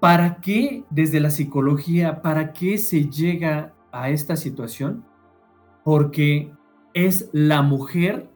¿Para 0.00 0.42
qué, 0.42 0.84
desde 0.90 1.18
la 1.18 1.30
psicología, 1.30 2.20
para 2.20 2.52
qué 2.52 2.76
se 2.76 3.08
llega 3.08 3.72
a 3.90 4.10
esta 4.10 4.36
situación? 4.36 5.02
Porque 5.82 6.52
es 6.92 7.30
la 7.32 7.62
mujer, 7.62 8.28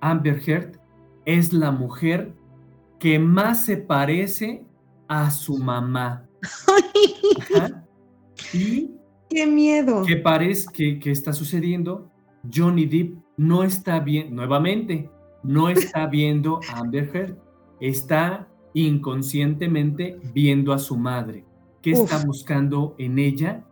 Amber 0.00 0.40
Heard, 0.46 0.78
es 1.24 1.52
la 1.52 1.72
mujer 1.72 2.36
que 3.00 3.18
más 3.18 3.64
se 3.64 3.78
parece 3.78 4.64
a 5.08 5.32
su 5.32 5.58
mamá. 5.58 6.24
Y 8.54 8.97
qué 9.28 9.46
miedo. 9.46 10.04
¿Qué 10.06 10.16
parece 10.16 10.66
que, 10.72 10.98
que 10.98 11.10
está 11.10 11.32
sucediendo? 11.32 12.10
Johnny 12.52 12.86
Depp 12.86 13.18
no 13.36 13.62
está 13.62 14.00
bien, 14.00 14.34
nuevamente, 14.34 15.10
no 15.42 15.68
está 15.68 16.06
viendo 16.08 16.60
a 16.68 16.80
Amber 16.80 17.10
Heard, 17.14 17.36
está 17.80 18.48
inconscientemente 18.74 20.18
viendo 20.34 20.72
a 20.72 20.78
su 20.78 20.96
madre. 20.96 21.44
¿Qué 21.82 21.92
está 21.92 22.24
buscando 22.24 22.94
en 22.98 23.18
ella? 23.18 23.64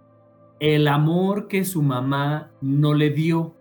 El 0.60 0.88
amor 0.88 1.48
que 1.48 1.64
su 1.64 1.82
mamá 1.82 2.50
no 2.60 2.94
le 2.94 3.10
dio. 3.10 3.54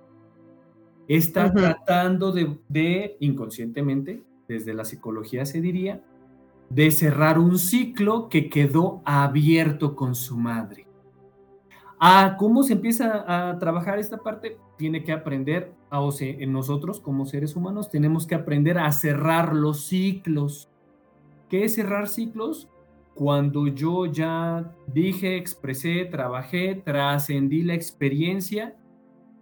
Está 1.07 1.51
tratando 1.51 2.31
de, 2.31 2.57
de, 2.69 3.17
inconscientemente, 3.19 4.23
desde 4.47 4.73
la 4.73 4.85
psicología 4.85 5.45
se 5.45 5.61
diría, 5.61 6.03
de 6.69 6.91
cerrar 6.91 7.37
un 7.37 7.59
ciclo 7.59 8.29
que 8.29 8.49
quedó 8.49 9.01
abierto 9.05 9.95
con 9.95 10.15
su 10.15 10.37
madre. 10.37 10.84
Ah, 11.99 12.35
¿Cómo 12.37 12.63
se 12.63 12.73
empieza 12.73 13.23
a 13.27 13.57
trabajar 13.57 13.99
esta 13.99 14.17
parte? 14.17 14.57
Tiene 14.77 15.03
que 15.03 15.13
aprender, 15.13 15.73
ah, 15.89 16.01
o 16.01 16.11
sea, 16.11 16.27
en 16.27 16.51
nosotros 16.51 16.99
como 16.99 17.25
seres 17.25 17.55
humanos 17.55 17.89
tenemos 17.89 18.27
que 18.27 18.35
aprender 18.35 18.77
a 18.77 18.91
cerrar 18.91 19.55
los 19.55 19.85
ciclos. 19.85 20.69
¿Qué 21.49 21.63
es 21.63 21.75
cerrar 21.75 22.07
ciclos? 22.07 22.69
Cuando 23.13 23.67
yo 23.67 24.07
ya 24.07 24.73
dije, 24.87 25.37
expresé, 25.37 26.03
trabajé, 26.05 26.75
trascendí 26.75 27.63
la 27.63 27.73
experiencia 27.73 28.75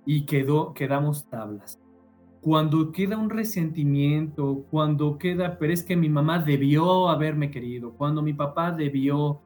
y 0.06 0.26
quedó, 0.26 0.76
quedamos 0.76 1.26
tablas. 1.26 1.80
Cuando 2.42 2.92
queda 2.92 3.18
un 3.18 3.32
resentimiento, 3.32 4.66
cuando 4.70 5.18
queda, 5.18 5.58
pero 5.58 5.74
es 5.74 5.82
que 5.82 5.96
mi 5.96 6.10
mamá 6.10 6.38
debió 6.40 7.10
haberme 7.10 7.50
querido, 7.50 7.94
cuando 7.94 8.22
mi 8.22 8.34
papá 8.34 8.72
debió 8.72 9.42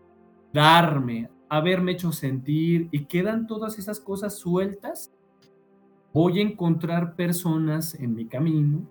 darme, 0.52 1.30
haberme 1.50 1.94
hecho 1.94 2.12
sentir 2.12 2.90
y 2.92 3.06
quedan 3.06 3.48
todas 3.48 3.80
esas 3.80 4.00
cosas 4.00 4.38
sueltas, 4.38 5.14
voy 6.14 6.40
a 6.40 6.44
encontrar 6.44 7.16
personas 7.16 7.94
en 7.96 8.16
mi 8.16 8.26
camino 8.26 8.90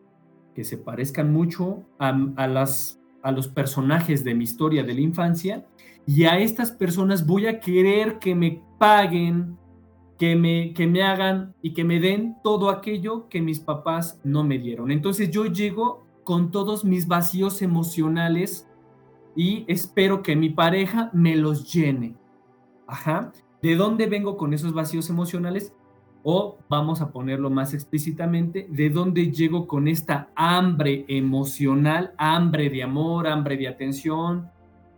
que 0.54 0.64
se 0.64 0.78
parezcan 0.78 1.32
mucho 1.32 1.84
a, 1.98 2.12
las, 2.46 3.00
a 3.22 3.30
los 3.30 3.48
personajes 3.48 4.24
de 4.24 4.34
mi 4.34 4.44
historia 4.44 4.82
de 4.84 4.94
la 4.94 5.00
infancia 5.00 5.66
y 6.06 6.24
a 6.24 6.38
estas 6.38 6.70
personas 6.70 7.26
voy 7.26 7.46
a 7.46 7.60
querer 7.60 8.18
que 8.18 8.34
me 8.34 8.62
paguen, 8.78 9.58
que 10.18 10.34
me, 10.34 10.72
que 10.72 10.86
me 10.86 11.02
hagan 11.02 11.54
y 11.60 11.74
que 11.74 11.84
me 11.84 12.00
den 12.00 12.36
todo 12.42 12.70
aquello 12.70 13.28
que 13.28 13.42
mis 13.42 13.60
papás 13.60 14.20
no 14.24 14.44
me 14.44 14.58
dieron. 14.58 14.90
Entonces 14.90 15.30
yo 15.30 15.46
llego 15.46 16.06
con 16.24 16.50
todos 16.50 16.84
mis 16.84 17.06
vacíos 17.06 17.60
emocionales 17.60 18.66
y 19.34 19.64
espero 19.68 20.22
que 20.22 20.36
mi 20.36 20.48
pareja 20.48 21.10
me 21.12 21.36
los 21.36 21.72
llene. 21.72 22.14
Ajá. 22.86 23.32
¿De 23.62 23.74
dónde 23.74 24.06
vengo 24.06 24.36
con 24.36 24.52
esos 24.52 24.72
vacíos 24.72 25.10
emocionales? 25.10 25.74
O 26.22 26.58
vamos 26.68 27.00
a 27.00 27.12
ponerlo 27.12 27.50
más 27.50 27.72
explícitamente, 27.72 28.66
¿de 28.68 28.90
dónde 28.90 29.30
llego 29.30 29.68
con 29.68 29.86
esta 29.86 30.28
hambre 30.34 31.04
emocional, 31.06 32.14
hambre 32.18 32.68
de 32.68 32.82
amor, 32.82 33.28
hambre 33.28 33.56
de 33.56 33.68
atención, 33.68 34.50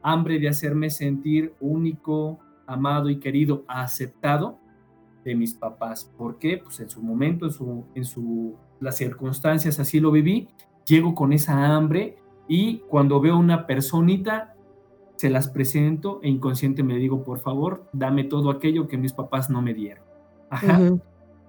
hambre 0.02 0.38
de 0.38 0.48
hacerme 0.48 0.88
sentir 0.88 1.54
único, 1.60 2.38
amado 2.66 3.10
y 3.10 3.20
querido, 3.20 3.64
aceptado 3.68 4.58
de 5.22 5.34
mis 5.34 5.52
papás? 5.52 6.10
¿Por 6.16 6.38
qué? 6.38 6.58
Pues 6.58 6.80
en 6.80 6.88
su 6.88 7.02
momento, 7.02 7.44
en 7.44 7.52
su, 7.52 7.84
en 7.94 8.04
su, 8.04 8.56
las 8.80 8.96
circunstancias 8.96 9.78
así 9.78 10.00
lo 10.00 10.10
viví, 10.10 10.48
llego 10.86 11.14
con 11.14 11.34
esa 11.34 11.76
hambre 11.76 12.16
y 12.48 12.78
cuando 12.88 13.20
veo 13.20 13.36
una 13.38 13.66
personita 13.66 14.54
se 15.18 15.30
las 15.30 15.48
presento 15.48 16.20
e 16.22 16.28
inconsciente 16.28 16.84
me 16.84 16.96
digo, 16.96 17.24
por 17.24 17.40
favor, 17.40 17.84
dame 17.92 18.22
todo 18.22 18.50
aquello 18.50 18.86
que 18.86 18.96
mis 18.96 19.12
papás 19.12 19.50
no 19.50 19.60
me 19.60 19.74
dieron. 19.74 20.04
Ajá. 20.48 20.92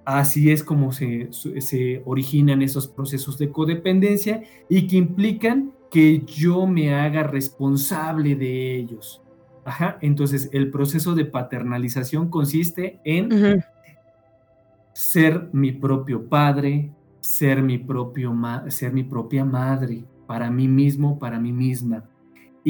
Así 0.05 0.49
es 0.49 0.63
como 0.63 0.91
se, 0.91 1.29
se 1.31 2.01
originan 2.03 2.63
esos 2.63 2.87
procesos 2.87 3.37
de 3.37 3.51
codependencia 3.51 4.41
y 4.69 4.87
que 4.87 4.97
implican 4.97 5.71
que 5.91 6.23
yo 6.25 6.65
me 6.65 6.95
haga 6.95 7.21
responsable 7.21 8.35
de 8.35 8.75
ellos. 8.75 9.21
Ajá. 9.65 9.99
Entonces, 10.01 10.49
el 10.51 10.71
proceso 10.71 11.13
de 11.13 11.25
paternalización 11.25 12.29
consiste 12.29 12.99
en 13.03 13.63
ser 14.93 15.47
mi 15.53 15.73
propio 15.73 16.27
padre, 16.27 16.89
ser 17.19 17.61
mi, 17.61 17.77
propio 17.77 18.35
ser 18.69 18.93
mi 18.93 19.03
propia 19.03 19.45
madre, 19.45 20.05
para 20.25 20.49
mí 20.49 20.67
mismo, 20.67 21.19
para 21.19 21.39
mí 21.39 21.51
misma 21.51 22.08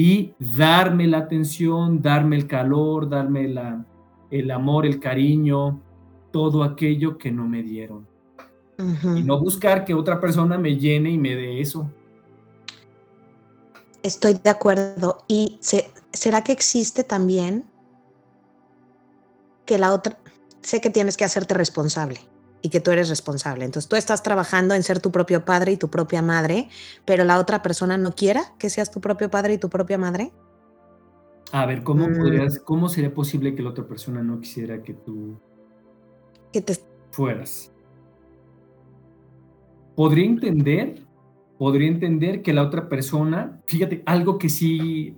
y 0.02 0.34
darme 0.38 1.06
la 1.06 1.18
atención, 1.18 2.00
darme 2.00 2.36
el 2.36 2.46
calor, 2.46 3.06
darme 3.06 3.46
la, 3.48 3.84
el 4.30 4.50
amor, 4.50 4.86
el 4.86 4.98
cariño, 4.98 5.78
todo 6.30 6.64
aquello 6.64 7.18
que 7.18 7.30
no 7.30 7.46
me 7.46 7.62
dieron. 7.62 8.06
Y 8.78 9.22
no 9.22 9.38
buscar 9.38 9.84
que 9.84 9.92
otra 9.92 10.18
persona 10.18 10.56
me 10.56 10.78
llene 10.78 11.10
y 11.10 11.18
me 11.18 11.34
dé 11.34 11.60
eso. 11.60 11.86
Estoy 14.02 14.40
de 14.42 14.48
acuerdo. 14.48 15.18
¿Y 15.28 15.58
será 15.60 16.42
que 16.44 16.52
existe 16.52 17.04
también 17.04 17.66
que 19.66 19.76
la 19.76 19.92
otra, 19.92 20.16
sé 20.62 20.80
que 20.80 20.88
tienes 20.88 21.18
que 21.18 21.26
hacerte 21.26 21.52
responsable? 21.52 22.20
Y 22.62 22.68
que 22.68 22.80
tú 22.80 22.90
eres 22.90 23.08
responsable. 23.08 23.64
Entonces 23.64 23.88
tú 23.88 23.96
estás 23.96 24.22
trabajando 24.22 24.74
en 24.74 24.82
ser 24.82 25.00
tu 25.00 25.10
propio 25.10 25.44
padre 25.44 25.72
y 25.72 25.76
tu 25.76 25.88
propia 25.88 26.22
madre, 26.22 26.68
pero 27.04 27.24
la 27.24 27.38
otra 27.38 27.62
persona 27.62 27.96
no 27.96 28.14
quiera 28.14 28.54
que 28.58 28.70
seas 28.70 28.90
tu 28.90 29.00
propio 29.00 29.30
padre 29.30 29.54
y 29.54 29.58
tu 29.58 29.68
propia 29.68 29.98
madre. 29.98 30.32
A 31.52 31.66
ver, 31.66 31.82
¿cómo, 31.82 32.08
mm. 32.08 32.16
podrías, 32.16 32.60
¿cómo 32.60 32.88
sería 32.88 33.12
posible 33.12 33.54
que 33.54 33.62
la 33.62 33.70
otra 33.70 33.86
persona 33.86 34.22
no 34.22 34.40
quisiera 34.40 34.82
que 34.82 34.94
tú 34.94 35.40
que 36.52 36.60
te... 36.60 36.76
fueras? 37.10 37.72
Podría 39.96 40.26
entender, 40.26 41.02
podría 41.58 41.88
entender 41.88 42.42
que 42.42 42.52
la 42.52 42.62
otra 42.62 42.88
persona, 42.88 43.60
fíjate, 43.66 44.02
algo 44.06 44.38
que 44.38 44.48
sí, 44.48 45.16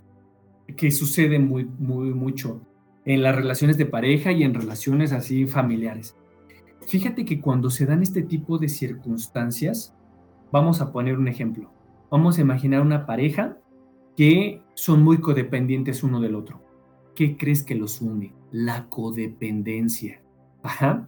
que 0.76 0.90
sucede 0.90 1.38
muy, 1.38 1.64
muy, 1.64 2.10
mucho 2.10 2.62
en 3.04 3.22
las 3.22 3.34
relaciones 3.34 3.76
de 3.76 3.86
pareja 3.86 4.32
y 4.32 4.42
en 4.42 4.54
relaciones 4.54 5.12
así 5.12 5.46
familiares 5.46 6.16
Fíjate 6.86 7.24
que 7.24 7.40
cuando 7.40 7.70
se 7.70 7.86
dan 7.86 8.02
este 8.02 8.22
tipo 8.22 8.58
de 8.58 8.68
circunstancias, 8.68 9.94
vamos 10.50 10.80
a 10.80 10.92
poner 10.92 11.18
un 11.18 11.28
ejemplo. 11.28 11.70
Vamos 12.10 12.38
a 12.38 12.42
imaginar 12.42 12.82
una 12.82 13.06
pareja 13.06 13.56
que 14.16 14.62
son 14.74 15.02
muy 15.02 15.18
codependientes 15.18 16.02
uno 16.02 16.20
del 16.20 16.34
otro. 16.34 16.62
¿Qué 17.14 17.36
crees 17.36 17.62
que 17.62 17.74
los 17.74 18.00
une? 18.00 18.34
La 18.50 18.88
codependencia. 18.88 20.22
Ajá. 20.62 21.06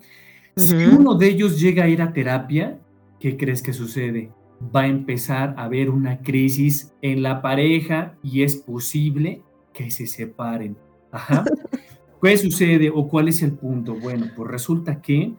Si 0.57 0.75
uno 0.75 1.15
de 1.15 1.29
ellos 1.29 1.61
llega 1.61 1.85
a 1.85 1.89
ir 1.89 2.01
a 2.01 2.13
terapia, 2.13 2.81
¿qué 3.19 3.37
crees 3.37 3.63
que 3.63 3.73
sucede? 3.73 4.31
Va 4.75 4.83
a 4.83 4.87
empezar 4.87 5.55
a 5.57 5.65
haber 5.65 5.91
una 5.91 6.21
crisis 6.21 6.95
en 7.03 7.23
la 7.23 7.43
pareja 7.43 8.17
y 8.23 8.43
es 8.43 8.57
posible 8.57 9.43
que 9.73 9.91
se 9.91 10.07
separen. 10.07 10.77
Ajá. 11.11 11.45
¿Qué 12.23 12.39
sucede 12.39 12.89
o 12.89 13.07
cuál 13.07 13.29
es 13.29 13.43
el 13.43 13.53
punto? 13.53 13.95
Bueno, 13.95 14.29
pues 14.35 14.51
resulta 14.51 15.03
que 15.03 15.35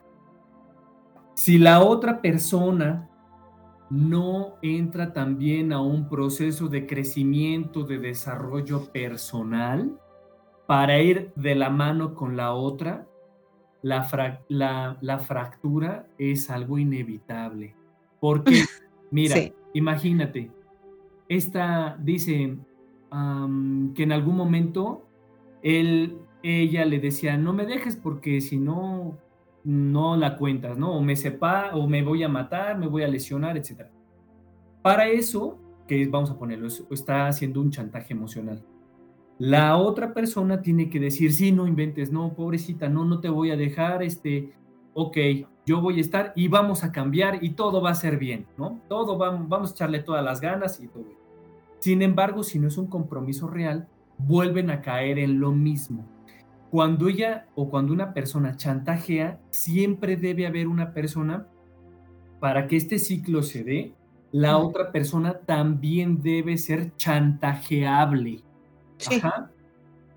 si 1.36 1.58
la 1.58 1.84
otra 1.84 2.22
persona 2.22 3.10
no 3.90 4.56
entra 4.62 5.14
también 5.14 5.74
a 5.74 5.82
un 5.82 6.10
proceso 6.10 6.70
de 6.70 6.88
crecimiento, 6.88 7.84
de 7.84 8.00
desarrollo 8.00 8.92
personal, 8.92 10.00
para 10.66 11.00
ir 11.00 11.32
de 11.36 11.54
la 11.54 11.70
mano 11.70 12.16
con 12.16 12.36
la 12.36 12.54
otra, 12.54 13.06
la, 13.84 14.98
la, 15.02 15.20
fractura 15.20 16.08
es 16.18 16.50
algo 16.50 16.80
inevitable. 16.80 17.76
Porque, 18.20 18.64
mira, 19.12 19.36
imagínate, 19.74 20.50
esta 21.30 21.96
dice 22.00 22.58
que 23.94 24.04
en 24.04 24.12
algún 24.12 24.36
momento 24.36 25.06
él, 25.62 26.18
ella 26.42 26.86
le 26.86 27.00
decía, 27.00 27.38
no 27.38 27.54
me 27.54 27.66
dejes 27.66 27.96
porque 27.96 28.42
si 28.42 28.58
no, 28.58 29.18
no 29.66 30.16
la 30.16 30.38
cuentas, 30.38 30.78
¿no? 30.78 30.94
O 30.94 31.02
me 31.02 31.16
sepa, 31.16 31.72
o 31.74 31.88
me 31.88 32.04
voy 32.04 32.24
a 32.24 32.30
matar, 32.30 32.78
me 32.78 32.88
voy 32.88 33.04
a 33.04 33.08
lesionar, 33.08 33.58
etc. 33.58 33.88
Para 34.82 35.08
eso, 35.08 35.60
que 35.88 36.08
vamos 36.08 36.30
a 36.30 36.38
ponerlo, 36.38 36.68
está 36.68 37.28
haciendo 37.28 37.60
un 37.62 37.72
chantaje 37.72 38.14
emocional. 38.14 38.64
La 39.40 39.76
otra 39.76 40.14
persona 40.14 40.62
tiene 40.62 40.90
que 40.90 41.00
decir, 41.00 41.34
sí, 41.34 41.52
no 41.52 41.68
inventes, 41.68 42.12
no, 42.12 42.34
pobrecita, 42.34 42.88
no, 42.88 43.04
no 43.04 43.20
te 43.20 43.28
voy 43.28 43.52
a 43.52 43.58
dejar, 43.58 44.04
este, 44.04 44.54
ok, 44.94 45.18
yo 45.66 45.82
voy 45.82 45.98
a 45.98 46.02
estar 46.02 46.32
y 46.36 46.48
vamos 46.48 46.84
a 46.84 46.92
cambiar 46.92 47.44
y 47.44 47.50
todo 47.50 47.82
va 47.82 47.90
a 47.90 47.96
ser 47.96 48.18
bien, 48.18 48.46
¿no? 48.58 48.80
Todo 48.88 49.18
vamos, 49.18 49.50
vamos 49.50 49.72
a 49.72 49.74
echarle 49.74 50.00
todas 50.00 50.24
las 50.24 50.40
ganas 50.40 50.80
y 50.80 50.88
todo. 50.88 51.08
Sin 51.80 52.02
embargo, 52.02 52.44
si 52.44 52.60
no 52.60 52.68
es 52.68 52.78
un 52.78 52.88
compromiso 52.88 53.48
real, 53.48 53.88
vuelven 54.18 54.70
a 54.70 54.82
caer 54.82 55.20
en 55.20 55.40
lo 55.40 55.52
mismo. 55.52 56.06
Cuando 56.76 57.08
ella 57.08 57.46
o 57.56 57.70
cuando 57.70 57.94
una 57.94 58.14
persona 58.14 58.58
chantajea, 58.58 59.40
siempre 59.50 60.18
debe 60.18 60.46
haber 60.46 60.68
una 60.68 60.92
persona 60.92 61.48
para 62.42 62.68
que 62.68 62.76
este 62.76 63.00
ciclo 63.00 63.44
se 63.44 63.64
dé, 63.64 63.94
la 64.34 64.58
otra 64.58 64.92
persona 64.92 65.40
también 65.40 66.22
debe 66.22 66.58
ser 66.58 66.94
chantajeable. 66.98 68.44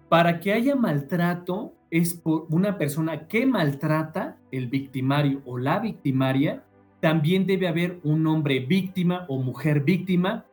Para 0.08 0.40
que 0.40 0.52
haya 0.52 0.74
maltrato, 0.74 1.74
es 1.92 2.14
por 2.14 2.46
una 2.50 2.76
persona 2.76 3.28
que 3.28 3.46
maltrata, 3.46 4.36
el 4.50 4.66
victimario 4.66 5.42
o 5.46 5.58
la 5.58 5.78
victimaria, 5.78 6.64
también 6.98 7.46
debe 7.46 7.68
haber 7.68 8.00
un 8.02 8.26
hombre 8.26 8.58
víctima 8.58 9.26
o 9.28 9.40
mujer 9.40 9.84
víctima 9.84 10.44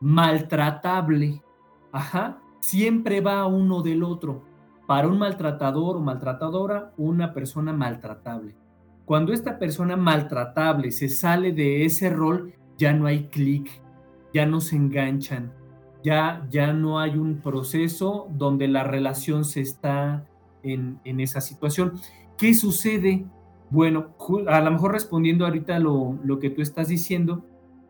maltratable. 0.00 1.40
Ajá, 1.92 2.40
siempre 2.58 3.20
va 3.20 3.46
uno 3.46 3.82
del 3.82 4.02
otro. 4.02 4.50
Para 4.86 5.08
un 5.08 5.18
maltratador 5.18 5.96
o 5.96 6.00
maltratadora, 6.00 6.92
una 6.96 7.32
persona 7.32 7.72
maltratable. 7.72 8.54
Cuando 9.04 9.32
esta 9.32 9.58
persona 9.58 9.96
maltratable 9.96 10.90
se 10.90 11.08
sale 11.08 11.52
de 11.52 11.84
ese 11.84 12.10
rol, 12.10 12.54
ya 12.78 12.92
no 12.92 13.06
hay 13.06 13.28
clic, 13.28 13.70
ya 14.32 14.46
no 14.46 14.60
se 14.60 14.76
enganchan, 14.76 15.52
ya, 16.02 16.46
ya 16.50 16.72
no 16.72 16.98
hay 16.98 17.16
un 17.16 17.40
proceso 17.40 18.28
donde 18.30 18.68
la 18.68 18.84
relación 18.84 19.44
se 19.44 19.60
está 19.60 20.24
en, 20.62 21.00
esa 21.04 21.40
situación. 21.40 21.94
¿Qué 22.36 22.54
sucede? 22.54 23.24
Bueno, 23.70 24.14
a 24.48 24.60
lo 24.60 24.70
mejor 24.70 24.92
respondiendo 24.92 25.44
ahorita 25.44 25.78
lo, 25.78 26.18
lo 26.24 26.38
que 26.38 26.50
tú 26.50 26.62
estás 26.62 26.88
diciendo, 26.88 27.44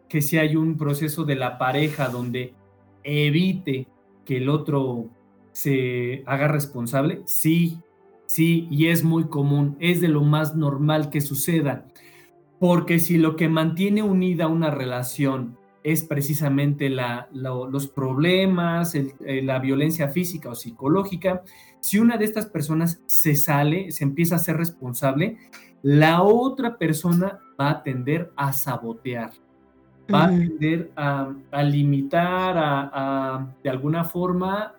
que 0.09 0.21
si 0.21 0.39
hay 0.39 0.57
un 0.57 0.77
proceso 0.77 1.25
de 1.25 1.37
la 1.37 1.59
pareja 1.59 2.09
donde 2.09 2.55
evite 3.03 3.89
que 4.25 4.37
el 4.37 4.49
otro 4.49 5.07
se 5.53 6.23
haga 6.27 6.49
responsable, 6.49 7.23
sí, 7.27 7.79
sí, 8.27 8.67
y 8.71 8.89
es 8.89 9.05
muy 9.05 9.25
común, 9.25 9.77
es 9.81 10.01
de 10.01 10.09
lo 10.09 10.23
más 10.23 10.57
normal 10.57 11.11
que 11.11 11.21
suceda, 11.21 11.87
porque 12.59 12.99
si 12.99 13.19
lo 13.19 13.37
que 13.37 13.49
mantiene 13.49 14.03
unida 14.03 14.49
una 14.49 14.71
relación 14.71 15.59
es 15.85 16.05
precisamente 16.05 16.91
los 17.33 17.89
problemas, 17.89 18.95
eh, 18.95 19.43
la 19.43 19.59
violencia 19.59 20.09
física 20.09 20.51
o 20.51 20.55
psicológica, 20.55 21.43
si 21.81 21.99
una 21.99 22.17
de 22.17 22.25
estas 22.25 22.47
personas 22.47 23.03
se 23.07 23.35
sale, 23.35 23.91
se 23.91 24.05
empieza 24.05 24.37
a 24.37 24.39
ser 24.39 24.57
responsable, 24.57 25.39
la 25.83 26.23
otra 26.23 26.79
persona 26.79 27.41
va 27.61 27.71
a 27.71 27.83
tender 27.83 28.33
a 28.37 28.53
sabotear, 28.53 29.33
va 30.13 30.27
a 30.27 30.29
tender 30.29 30.93
a, 30.95 31.35
limitar, 31.65 32.55
a, 32.57 33.53
de 33.65 33.71
alguna 33.71 34.05
forma 34.05 34.77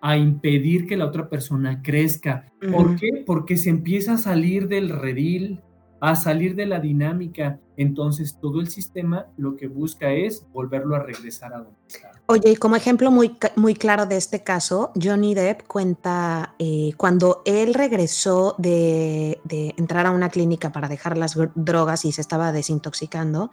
a 0.00 0.16
impedir 0.16 0.86
que 0.86 0.96
la 0.96 1.06
otra 1.06 1.28
persona 1.28 1.82
crezca. 1.82 2.52
¿Por 2.72 2.96
qué? 2.96 3.24
Porque 3.26 3.56
se 3.56 3.70
empieza 3.70 4.14
a 4.14 4.18
salir 4.18 4.68
del 4.68 4.90
redil, 4.90 5.60
a 6.00 6.14
salir 6.16 6.54
de 6.54 6.66
la 6.66 6.80
dinámica. 6.80 7.58
Entonces 7.76 8.38
todo 8.40 8.60
el 8.60 8.68
sistema 8.68 9.26
lo 9.36 9.56
que 9.56 9.68
busca 9.68 10.12
es 10.12 10.46
volverlo 10.52 10.96
a 10.96 11.00
regresar 11.00 11.52
a 11.54 11.58
donde 11.58 11.78
está. 11.88 12.12
Oye, 12.28 12.50
y 12.50 12.56
como 12.56 12.74
ejemplo 12.74 13.12
muy, 13.12 13.38
muy 13.54 13.74
claro 13.74 14.06
de 14.06 14.16
este 14.16 14.42
caso, 14.42 14.90
Johnny 15.00 15.34
Depp 15.34 15.62
cuenta 15.68 16.56
eh, 16.58 16.90
cuando 16.96 17.42
él 17.44 17.72
regresó 17.72 18.56
de, 18.58 19.40
entrar 19.76 20.06
a 20.06 20.10
una 20.10 20.28
clínica 20.28 20.72
para 20.72 20.88
dejar 20.88 21.16
las 21.16 21.38
drogas 21.54 22.04
y 22.04 22.10
se 22.10 22.20
estaba 22.20 22.50
desintoxicando, 22.50 23.52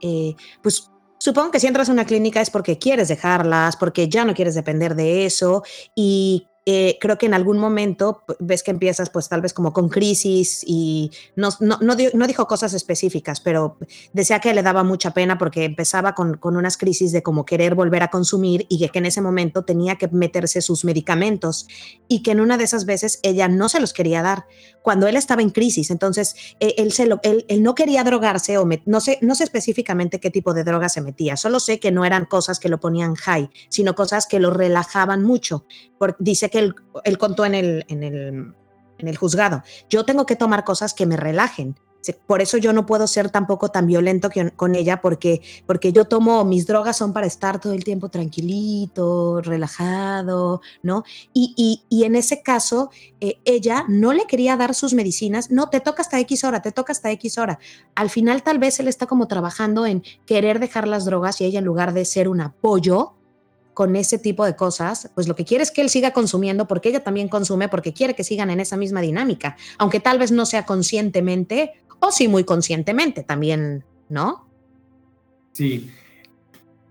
eh, 0.00 0.36
pues 0.62 0.91
supongo 1.22 1.52
que 1.52 1.60
si 1.60 1.68
entras 1.68 1.88
a 1.88 1.92
una 1.92 2.04
clínica 2.04 2.40
es 2.40 2.50
porque 2.50 2.78
quieres 2.78 3.06
dejarlas, 3.06 3.76
porque 3.76 4.08
ya 4.08 4.24
no 4.24 4.34
quieres 4.34 4.56
depender 4.56 4.96
de 4.96 5.24
eso 5.24 5.62
y 5.94 6.48
eh, 6.66 6.98
creo 7.00 7.16
que 7.18 7.26
en 7.26 7.34
algún 7.34 7.58
momento 7.58 8.22
ves 8.40 8.64
que 8.64 8.72
empiezas 8.72 9.08
pues 9.10 9.28
tal 9.28 9.40
vez 9.40 9.52
como 9.52 9.72
con 9.72 9.88
crisis 9.88 10.64
y 10.66 11.12
no, 11.36 11.50
no, 11.60 11.78
no, 11.80 12.26
dijo 12.26 12.46
cosas 12.46 12.74
específicas, 12.74 13.40
pero 13.40 13.78
decía 14.12 14.40
que 14.40 14.52
le 14.52 14.62
daba 14.62 14.82
mucha 14.82 15.12
pena 15.12 15.38
porque 15.38 15.64
empezaba 15.64 16.14
con, 16.14 16.38
con 16.38 16.56
unas 16.56 16.76
crisis 16.76 17.12
de 17.12 17.22
como 17.22 17.44
querer 17.44 17.76
volver 17.76 18.02
a 18.02 18.08
consumir 18.08 18.66
y 18.68 18.88
que, 18.88 18.98
en 18.98 19.06
ese 19.06 19.20
momento 19.20 19.64
tenía 19.64 19.96
que 19.96 20.08
meterse 20.08 20.60
sus 20.60 20.84
medicamentos 20.84 21.68
y 22.08 22.22
que 22.22 22.32
en 22.32 22.40
una 22.40 22.56
de 22.58 22.64
esas 22.64 22.84
veces 22.84 23.20
ella 23.22 23.46
no 23.46 23.68
se 23.68 23.80
los 23.80 23.92
quería 23.92 24.22
dar 24.22 24.46
cuando 24.82 25.06
él 25.06 25.16
estaba 25.16 25.42
en 25.42 25.50
crisis. 25.50 25.90
Entonces 25.90 26.56
e, 26.60 26.74
él, 26.78 27.62
no 27.62 27.74
quería 27.74 28.04
drogarse 28.04 28.58
o 28.58 28.68
no, 28.86 29.00
sé, 29.00 29.18
específicamente 29.40 30.20
qué 30.20 30.30
tipo 30.30 30.54
de 30.54 30.64
droga 30.64 30.88
se 30.88 31.00
metía, 31.00 31.36
solo 31.36 31.60
sé 31.60 31.80
que 31.80 31.90
no 31.90 32.04
eran 32.04 32.24
cosas 32.24 32.58
que 32.58 32.68
lo 32.68 32.80
ponían 32.80 33.14
high, 33.14 33.50
sino 33.68 33.94
cosas 33.94 34.26
que 34.26 34.40
lo 34.40 34.50
relajaban 34.50 35.22
mucho. 35.22 35.64
dice 36.18 36.50
que 36.50 36.58
él, 36.58 37.18
contó 37.18 37.44
en 37.44 37.54
el, 37.54 37.84
en, 37.88 38.02
el, 38.02 38.54
en 38.98 39.08
el 39.08 39.16
juzgado. 39.16 39.62
Yo 39.88 40.04
tengo 40.04 40.26
que 40.26 40.36
tomar 40.36 40.64
cosas 40.64 40.94
que 40.94 41.06
me 41.06 41.16
relajen. 41.16 41.76
Por 42.26 42.42
eso 42.42 42.56
yo 42.58 42.72
no 42.72 42.86
puedo 42.86 43.06
ser 43.06 43.30
tampoco 43.30 43.68
tan 43.68 43.86
violento 43.86 44.28
con 44.56 44.74
ella 44.74 45.00
porque, 45.00 45.40
porque 45.66 45.92
yo 45.92 46.04
tomo, 46.06 46.44
mis 46.44 46.66
drogas 46.66 46.96
son 46.96 47.12
para 47.12 47.26
estar 47.26 47.60
todo 47.60 47.72
el 47.72 47.84
tiempo 47.84 48.08
tranquilito, 48.08 49.40
relajado, 49.40 50.60
¿no? 50.82 51.04
Y, 51.32 51.84
en 51.90 52.16
ese 52.16 52.42
caso, 52.42 52.90
eh, 53.20 53.38
ella 53.44 53.84
no 53.88 54.12
le 54.12 54.26
quería 54.26 54.56
dar 54.56 54.74
sus 54.74 54.94
medicinas, 54.94 55.50
no, 55.50 55.68
te 55.68 55.80
toca 55.80 56.02
hasta 56.02 56.18
X 56.20 56.44
hora, 56.44 56.60
te 56.62 56.72
toca 56.72 56.92
hasta 56.92 57.10
X 57.12 57.38
hora. 57.38 57.58
Al 57.94 58.10
final 58.10 58.42
tal 58.42 58.58
vez 58.58 58.80
él 58.80 58.88
está 58.88 59.06
como 59.06 59.28
trabajando 59.28 59.86
en 59.86 60.02
querer 60.26 60.58
dejar 60.58 60.88
las 60.88 61.04
drogas 61.04 61.40
y 61.40 61.44
ella 61.44 61.60
en 61.60 61.64
lugar 61.64 61.92
de 61.92 62.04
ser 62.04 62.28
un 62.28 62.40
apoyo, 62.40 63.14
con 63.74 63.96
ese 63.96 64.18
tipo 64.18 64.44
de 64.44 64.56
cosas, 64.56 65.10
pues 65.14 65.28
lo 65.28 65.34
que 65.34 65.44
quiere 65.44 65.62
es 65.62 65.70
que 65.70 65.80
él 65.80 65.88
siga 65.88 66.12
consumiendo 66.12 66.66
porque 66.66 66.90
ella 66.90 67.02
también 67.02 67.28
consume 67.28 67.68
porque 67.68 67.92
quiere 67.92 68.14
que 68.14 68.24
sigan 68.24 68.50
en 68.50 68.60
esa 68.60 68.76
misma 68.76 69.00
dinámica, 69.00 69.56
aunque 69.78 70.00
tal 70.00 70.18
vez 70.18 70.30
no 70.30 70.46
sea 70.46 70.66
conscientemente 70.66 71.72
o 72.02 72.10
sí 72.10 72.26
muy 72.26 72.42
conscientemente 72.42 73.22
también, 73.22 73.84
¿no? 74.08 74.48
Sí. 75.52 75.88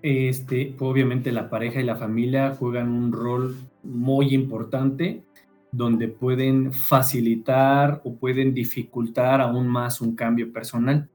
Este, 0.01 0.74
obviamente 0.80 1.32
la 1.32 1.49
pareja 1.49 1.82
y 1.82 1.84
la 1.84 1.97
familia 1.97 2.55
juegan 2.57 2.89
un 2.89 3.12
rol 3.12 3.57
muy 3.84 4.34
importante 4.34 5.22
donde 5.72 6.07
pueden 6.07 6.72
facilitar 6.72 8.01
o 8.05 8.16
pueden 8.16 8.53
dificultar 8.53 9.41
aún 9.41 9.68
más 9.68 9.99
un 9.99 10.16
cambio 10.16 10.51
personal, 10.51 11.09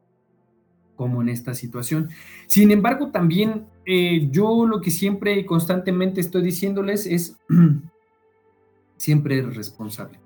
como 0.95 1.23
en 1.23 1.31
esta 1.31 1.55
situación. 1.55 2.11
Sin 2.47 2.71
embargo, 2.71 3.11
también 3.11 3.67
eh, 3.87 4.29
yo 4.31 4.67
lo 4.67 4.81
que 4.81 4.91
siempre 4.91 5.39
y 5.39 5.47
constantemente 5.47 6.21
estoy 6.21 6.43
diciéndoles 6.43 7.07
es, 7.07 7.37
siempre 8.99 9.39
eres 9.39 9.57
responsable. 9.57 10.26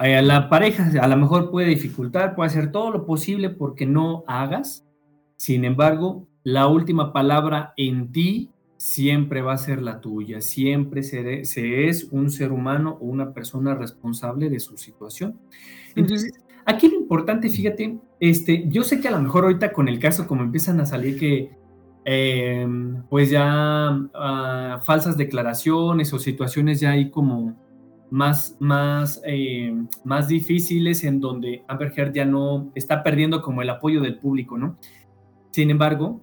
A 0.00 0.22
la 0.22 0.48
pareja 0.48 0.90
a 1.00 1.08
lo 1.08 1.16
mejor 1.16 1.50
puede 1.50 1.68
dificultar, 1.68 2.34
puede 2.34 2.48
hacer 2.48 2.72
todo 2.72 2.90
lo 2.90 3.06
posible 3.06 3.50
porque 3.50 3.86
no 3.86 4.24
hagas. 4.26 4.86
Sin 5.36 5.64
embargo, 5.64 6.26
la 6.42 6.66
última 6.66 7.12
palabra 7.12 7.74
en 7.76 8.10
ti 8.10 8.50
siempre 8.76 9.42
va 9.42 9.52
a 9.52 9.58
ser 9.58 9.82
la 9.82 10.00
tuya. 10.00 10.40
Siempre 10.40 11.02
se, 11.02 11.42
es 11.88 12.08
un 12.10 12.30
ser 12.30 12.50
humano 12.50 12.98
o 13.00 13.04
una 13.04 13.34
persona 13.34 13.74
responsable 13.74 14.48
de 14.48 14.58
su 14.58 14.76
situación. 14.78 15.38
Entonces, 15.94 16.32
aquí 16.64 16.88
lo 16.88 16.96
importante, 16.96 17.50
fíjate, 17.50 17.98
este, 18.20 18.64
yo 18.68 18.82
sé 18.84 19.00
que 19.00 19.08
a 19.08 19.12
lo 19.12 19.20
mejor 19.20 19.44
ahorita 19.44 19.72
con 19.72 19.88
el 19.88 19.98
caso, 19.98 20.26
como 20.26 20.42
empiezan 20.42 20.80
a 20.80 20.86
salir 20.86 21.18
que 21.18 21.50
Em, 22.04 23.02
pues 23.10 23.28
ya 23.30 23.90
ah, 24.14 24.80
falsas 24.82 25.16
declaraciones 25.18 26.12
o 26.14 26.18
situaciones 26.18 26.80
ya 26.80 26.92
hay 26.92 27.10
como 27.10 27.56
más, 28.10 28.56
más, 28.58 29.20
em, 29.24 29.86
más 30.04 30.28
difíciles 30.28 31.04
en 31.04 31.20
donde 31.20 31.64
Amber 31.68 31.92
Heard 31.96 32.12
ya 32.12 32.24
no 32.24 32.70
está 32.74 33.02
perdiendo 33.02 33.40
como 33.40 33.62
el 33.62 33.70
apoyo 33.70 34.00
del 34.00 34.18
público, 34.18 34.58
¿no? 34.58 34.76
Sin 35.52 35.70
embargo, 35.70 36.20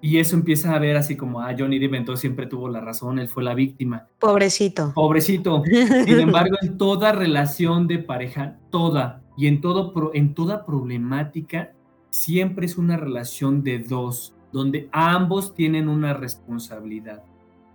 y 0.00 0.18
eso 0.18 0.36
empieza 0.36 0.74
a 0.74 0.78
ver 0.78 0.96
así 0.96 1.16
como, 1.16 1.40
ah, 1.40 1.54
Johnny 1.58 1.78
Depp 1.78 1.94
entonces 1.94 2.20
siempre 2.20 2.46
tuvo 2.46 2.68
la 2.68 2.80
razón, 2.80 3.18
él 3.18 3.28
fue 3.28 3.42
la 3.42 3.54
víctima. 3.54 4.06
Pobrecito. 4.18 4.92
Pobrecito. 4.94 5.62
Sin 5.64 6.20
embargo, 6.20 6.56
en 6.62 6.78
toda 6.78 7.12
relación 7.12 7.86
de 7.88 7.98
pareja, 7.98 8.56
toda, 8.70 9.22
y 9.36 9.48
en, 9.48 9.60
todo, 9.60 9.92
en 10.14 10.34
toda 10.34 10.64
problemática, 10.64 11.72
siempre 12.10 12.66
es 12.66 12.78
una 12.78 12.96
relación 12.96 13.62
de 13.62 13.80
dos 13.80 14.34
donde 14.52 14.88
ambos 14.92 15.54
tienen 15.54 15.88
una 15.88 16.14
responsabilidad. 16.14 17.22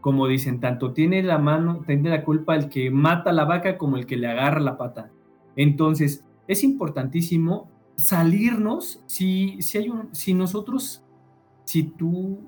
Como 0.04 0.28
dicen, 0.28 0.60
tanto 0.60 0.91
tiene 0.91 1.24
la 1.24 1.38
mano, 1.38 1.82
tiene 1.88 2.10
la 2.10 2.26
culpa 2.26 2.58
el 2.58 2.68
que 2.68 2.91
mata 2.91 3.32
la 3.32 3.45
vaca 3.45 3.78
como 3.78 3.95
el 3.95 4.06
que 4.06 4.18
le 4.18 4.28
agarra 4.28 4.60
la 4.60 4.78
pata. 4.78 5.12
Entonces, 5.56 6.26
es 6.45 6.66
importantísimo 6.66 7.70
salirnos 7.95 9.01
si, 9.06 9.62
si, 9.62 9.78
hay 9.78 9.88
un, 9.88 10.14
si 10.14 10.34
nosotros, 10.34 11.06
si 11.64 11.84
tú, 11.84 12.41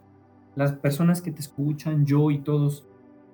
las 0.55 0.73
personas 0.73 1.21
que 1.21 1.31
te 1.31 1.39
escuchan, 1.39 2.05
yo 2.05 2.29
y 2.29 2.39
todos, 2.39 2.85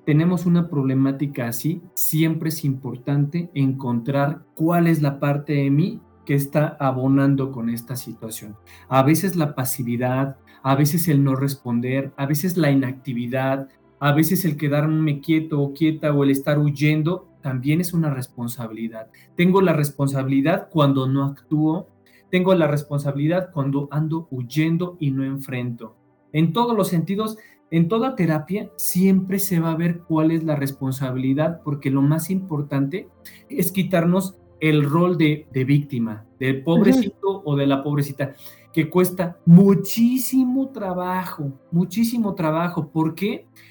tenemos 0.06 0.46
una 0.46 0.70
problemática 0.70 1.48
así, 1.48 1.82
siempre 1.96 2.50
es 2.50 2.64
importante 2.64 3.50
encontrar 3.56 4.44
cuál 4.54 4.86
es 4.86 5.02
la 5.02 5.20
parte 5.20 5.54
de 5.54 5.72
mí 5.72 6.00
que 6.28 6.36
está 6.36 6.78
abonando 6.80 7.52
con 7.52 7.72
esta 7.72 7.96
situación. 7.96 8.56
A 8.88 9.02
veces 9.02 9.36
la 9.36 9.56
pasividad, 9.56 10.38
a 10.62 10.76
veces 10.76 11.08
el 11.08 11.24
no 11.24 11.36
responder, 11.36 12.14
a 12.18 12.28
veces 12.28 12.56
la 12.56 12.70
inactividad, 12.70 13.68
a 14.02 14.14
veces 14.14 14.46
el 14.46 14.58
quedarme 14.58 15.22
quieto 15.22 15.62
o 15.62 15.74
quieta 15.74 16.12
o 16.12 16.24
el 16.24 16.32
estar 16.32 16.58
huyendo 16.58 17.28
también 17.42 17.82
es 17.82 17.94
una 17.94 18.10
responsabilidad. 18.10 19.10
Tengo 19.38 19.62
la 19.62 19.74
responsabilidad 19.74 20.70
cuando 20.72 21.08
no 21.08 21.24
actúo, 21.24 21.88
tengo 22.32 22.56
la 22.56 22.66
responsabilidad 22.66 23.52
cuando 23.54 23.88
ando 23.92 24.28
huyendo 24.32 24.98
y 25.00 25.12
no 25.12 25.24
enfrento. 25.24 25.96
En 26.34 26.52
todos 26.52 26.76
los 26.76 26.88
sentidos, 26.88 27.38
en 27.70 27.90
toda 27.90 28.16
terapia 28.16 28.72
siempre 28.76 29.38
se 29.38 29.60
va 29.60 29.72
a 29.72 29.78
ver 29.78 30.00
cuál 30.00 30.32
es 30.32 30.44
la 30.44 30.56
responsabilidad, 30.56 31.62
porque 31.64 31.92
lo 31.92 32.02
más 32.02 32.32
importante 32.32 33.08
es 33.50 33.72
quitarnos 33.72 34.36
el 34.60 34.84
rol 34.84 35.16
de, 35.20 35.46
víctima, 35.54 36.26
del 36.40 36.64
pobrecito 36.64 37.44
o 37.46 37.56
de 37.56 37.68
la 37.68 37.84
pobrecita, 37.84 38.34
que 38.74 38.90
cuesta 38.90 39.38
muchísimo 39.46 40.70
trabajo, 40.70 41.54
muchísimo 41.70 42.34
trabajo. 42.34 42.90
¿Por 42.90 43.14
qué? 43.14 43.46
porque 43.46 43.71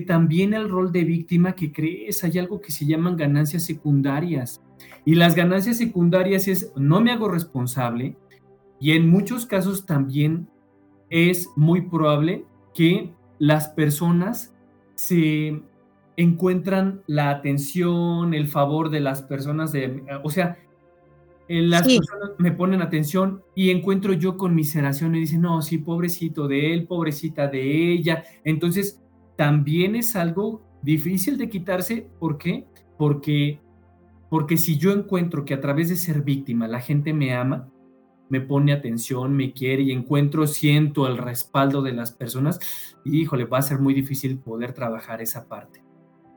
también 0.00 0.52
el 0.52 0.68
rol 0.68 0.92
de 0.92 1.02
víctima 1.02 1.54
que 1.54 1.72
crees, 1.72 2.22
hay 2.24 2.38
algo 2.38 2.60
que 2.60 2.70
se 2.70 2.84
llaman 2.84 3.16
ganancias 3.16 3.64
secundarias. 3.64 4.62
Y 5.06 5.14
las 5.14 5.34
ganancias 5.34 5.78
secundarias 5.78 6.46
es 6.46 6.72
no 6.76 7.00
me 7.00 7.10
hago 7.10 7.28
responsable 7.28 8.16
y 8.78 8.92
en 8.92 9.08
muchos 9.08 9.46
casos 9.46 9.86
también 9.86 10.46
es 11.08 11.48
muy 11.56 11.80
probable 11.80 12.44
que 12.74 13.14
las 13.38 13.70
personas 13.70 14.54
se 14.94 15.62
encuentran 16.18 17.02
la 17.06 17.30
atención, 17.30 18.34
el 18.34 18.48
favor 18.48 18.90
de 18.90 19.00
las 19.00 19.22
personas, 19.22 19.72
de, 19.72 20.02
o 20.22 20.30
sea, 20.30 20.58
eh, 21.48 21.62
las 21.62 21.82
personas 21.82 22.32
me 22.38 22.52
ponen 22.52 22.82
atención 22.82 23.42
y 23.54 23.70
encuentro 23.70 24.12
yo 24.12 24.36
con 24.36 24.54
miseración 24.54 25.14
y 25.14 25.20
dicen, 25.20 25.40
no, 25.40 25.60
sí, 25.62 25.78
pobrecito 25.78 26.46
de 26.46 26.74
él, 26.74 26.86
pobrecita 26.86 27.48
de 27.48 27.92
ella. 27.92 28.24
Entonces, 28.44 29.01
también 29.36 29.96
es 29.96 30.16
algo 30.16 30.62
difícil 30.82 31.38
de 31.38 31.48
quitarse. 31.48 32.08
¿Por 32.18 32.38
qué? 32.38 32.66
Porque, 32.98 33.60
porque 34.30 34.56
si 34.56 34.78
yo 34.78 34.92
encuentro 34.92 35.44
que 35.44 35.54
a 35.54 35.60
través 35.60 35.88
de 35.88 35.96
ser 35.96 36.22
víctima 36.22 36.68
la 36.68 36.80
gente 36.80 37.12
me 37.12 37.34
ama, 37.34 37.68
me 38.28 38.40
pone 38.40 38.72
atención, 38.72 39.36
me 39.36 39.52
quiere 39.52 39.82
y 39.82 39.92
encuentro, 39.92 40.46
siento 40.46 41.06
el 41.06 41.18
respaldo 41.18 41.82
de 41.82 41.92
las 41.92 42.12
personas, 42.12 42.60
híjole, 43.04 43.44
va 43.44 43.58
a 43.58 43.62
ser 43.62 43.78
muy 43.78 43.92
difícil 43.92 44.38
poder 44.38 44.72
trabajar 44.72 45.20
esa 45.20 45.48
parte. 45.48 45.82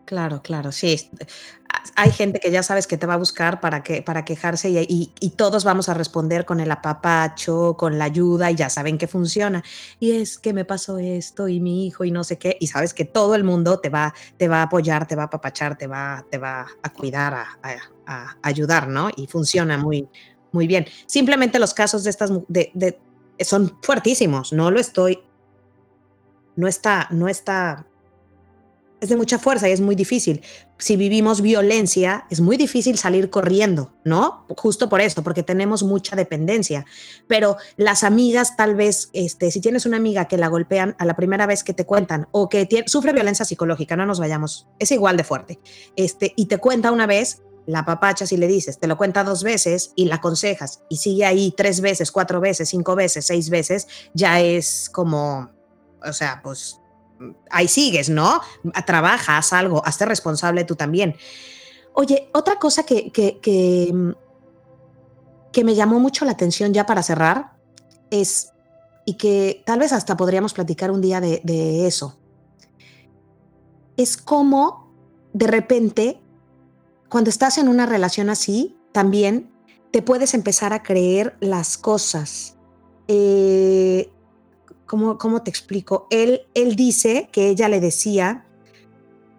Claro, 0.06 0.41
claro, 0.41 0.72
sí. 0.72 0.96
Hay 1.95 2.11
gente 2.11 2.39
que 2.39 2.51
ya 2.51 2.63
sabes 2.63 2.88
que 2.88 2.97
te 2.97 3.05
va 3.05 3.15
a 3.15 3.17
buscar 3.17 3.59
para, 3.59 3.83
que, 3.83 4.01
para 4.01 4.25
quejarse 4.25 4.69
y, 4.69 5.13
todos 5.36 5.63
vamos 5.63 5.89
a 5.89 5.93
responder 5.93 6.45
con 6.45 6.59
el 6.59 6.71
apapacho, 6.71 7.75
con 7.77 7.97
la 7.97 8.05
ayuda 8.05 8.51
y 8.51 8.55
ya 8.55 8.69
saben 8.69 8.97
que 8.97 9.07
funciona. 9.07 9.63
Y 9.99 10.11
es 10.11 10.38
que 10.38 10.53
me 10.53 10.65
pasó 10.65 10.97
esto 10.97 11.47
y 11.47 11.59
mi 11.59 11.86
hijo 11.86 12.05
y 12.05 12.11
no 12.11 12.23
sé 12.23 12.38
qué. 12.38 12.57
Y 12.59 12.67
sabes 12.67 12.93
que 12.93 13.05
todo 13.05 13.36
el 13.36 13.43
mundo 13.43 13.79
te 13.79 13.89
va, 13.89 14.13
te 14.38 14.47
va 14.47 14.59
a 14.59 14.63
apoyar, 14.63 15.07
te 15.07 15.15
va 15.15 15.23
a 15.23 15.25
apapachar, 15.25 15.77
te 15.77 15.88
va, 15.88 16.25
te 16.29 16.38
va 16.38 16.65
a 16.81 16.93
cuidar, 16.93 17.33
a, 17.33 18.38
ayudar, 18.41 18.88
¿no? 18.88 19.09
Y 19.15 19.27
funciona 19.27 19.77
muy, 19.77 20.07
muy 20.51 20.67
bien. 20.67 20.86
Simplemente 21.05 21.59
los 21.59 21.73
casos 21.73 22.03
de 22.03 22.09
estas 22.09 22.31
de, 22.47 22.99
son 23.39 23.77
fuertísimos. 23.81 24.53
No 24.53 24.71
lo 24.71 24.79
estoy. 24.79 25.19
No 26.55 26.67
está, 26.67 27.07
no 27.11 27.27
está 27.27 27.86
es 29.06 29.10
de 29.10 29.16
mucha 29.16 29.39
fuerza 29.39 29.70
y 29.70 29.72
es 29.72 29.82
muy 29.82 29.95
difícil. 29.95 30.41
Si 30.78 30.97
vivimos 30.97 31.41
violencia, 31.41 32.26
es 32.30 32.41
muy 32.41 32.58
difícil 32.58 32.97
salir 32.97 33.30
corriendo, 33.30 33.93
¿no? 34.03 34.45
Justo 34.58 34.89
por 34.89 34.99
esto, 34.99 35.24
porque 35.24 35.43
tenemos 35.43 35.84
mucha 35.84 36.16
dependencia. 36.16 36.86
Pero 37.28 37.58
las 37.78 38.03
amigas, 38.03 38.58
tal 38.58 38.76
vez, 38.76 39.10
este, 39.14 39.51
si 39.51 39.62
tienes 39.62 39.86
una 39.86 39.97
amiga 39.97 40.26
que 40.26 40.38
la 40.38 40.47
golpean 40.47 40.95
a 40.99 41.06
la 41.06 41.16
primera 41.16 41.45
vez 41.45 41.64
que 41.64 41.74
te 41.74 41.86
cuentan 41.86 42.28
o 42.32 42.49
que 42.49 42.68
sufre 42.88 43.14
violencia 43.14 43.45
psicológica, 43.45 43.95
no 43.95 44.06
nos 44.06 44.20
vayamos, 44.20 44.68
es 44.80 44.91
igual 44.91 45.18
de 45.18 45.24
fuerte, 45.24 45.60
este, 45.95 46.34
y 46.36 46.47
te 46.47 46.58
cuenta 46.58 46.91
una 46.91 47.08
vez, 47.08 47.41
la 47.68 47.86
papachas 47.86 48.32
y 48.32 48.38
le 48.38 48.47
dices, 48.47 48.80
te 48.80 48.88
lo 48.88 48.97
cuenta 48.97 49.24
dos 49.24 49.43
veces 49.43 49.91
y 49.95 50.06
la 50.06 50.16
aconsejas 50.16 50.84
y 50.89 50.97
sigue 50.97 51.26
ahí 51.26 51.53
tres 51.56 51.82
veces, 51.82 52.12
cuatro 52.12 52.39
veces, 52.39 52.70
cinco 52.70 52.95
veces, 52.95 53.26
seis 53.26 53.49
veces, 53.49 53.88
ya 54.14 54.39
es 54.39 54.89
como, 54.91 55.49
o 56.03 56.14
sea, 56.14 56.41
pues 56.43 56.80
ahí 57.49 57.67
sigues, 57.67 58.09
¿no? 58.09 58.41
Trabajas 58.86 59.53
algo, 59.53 59.82
hazte 59.86 60.05
responsable 60.05 60.63
tú 60.63 60.76
también. 60.76 61.15
Oye, 61.93 62.30
otra 62.34 62.59
cosa 62.59 62.84
que, 62.84 63.11
que, 63.11 63.39
que, 63.41 64.13
me 65.63 65.76
llamó 65.76 65.99
mucho 65.99 66.26
la 66.26 66.32
atención 66.32 66.73
ya 66.73 66.86
para 66.86 67.01
cerrar 67.01 67.53
es, 68.11 68.51
y 69.05 69.13
que 69.13 69.63
tal 69.65 69.80
vez 69.80 69.93
hasta 69.93 70.17
podríamos 70.17 70.53
platicar 70.53 70.91
un 70.91 71.01
día 71.01 71.21
de, 71.21 71.41
de 71.43 71.88
eso, 71.88 72.17
es 73.97 74.17
cómo 74.17 74.86
de 75.36 75.47
repente, 75.47 76.21
cuando 77.09 77.30
estás 77.30 77.57
en 77.57 77.67
una 77.67 77.86
relación 77.86 78.30
así, 78.30 78.78
también 78.93 79.51
te 79.91 80.01
puedes 80.01 80.34
empezar 80.34 80.71
a 80.71 80.82
creer 80.82 81.36
las 81.41 81.78
cosas. 81.78 82.55
Eh, 83.09 84.09
¿cómo, 84.86 85.17
cómo 85.17 85.43
te 85.43 85.49
explico? 85.49 86.07
Él, 86.09 86.41
él 86.53 86.75
dice 86.75 87.29
que 87.31 87.49
ella 87.49 87.69
le 87.69 87.79
decía, 87.79 88.45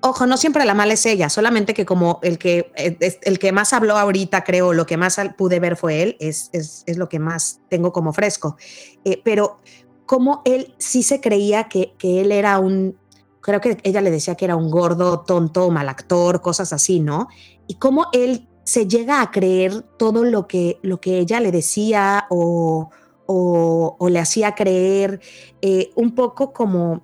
ojo, 0.01 0.26
no 0.26 0.36
siempre 0.36 0.64
la 0.64 0.74
mala 0.74 0.94
es 0.94 1.07
ella, 1.07 1.28
solamente 1.28 1.74
que 1.74 1.84
como 1.84 2.20
el 2.22 2.38
que, 2.38 2.72
eh, 2.76 3.18
el 3.22 3.38
que 3.38 3.53
más 3.53 3.72
habló 3.72 3.97
ahorita, 3.97 4.44
creo, 4.44 4.72
lo 4.72 4.86
que 4.86 4.97
más 4.97 5.18
pude 5.36 5.61
ver 5.61 5.76
fue 5.76 6.03
él, 6.03 6.16
es, 6.20 6.51
es, 6.53 6.82
es 6.86 6.97
lo 6.97 7.09
que 7.09 7.18
más 7.18 7.61
tengo 7.68 7.92
como 7.92 8.12
fresco. 8.12 8.57
Eh, 9.05 9.20
pero 9.24 9.59
como 10.07 10.42
él 10.44 10.74
sí 10.78 11.03
se 11.03 11.20
creía 11.20 11.64
que, 11.64 11.94
que 11.99 12.20
él 12.20 12.32
era 12.32 12.59
un, 12.59 12.97
creo 13.40 13.61
que 13.61 13.78
ella 13.82 14.01
le 14.01 14.11
decía 14.11 14.34
que 14.34 14.44
era 14.44 14.57
un 14.57 14.70
gordo, 14.70 15.20
tonto, 15.20 15.70
mal 15.70 15.88
actor, 15.88 16.40
cosas 16.40 16.72
así, 16.72 17.01
¿no? 17.01 17.28
Y 17.66 17.74
cómo 17.74 18.07
él 18.12 18.49
se 18.64 18.88
llega 18.88 19.20
a 19.20 19.30
creer 19.30 19.82
todo 19.97 20.24
lo 20.24 20.49
que, 20.49 20.78
lo 20.82 21.01
que 21.01 21.18
ella 21.18 21.38
le 21.40 21.53
decía 21.53 22.26
o, 22.30 22.90
o, 23.27 23.97
le 24.09 24.18
hacía 24.18 24.55
creer 24.55 25.20
eh, 25.62 25.91
un 25.95 26.14
poco 26.14 26.53
como, 26.53 27.03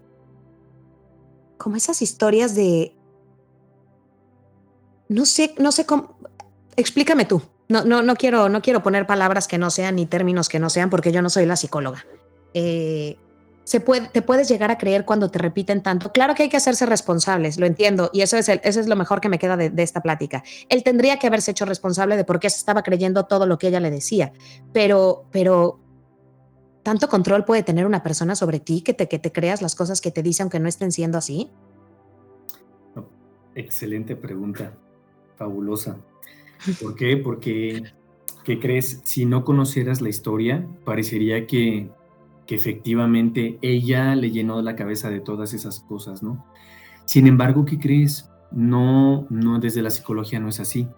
como 1.58 1.76
esas 1.76 2.02
historias 2.02 2.54
de, 2.54 2.94
no 5.08 5.26
sé, 5.26 5.54
no 5.58 5.72
sé 5.72 5.86
cómo, 5.86 6.16
explícame 6.76 7.24
tú. 7.24 7.42
No, 7.68 7.84
no, 7.84 8.02
no, 8.02 8.16
quiero, 8.16 8.48
no 8.48 8.60
quiero 8.60 8.82
poner 8.82 9.06
palabras 9.06 9.48
que 9.48 9.56
no 9.56 9.70
sean 9.70 9.96
ni 9.96 10.04
términos 10.04 10.48
que 10.48 10.58
no 10.58 10.68
sean 10.68 10.90
porque 10.90 11.10
yo 11.10 11.22
no 11.22 11.30
soy 11.30 11.46
la 11.46 11.56
psicóloga. 11.56 12.04
Eh, 12.52 13.16
se 13.64 13.80
puede, 13.80 14.08
te 14.08 14.22
puedes 14.22 14.48
llegar 14.48 14.70
a 14.70 14.78
creer 14.78 15.04
cuando 15.04 15.30
te 15.30 15.38
repiten 15.38 15.82
tanto. 15.82 16.12
Claro 16.12 16.34
que 16.34 16.44
hay 16.44 16.48
que 16.48 16.56
hacerse 16.56 16.84
responsables, 16.86 17.58
lo 17.58 17.66
entiendo, 17.66 18.10
y 18.12 18.22
eso 18.22 18.36
es, 18.36 18.48
eso 18.48 18.80
es 18.80 18.86
lo 18.86 18.96
mejor 18.96 19.20
que 19.20 19.28
me 19.28 19.38
queda 19.38 19.56
de, 19.56 19.82
esta 19.82 20.02
plática. 20.02 20.42
Él 20.68 20.82
tendría 20.82 21.18
que 21.18 21.28
haberse 21.28 21.52
hecho 21.52 21.64
responsable 21.64 22.16
de 22.16 22.24
por 22.24 22.40
qué 22.40 22.48
estaba 22.48 22.82
creyendo 22.82 23.24
todo 23.24 23.46
lo 23.46 23.58
que 23.58 23.68
ella 23.68 23.80
le 23.80 23.90
decía, 23.90 24.32
pero, 24.72 25.26
pero 25.30 25.78
¿Tanto 26.82 27.08
control 27.08 27.44
puede 27.44 27.62
tener 27.62 27.86
una 27.86 28.02
persona 28.02 28.34
sobre 28.34 28.58
ti 28.58 28.82
que 28.82 28.92
te, 28.92 29.08
que 29.08 29.18
te 29.18 29.30
creas 29.30 29.62
las 29.62 29.76
cosas 29.76 30.00
que 30.00 30.10
te 30.10 30.22
dice 30.22 30.42
aunque 30.42 30.60
no 30.60 30.68
estén 30.68 30.92
siendo 30.92 31.18
así? 31.18 31.50
excelente 33.54 34.16
pregunta, 34.16 34.74
fabulosa. 35.36 35.98
¿Por 36.82 36.94
qué? 36.94 37.18
Porque, 37.18 37.82
¿qué 38.44 38.58
crees? 38.58 39.02
Si 39.04 39.26
no 39.26 39.44
conocieras 39.44 40.00
la 40.00 40.08
historia, 40.08 40.66
parecería 40.86 41.46
que, 41.46 41.90
que 42.46 42.54
efectivamente 42.54 43.58
ella 43.60 44.14
le 44.16 44.30
llenó 44.30 44.62
la 44.62 44.74
cabeza 44.74 45.10
de 45.10 45.20
todas 45.20 45.52
esas 45.52 45.80
cosas, 45.80 46.22
¿no? 46.22 46.46
Sin 47.04 47.26
embargo, 47.26 47.66
¿qué 47.66 47.78
crees? 47.78 48.30
No, 48.50 49.26
no, 49.28 49.58
desde 49.58 49.82
la 49.82 49.90
psicología 49.90 50.40
no 50.40 50.48
es 50.48 50.60
así 50.60 50.88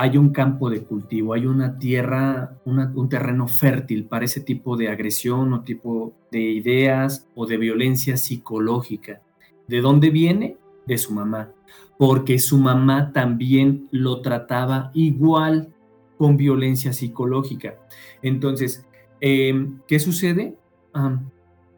hay 0.00 0.16
un 0.16 0.30
campo 0.30 0.70
de 0.70 0.82
cultivo, 0.82 1.34
hay 1.34 1.44
una 1.44 1.78
tierra, 1.78 2.56
un 2.64 3.08
terreno 3.10 3.46
fértil 3.46 4.06
para 4.06 4.24
ese 4.24 4.40
tipo 4.40 4.74
de 4.74 4.88
agresión 4.88 5.52
o 5.52 5.60
tipo 5.60 6.14
de 6.32 6.40
ideas 6.40 7.28
o 7.34 7.44
de 7.44 7.58
violencia 7.58 8.16
psicológica. 8.16 9.20
¿De 9.68 9.82
dónde 9.82 10.08
viene? 10.08 10.56
De 10.86 10.96
su 10.96 11.12
mamá, 11.12 11.52
porque 11.98 12.38
su 12.38 12.56
mamá 12.56 13.12
también 13.12 13.88
lo 13.90 14.22
trataba 14.22 14.90
igual 14.94 15.68
con 16.16 16.38
violencia 16.38 16.94
psicológica. 16.94 17.74
Entonces, 18.22 18.86
em, 19.20 19.80
¿qué 19.86 19.98
sucede? 20.00 20.56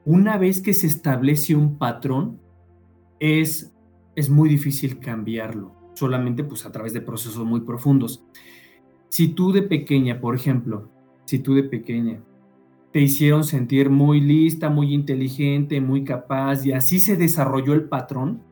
una 0.04 0.38
vez 0.38 0.62
que 0.62 0.74
se 0.74 0.86
establece 0.86 1.56
un 1.56 1.76
patrón, 1.76 2.38
es, 3.18 3.72
es 4.14 4.30
muy 4.30 4.48
difícil 4.48 5.00
cambiarlo 5.00 5.81
solamente 5.95 6.45
pues 6.45 6.66
a 6.66 6.72
través 6.72 6.93
de 6.93 7.01
procesos 7.01 7.45
muy 7.45 7.61
profundos. 7.61 8.24
Si 9.09 9.28
tú 9.28 9.53
de 9.53 9.62
pequeña, 9.62 10.20
por 10.20 10.34
ejemplo, 10.34 10.88
si 11.24 11.38
tú 11.38 11.55
de 11.55 11.64
pequeña 11.64 12.20
te 12.93 13.01
hicieron 13.01 13.45
sentir 13.45 13.90
muy 13.90 14.20
lista, 14.20 14.68
muy 14.70 14.93
inteligente, 14.95 15.80
muy 15.80 16.05
capaz 16.05 16.64
y 16.66 16.72
así 16.72 17.01
se 17.01 17.16
desarrolló 17.16 17.72
el 17.74 17.84
patrón, 17.84 18.43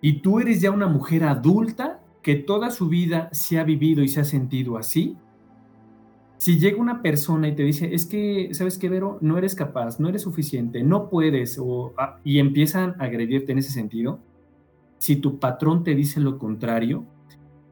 y 0.00 0.20
tú 0.20 0.40
eres 0.40 0.60
ya 0.60 0.70
una 0.70 0.86
mujer 0.86 1.24
adulta 1.24 2.00
que 2.22 2.36
toda 2.36 2.70
su 2.70 2.88
vida 2.88 3.28
se 3.32 3.58
ha 3.58 3.64
vivido 3.64 4.02
y 4.02 4.08
se 4.08 4.20
ha 4.20 4.24
sentido 4.24 4.76
así, 4.78 5.16
Si 6.38 6.58
llega 6.58 6.80
una 6.80 7.02
persona 7.02 7.48
y 7.48 7.54
te 7.54 7.62
dice, 7.62 7.94
es 7.94 8.04
que, 8.06 8.50
¿sabes 8.52 8.78
qué, 8.78 8.88
Vero? 8.88 9.18
No 9.22 9.38
eres 9.38 9.54
capaz, 9.54 9.98
no 9.98 10.08
eres 10.08 10.22
suficiente, 10.22 10.82
no 10.82 11.08
puedes, 11.08 11.58
o, 11.58 11.94
ah, 11.96 12.18
y 12.24 12.38
empiezan 12.38 12.94
a 13.00 13.04
agredirte 13.04 13.52
en 13.52 13.58
ese 13.58 13.70
sentido, 13.72 14.20
si 14.98 15.16
tu 15.16 15.38
patrón 15.38 15.84
te 15.84 15.94
dice 15.94 16.20
lo 16.20 16.38
contrario, 16.38 17.04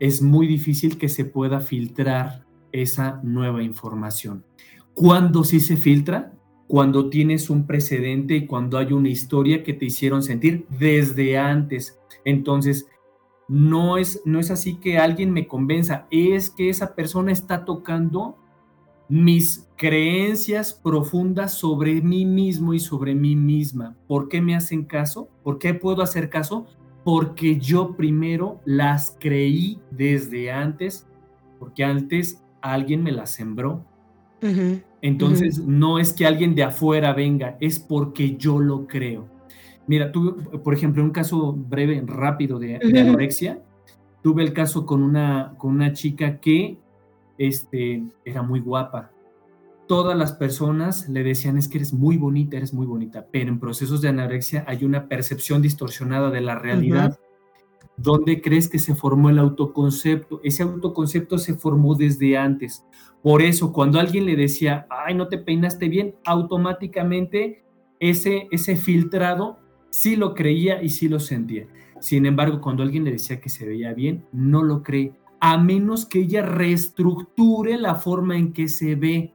es 0.00 0.22
muy 0.22 0.46
difícil 0.46 0.98
que 0.98 1.08
se 1.08 1.24
pueda 1.24 1.60
filtrar 1.60 2.44
esa 2.72 3.20
nueva 3.22 3.62
información. 3.62 4.44
¿Cuándo 4.92 5.44
sí 5.44 5.60
se 5.60 5.76
filtra? 5.76 6.32
Cuando 6.66 7.08
tienes 7.08 7.50
un 7.50 7.66
precedente 7.66 8.36
y 8.36 8.46
cuando 8.46 8.78
hay 8.78 8.92
una 8.92 9.08
historia 9.08 9.62
que 9.62 9.74
te 9.74 9.86
hicieron 9.86 10.22
sentir 10.22 10.66
desde 10.78 11.38
antes. 11.38 11.98
Entonces, 12.24 12.86
no 13.48 13.98
es, 13.98 14.22
no 14.24 14.40
es 14.40 14.50
así 14.50 14.76
que 14.76 14.98
alguien 14.98 15.32
me 15.32 15.46
convenza, 15.46 16.06
es 16.10 16.50
que 16.50 16.70
esa 16.70 16.94
persona 16.94 17.32
está 17.32 17.64
tocando 17.64 18.38
mis 19.08 19.68
creencias 19.76 20.72
profundas 20.72 21.52
sobre 21.54 22.00
mí 22.00 22.24
mismo 22.24 22.72
y 22.72 22.80
sobre 22.80 23.14
mí 23.14 23.36
misma. 23.36 23.96
¿Por 24.06 24.28
qué 24.28 24.40
me 24.40 24.56
hacen 24.56 24.84
caso? 24.84 25.28
¿Por 25.42 25.58
qué 25.58 25.74
puedo 25.74 26.02
hacer 26.02 26.30
caso? 26.30 26.66
Porque 27.04 27.58
yo 27.58 27.94
primero 27.96 28.60
las 28.64 29.16
creí 29.20 29.78
desde 29.90 30.50
antes, 30.50 31.06
porque 31.58 31.84
antes 31.84 32.42
alguien 32.60 33.02
me 33.02 33.12
las 33.12 33.30
sembró. 33.30 33.84
Entonces, 35.00 35.58
no 35.58 35.98
es 35.98 36.12
que 36.12 36.26
alguien 36.26 36.54
de 36.54 36.64
afuera 36.64 37.14
venga, 37.14 37.56
es 37.60 37.78
porque 37.78 38.36
yo 38.36 38.58
lo 38.58 38.86
creo. 38.86 39.26
Mira, 39.86 40.12
tú, 40.12 40.36
por 40.62 40.74
ejemplo, 40.74 41.02
un 41.02 41.10
caso 41.10 41.52
breve, 41.52 42.02
rápido 42.06 42.58
de, 42.58 42.76
anorexia, 42.76 43.62
tuve 44.22 44.42
el 44.42 44.52
caso 44.52 44.84
con 44.84 45.02
una, 45.02 45.54
con 45.58 45.72
una 45.72 45.92
chica 45.92 46.40
que 46.40 46.78
este, 47.38 48.02
era 48.24 48.42
muy 48.42 48.60
guapa. 48.60 49.10
Todas 49.86 50.16
las 50.16 50.32
personas 50.32 51.08
le 51.08 51.22
decían, 51.22 51.58
es 51.58 51.68
que 51.68 51.78
eres 51.78 51.92
muy 51.92 52.16
bonita, 52.16 52.56
eres 52.56 52.72
muy 52.72 52.86
bonita, 52.86 53.26
pero 53.30 53.50
en 53.50 53.60
procesos 53.60 54.00
de 54.00 54.08
anorexia 54.08 54.64
hay 54.66 54.84
una 54.84 55.08
percepción 55.08 55.60
distorsionada 55.60 56.30
de 56.30 56.40
la 56.40 56.58
realidad. 56.58 57.18
¿Dónde 57.96 58.40
crees 58.40 58.68
que 58.68 58.78
se 58.78 58.94
formó 58.94 59.30
el 59.30 59.38
autoconcepto? 59.38 60.40
Ese 60.42 60.62
autoconcepto 60.62 61.38
se 61.38 61.54
formó 61.54 61.94
desde 61.94 62.36
antes. 62.36 62.84
Por 63.22 63.42
eso, 63.42 63.72
cuando 63.72 64.00
alguien 64.00 64.26
le 64.26 64.36
decía, 64.36 64.86
ay, 64.90 65.14
no 65.14 65.28
te 65.28 65.38
peinaste 65.38 65.88
bien, 65.88 66.14
automáticamente 66.24 67.62
ese, 68.00 68.48
ese 68.50 68.76
filtrado 68.76 69.58
sí 69.90 70.16
lo 70.16 70.34
creía 70.34 70.82
y 70.82 70.88
sí 70.88 71.08
lo 71.08 71.20
sentía. 71.20 71.66
Sin 72.00 72.26
embargo, 72.26 72.60
cuando 72.60 72.82
alguien 72.82 73.04
le 73.04 73.12
decía 73.12 73.40
que 73.40 73.48
se 73.48 73.64
veía 73.64 73.94
bien, 73.94 74.26
no 74.32 74.62
lo 74.62 74.82
cree, 74.82 75.12
a 75.40 75.58
menos 75.58 76.06
que 76.06 76.20
ella 76.20 76.42
reestructure 76.42 77.78
la 77.78 77.94
forma 77.94 78.36
en 78.36 78.52
que 78.52 78.66
se 78.66 78.94
ve, 78.94 79.33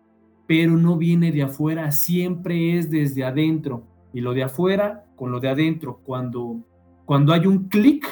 pero 0.50 0.72
no 0.78 0.97
viene 0.97 1.32
de 1.32 1.43
afuera, 1.43 1.91
siempre 1.91 2.76
es 2.76 2.89
desde 2.89 3.24
adentro. 3.24 3.84
Y 4.12 4.22
lo 4.22 4.34
de 4.34 4.41
afuera 4.41 5.06
con 5.16 5.32
lo 5.32 5.39
de 5.39 5.47
adentro, 5.47 6.02
cuando, 6.04 6.60
cuando 7.06 7.34
hay 7.34 7.45
un 7.45 7.70
clic, 7.70 8.08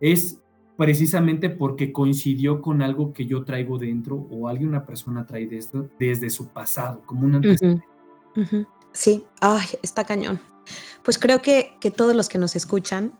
es 0.00 0.40
precisamente 0.78 1.50
porque 1.50 1.92
coincidió 1.92 2.62
con 2.62 2.80
algo 2.80 3.12
que 3.12 3.26
yo 3.26 3.44
traigo 3.44 3.76
dentro 3.76 4.16
o 4.30 4.48
alguien, 4.48 4.70
una 4.70 4.86
persona 4.86 5.26
trae 5.26 5.46
de 5.46 5.58
esto 5.58 5.90
desde 5.98 6.30
su 6.30 6.48
pasado, 6.48 7.02
como 7.04 7.26
un 7.26 7.34
antecedente. 7.34 7.84
Sí, 8.92 9.26
ay, 9.42 9.66
está 9.82 10.04
cañón. 10.04 10.40
Pues 11.04 11.18
creo 11.18 11.42
que, 11.42 11.76
que 11.78 11.90
todos 11.90 12.16
los 12.16 12.30
que 12.30 12.38
nos 12.38 12.56
escuchan 12.56 13.12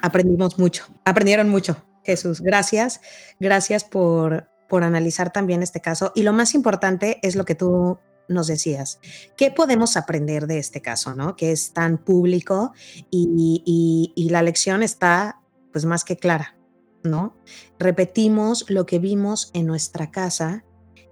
aprendimos 0.00 0.60
mucho, 0.60 0.86
aprendieron 1.04 1.48
mucho. 1.48 1.76
Jesús, 2.04 2.40
gracias, 2.40 3.00
gracias 3.40 3.82
por, 3.82 4.48
por 4.70 4.84
analizar 4.84 5.32
también 5.32 5.62
este 5.62 5.80
caso. 5.80 6.12
Y 6.14 6.22
lo 6.22 6.32
más 6.32 6.54
importante 6.54 7.18
es 7.22 7.36
lo 7.36 7.44
que 7.44 7.54
tú 7.54 7.98
nos 8.28 8.46
decías. 8.46 9.00
¿Qué 9.36 9.50
podemos 9.50 9.96
aprender 9.96 10.46
de 10.46 10.58
este 10.58 10.80
caso, 10.80 11.14
no? 11.14 11.36
Que 11.36 11.52
es 11.52 11.72
tan 11.74 11.98
público 11.98 12.72
y, 13.10 14.14
y, 14.16 14.30
la 14.30 14.42
lección 14.42 14.82
está 14.82 15.42
pues 15.72 15.84
más 15.84 16.04
que 16.04 16.16
clara, 16.16 16.56
¿no? 17.02 17.36
Repetimos 17.78 18.64
lo 18.70 18.86
que 18.86 19.00
vimos 19.00 19.50
en 19.52 19.66
nuestra 19.66 20.12
casa 20.12 20.64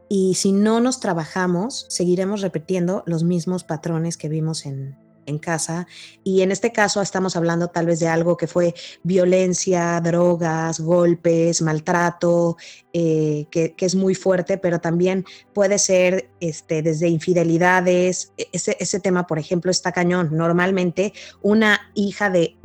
y 0.08 0.34
si 0.34 0.52
no 0.52 0.80
nos 0.80 1.00
trabajamos, 1.00 1.86
seguiremos 1.88 2.40
repitiendo 2.40 3.02
los 3.06 3.24
mismos 3.24 3.64
patrones 3.64 4.16
que 4.16 4.28
vimos 4.28 4.64
en, 4.64 4.96
en 5.28 5.38
casa. 5.38 5.86
Y 6.24 6.42
en 6.42 6.50
este 6.50 6.72
caso 6.72 7.02
estamos 7.02 7.36
hablando 7.36 7.68
tal 7.68 7.86
vez 7.86 8.00
de 8.00 8.08
algo 8.08 8.36
que 8.36 8.46
fue 8.46 8.74
violencia, 9.02 10.00
drogas, 10.00 10.80
golpes, 10.80 11.62
maltrato, 11.62 12.56
eh, 13.00 13.46
que, 13.52 13.74
es 13.78 13.94
muy 13.94 14.16
fuerte, 14.16 14.58
pero 14.58 14.80
también 14.80 15.24
puede 15.52 15.78
ser 15.78 16.30
este, 16.40 16.82
desde 16.82 17.06
infidelidades. 17.06 18.32
E, 18.36 18.48
ese, 18.52 18.98
tema, 18.98 19.28
por 19.28 19.38
ejemplo, 19.38 19.70
está 19.70 19.92
cañón. 19.92 20.30
Normalmente 20.32 21.12
una 21.40 21.92
hija 21.94 22.28
de, 22.28 22.56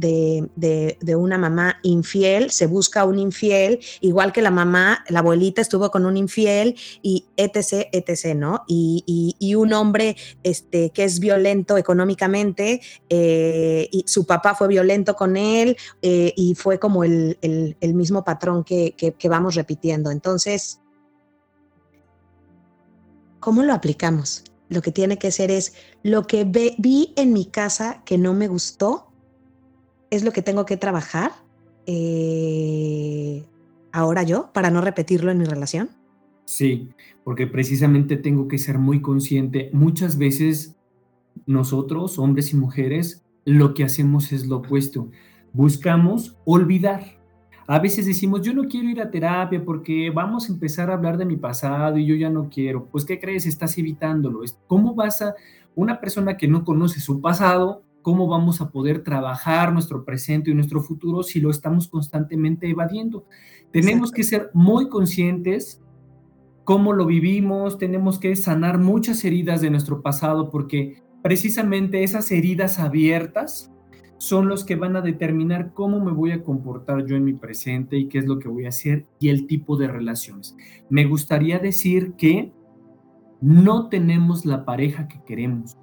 una 1.16 1.38
mamá 1.38 1.78
infiel 1.84 2.50
se 2.50 2.66
busca 2.66 3.06
un 3.06 3.20
infiel, 3.20 3.80
igual 4.02 4.34
que 4.34 4.42
la 4.42 4.50
mamá, 4.50 5.04
la 5.08 5.20
abuelita 5.20 5.62
estuvo 5.62 5.92
con 5.92 6.04
un 6.08 6.18
infiel 6.18 6.76
y 7.04 7.26
etc., 7.38 7.90
etc., 7.92 8.36
¿no? 8.36 8.64
Y, 8.68 9.36
y 9.38 9.54
un 9.54 9.72
hombre 9.74 10.16
este, 10.42 10.90
que 10.90 11.04
es 11.04 11.20
violento 11.20 11.78
económicamente 11.78 12.82
eh, 13.10 13.88
y 13.92 14.04
su 14.08 14.26
papá 14.26 14.56
fue 14.56 14.68
violento 14.68 15.16
con 15.16 15.38
él 15.38 15.78
eh, 16.02 16.34
y 16.36 16.56
fue 16.56 16.80
como 16.80 17.04
el, 17.04 17.38
mismo 17.82 18.24
patrón 18.24 18.64
que, 18.64 19.16
vamos 19.30 19.56
repitiendo. 19.56 20.12
Entonces, 20.24 20.80
¿cómo 23.42 23.64
lo 23.64 23.74
aplicamos? 23.74 24.46
Lo 24.70 24.82
que 24.82 24.94
tiene 24.94 25.18
que 25.20 25.32
ser 25.32 25.52
es 25.52 25.76
lo 26.02 26.28
que 26.28 26.46
vi 26.46 27.14
en 27.18 27.34
mi 27.34 27.46
casa 27.46 28.04
que 28.06 28.18
no 28.18 28.34
me 28.34 28.48
gustó, 28.48 29.12
es 30.12 30.24
lo 30.24 30.32
que 30.32 30.42
tengo 30.42 30.66
que 30.66 30.78
trabajar 30.78 31.34
eh, 31.86 33.44
ahora 33.92 34.24
yo 34.24 34.54
para 34.54 34.72
no 34.72 34.80
repetirlo 34.80 35.30
en 35.30 35.40
mi 35.40 35.44
relación. 35.44 35.90
Sí, 36.46 36.92
porque 37.26 37.46
precisamente 37.46 38.16
tengo 38.16 38.48
que 38.48 38.60
ser 38.60 38.80
muy 38.80 39.02
consciente. 39.02 39.72
Muchas 39.74 40.18
veces 40.18 40.78
nosotros, 41.46 42.18
hombres 42.18 42.54
y 42.54 42.56
mujeres, 42.56 43.26
lo 43.44 43.74
que 43.74 43.84
hacemos 43.84 44.32
es 44.32 44.48
lo 44.48 44.60
opuesto. 44.60 45.10
Buscamos 45.52 46.38
olvidar. 46.46 47.22
A 47.66 47.80
veces 47.80 48.06
decimos, 48.06 48.42
yo 48.42 48.54
no 48.54 48.64
quiero 48.66 48.90
ir 48.90 49.02
a 49.02 49.10
terapia 49.10 49.64
porque 49.64 50.10
vamos 50.10 50.50
a 50.50 50.54
empezar 50.54 50.90
a 50.90 50.96
hablar 50.96 51.18
de 51.18 51.26
mi 51.26 51.38
pasado 51.38 51.98
y 51.98 52.06
yo 52.06 52.16
ya 52.16 52.30
no 52.30 52.50
quiero. 52.50 52.86
Pues, 52.86 53.06
¿qué 53.06 53.20
crees? 53.20 53.46
Estás 53.46 53.78
evitándolo. 53.78 54.42
¿Cómo 54.68 54.96
vas 54.96 55.22
a, 55.22 55.36
una 55.76 56.00
persona 56.00 56.38
que 56.38 56.48
no 56.48 56.64
conoce 56.64 57.00
su 57.00 57.22
pasado, 57.22 57.84
cómo 58.02 58.28
vamos 58.28 58.62
a 58.62 58.70
poder 58.70 59.04
trabajar 59.04 59.72
nuestro 59.72 60.04
presente 60.04 60.52
y 60.52 60.54
nuestro 60.54 60.82
futuro 60.82 61.24
si 61.24 61.40
lo 61.40 61.50
estamos 61.50 61.88
constantemente 61.88 62.70
evadiendo? 62.70 63.26
Tenemos 63.72 64.12
que 64.12 64.24
ser 64.24 64.52
muy 64.54 64.90
conscientes 64.90 65.82
cómo 66.64 66.94
lo 66.94 67.06
vivimos, 67.06 67.78
tenemos 67.78 68.20
que 68.20 68.36
sanar 68.36 68.78
muchas 68.78 69.24
heridas 69.26 69.62
de 69.62 69.70
nuestro 69.70 70.02
pasado 70.02 70.50
porque 70.50 71.02
precisamente 71.22 72.04
esas 72.04 72.30
heridas 72.32 72.80
abiertas 72.80 73.73
son 74.24 74.48
los 74.48 74.64
que 74.64 74.78
van 74.78 74.96
a 74.96 75.02
determinar 75.02 75.74
cómo 75.74 76.00
me 76.00 76.14
voy 76.14 76.32
a 76.32 76.44
comportar 76.44 77.06
yo 77.06 77.18
en 77.18 77.26
mi 77.26 77.34
presente 77.34 77.98
y 77.98 78.08
qué 78.08 78.20
es 78.20 78.26
lo 78.26 78.40
que 78.40 78.48
voy 78.48 78.64
a 78.64 78.70
hacer 78.70 79.06
y 79.20 79.28
el 79.28 79.48
tipo 79.48 79.76
de 79.76 79.90
relaciones. 79.90 80.56
Me 80.90 81.04
gustaría 81.04 81.60
decir 81.60 82.14
que 82.14 82.54
no 83.42 83.90
tenemos 83.90 84.46
la 84.46 84.64
pareja 84.64 85.10
que 85.10 85.22
queremos, 85.26 85.78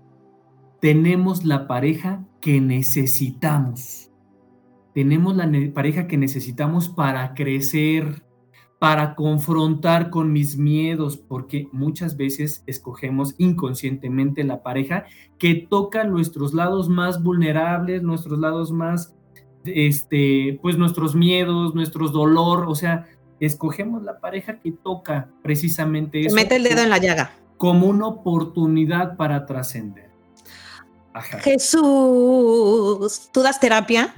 tenemos 0.81 1.45
la 1.45 1.69
pareja 1.69 2.25
que 2.41 2.63
necesitamos. 2.63 4.11
Tenemos 4.95 5.37
la 5.37 5.47
pareja 5.75 6.07
que 6.07 6.17
necesitamos 6.17 6.89
para 6.89 7.35
crecer, 7.35 8.25
para 8.81 9.15
confrontar 9.15 10.09
con 10.09 10.33
mis 10.33 10.57
miedos, 10.57 11.19
porque 11.19 11.69
muchas 11.71 12.17
veces 12.17 12.65
escogemos 12.67 13.35
inconscientemente 13.37 14.43
la 14.43 14.63
pareja 14.63 15.05
que 15.39 15.55
toca 15.55 16.05
nuestros 16.05 16.55
lados 16.55 16.89
más 16.89 17.23
vulnerables, 17.23 18.03
nuestros 18.03 18.39
lados 18.39 18.73
más, 18.73 19.13
este, 19.67 20.59
pues 20.63 20.79
nuestros 20.79 21.15
miedos, 21.15 21.75
nuestros 21.75 22.11
dolor, 22.11 22.65
o 22.69 22.75
sea, 22.75 23.07
escogemos 23.39 24.03
la 24.03 24.19
pareja 24.19 24.61
que 24.61 24.73
toca 24.73 25.29
precisamente 25.43 26.23
eso. 26.25 26.35
Mete 26.35 26.57
el 26.57 26.63
dedo 26.63 26.81
en 26.81 26.89
la 26.89 26.97
llaga. 26.97 27.33
Como 27.59 27.87
una 27.87 28.07
oportunidad 28.07 29.19
para 29.19 29.45
trascender. 29.45 30.09
Jesús, 31.43 33.29
¿tú 33.31 33.43
das 33.43 33.61
terapia? 33.61 34.15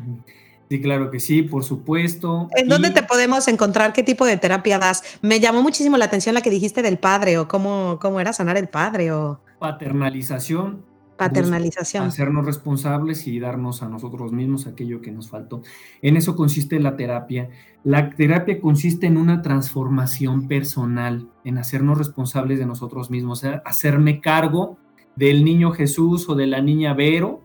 Sí, 0.72 0.80
claro 0.80 1.10
que 1.10 1.20
sí, 1.20 1.42
por 1.42 1.64
supuesto. 1.64 2.48
¿En 2.56 2.66
dónde 2.66 2.88
te 2.88 3.02
podemos 3.02 3.46
encontrar? 3.46 3.92
¿Qué 3.92 4.02
tipo 4.02 4.24
de 4.24 4.38
terapia 4.38 4.78
das? 4.78 5.02
Me 5.20 5.38
llamó 5.38 5.60
muchísimo 5.60 5.98
la 5.98 6.06
atención 6.06 6.34
la 6.34 6.40
que 6.40 6.48
dijiste 6.48 6.80
del 6.80 6.98
padre 6.98 7.36
o 7.36 7.46
cómo, 7.46 7.98
cómo 8.00 8.20
era 8.20 8.32
sanar 8.32 8.56
el 8.56 8.68
padre 8.68 9.12
o... 9.12 9.38
Paternalización. 9.58 10.82
Paternalización. 11.18 12.06
Hacernos 12.06 12.46
responsables 12.46 13.26
y 13.26 13.38
darnos 13.38 13.82
a 13.82 13.90
nosotros 13.90 14.32
mismos 14.32 14.66
aquello 14.66 15.02
que 15.02 15.12
nos 15.12 15.28
faltó. 15.28 15.60
En 16.00 16.16
eso 16.16 16.36
consiste 16.36 16.80
la 16.80 16.96
terapia. 16.96 17.50
La 17.84 18.08
terapia 18.08 18.58
consiste 18.58 19.06
en 19.06 19.18
una 19.18 19.42
transformación 19.42 20.48
personal 20.48 21.28
en 21.44 21.58
hacernos 21.58 21.98
responsables 21.98 22.58
de 22.58 22.64
nosotros 22.64 23.10
mismos, 23.10 23.44
hacerme 23.66 24.22
cargo 24.22 24.78
del 25.16 25.44
niño 25.44 25.72
Jesús 25.72 26.30
o 26.30 26.34
de 26.34 26.46
la 26.46 26.62
niña 26.62 26.94
Vero, 26.94 27.41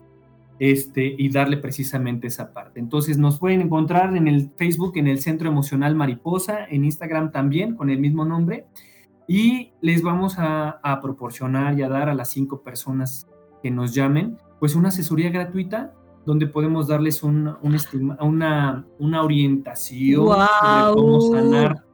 este, 0.58 1.14
y 1.16 1.28
darle 1.30 1.56
precisamente 1.56 2.26
esa 2.26 2.52
parte. 2.52 2.80
Entonces 2.80 3.18
nos 3.18 3.38
pueden 3.38 3.60
encontrar 3.60 4.16
en 4.16 4.28
el 4.28 4.50
Facebook, 4.56 4.92
en 4.96 5.06
el 5.06 5.20
Centro 5.20 5.48
Emocional 5.48 5.94
Mariposa, 5.94 6.64
en 6.68 6.84
Instagram 6.84 7.30
también 7.30 7.76
con 7.76 7.90
el 7.90 7.98
mismo 7.98 8.24
nombre, 8.24 8.66
y 9.26 9.72
les 9.80 10.02
vamos 10.02 10.36
a, 10.38 10.80
proporcionar 11.02 11.78
y 11.78 11.82
a 11.82 11.88
dar 11.88 12.08
a 12.08 12.14
las 12.14 12.30
cinco 12.30 12.62
personas 12.62 13.28
que 13.62 13.70
nos 13.70 13.94
llamen, 13.94 14.38
pues 14.58 14.74
una 14.74 14.88
asesoría 14.88 15.30
gratuita 15.30 15.92
donde 16.24 16.46
podemos 16.46 16.88
darles 16.88 17.22
un, 17.22 17.54
una, 17.62 18.86
una, 18.98 19.22
orientación 19.22 20.26
de 20.26 20.94
cómo 20.94 21.20
sanar 21.20 21.84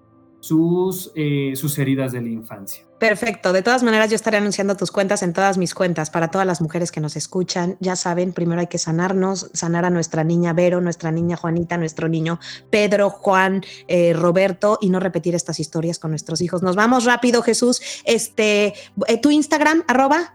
sus, 0.45 1.11
eh, 1.15 1.53
sus 1.57 1.79
heridas 1.79 2.13
de 2.13 2.21
la 2.21 2.29
infancia. 2.29 2.85
Perfecto. 2.99 3.55
De 3.55 3.63
todas 3.63 3.83
maneras, 3.83 4.11
yo 4.11 4.17
estaré 4.17 4.37
anunciando 4.37 4.77
tus 4.77 4.91
cuentas 4.91 5.23
en 5.23 5.33
todas 5.33 5.57
mis 5.57 5.75
cuentas 5.75 6.11
para 6.11 6.31
todas 6.31 6.47
las 6.47 6.61
mujeres 6.61 6.93
que 6.93 7.01
nos 7.01 7.17
escuchan. 7.17 7.79
Ya 7.81 7.97
saben, 7.97 8.35
primero 8.35 8.61
hay 8.61 8.67
que 8.67 8.77
sanarnos, 8.77 9.51
sanar 9.55 9.87
a 9.87 9.91
nuestra 9.91 10.23
niña 10.23 10.53
Vero, 10.53 10.83
nuestra 10.83 11.11
niña 11.11 11.37
Juanita, 11.37 11.79
nuestro 11.79 12.09
niño 12.09 12.41
Pedro, 12.69 13.09
Juan, 13.09 13.63
eh, 13.89 14.13
Roberto 14.13 14.79
y 14.83 14.91
no 14.91 15.01
repetir 15.01 15.35
estas 15.35 15.61
historias 15.61 15.99
con 15.99 16.11
nuestros 16.11 16.43
hijos. 16.43 16.63
Nos 16.63 16.77
vamos 16.77 17.07
rápido, 17.07 17.41
Jesús. 17.41 17.81
Este, 18.05 18.75
eh, 19.09 19.21
tu 19.23 19.31
Instagram, 19.31 19.83
arroba. 19.89 20.35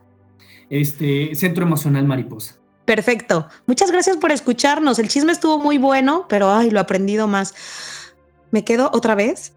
Este, 0.72 1.36
Centro 1.36 1.66
Emocional 1.66 2.06
Mariposa. 2.06 2.56
Perfecto. 2.86 3.48
Muchas 3.68 3.92
gracias 3.92 4.18
por 4.18 4.32
escucharnos. 4.32 4.98
El 4.98 5.08
chisme 5.08 5.34
estuvo 5.34 5.60
muy 5.60 5.78
bueno, 5.78 6.26
pero 6.28 6.52
ay, 6.52 6.72
lo 6.72 6.80
he 6.80 6.82
aprendido 6.82 7.28
más. 7.28 7.54
Me 8.50 8.64
quedo 8.64 8.90
otra 8.92 9.14
vez 9.14 9.54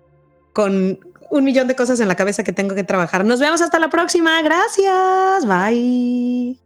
con 0.53 1.01
un 1.31 1.45
millón 1.45 1.67
de 1.67 1.75
cosas 1.75 1.99
en 2.01 2.09
la 2.09 2.15
cabeza 2.15 2.45
que 2.45 2.53
tengo 2.53 2.75
que 2.75 2.85
trabajar. 2.85 3.25
Nos 3.25 3.41
vemos 3.41 3.63
hasta 3.63 3.79
la 3.79 3.89
próxima. 3.89 4.43
Gracias. 4.43 5.47
Bye. 5.47 6.59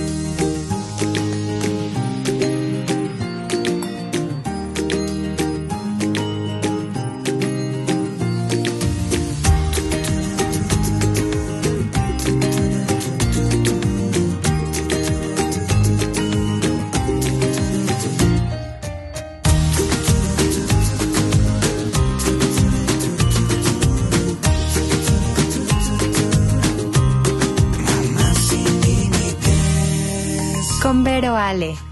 Pero 31.04 31.36
Ale. 31.36 31.89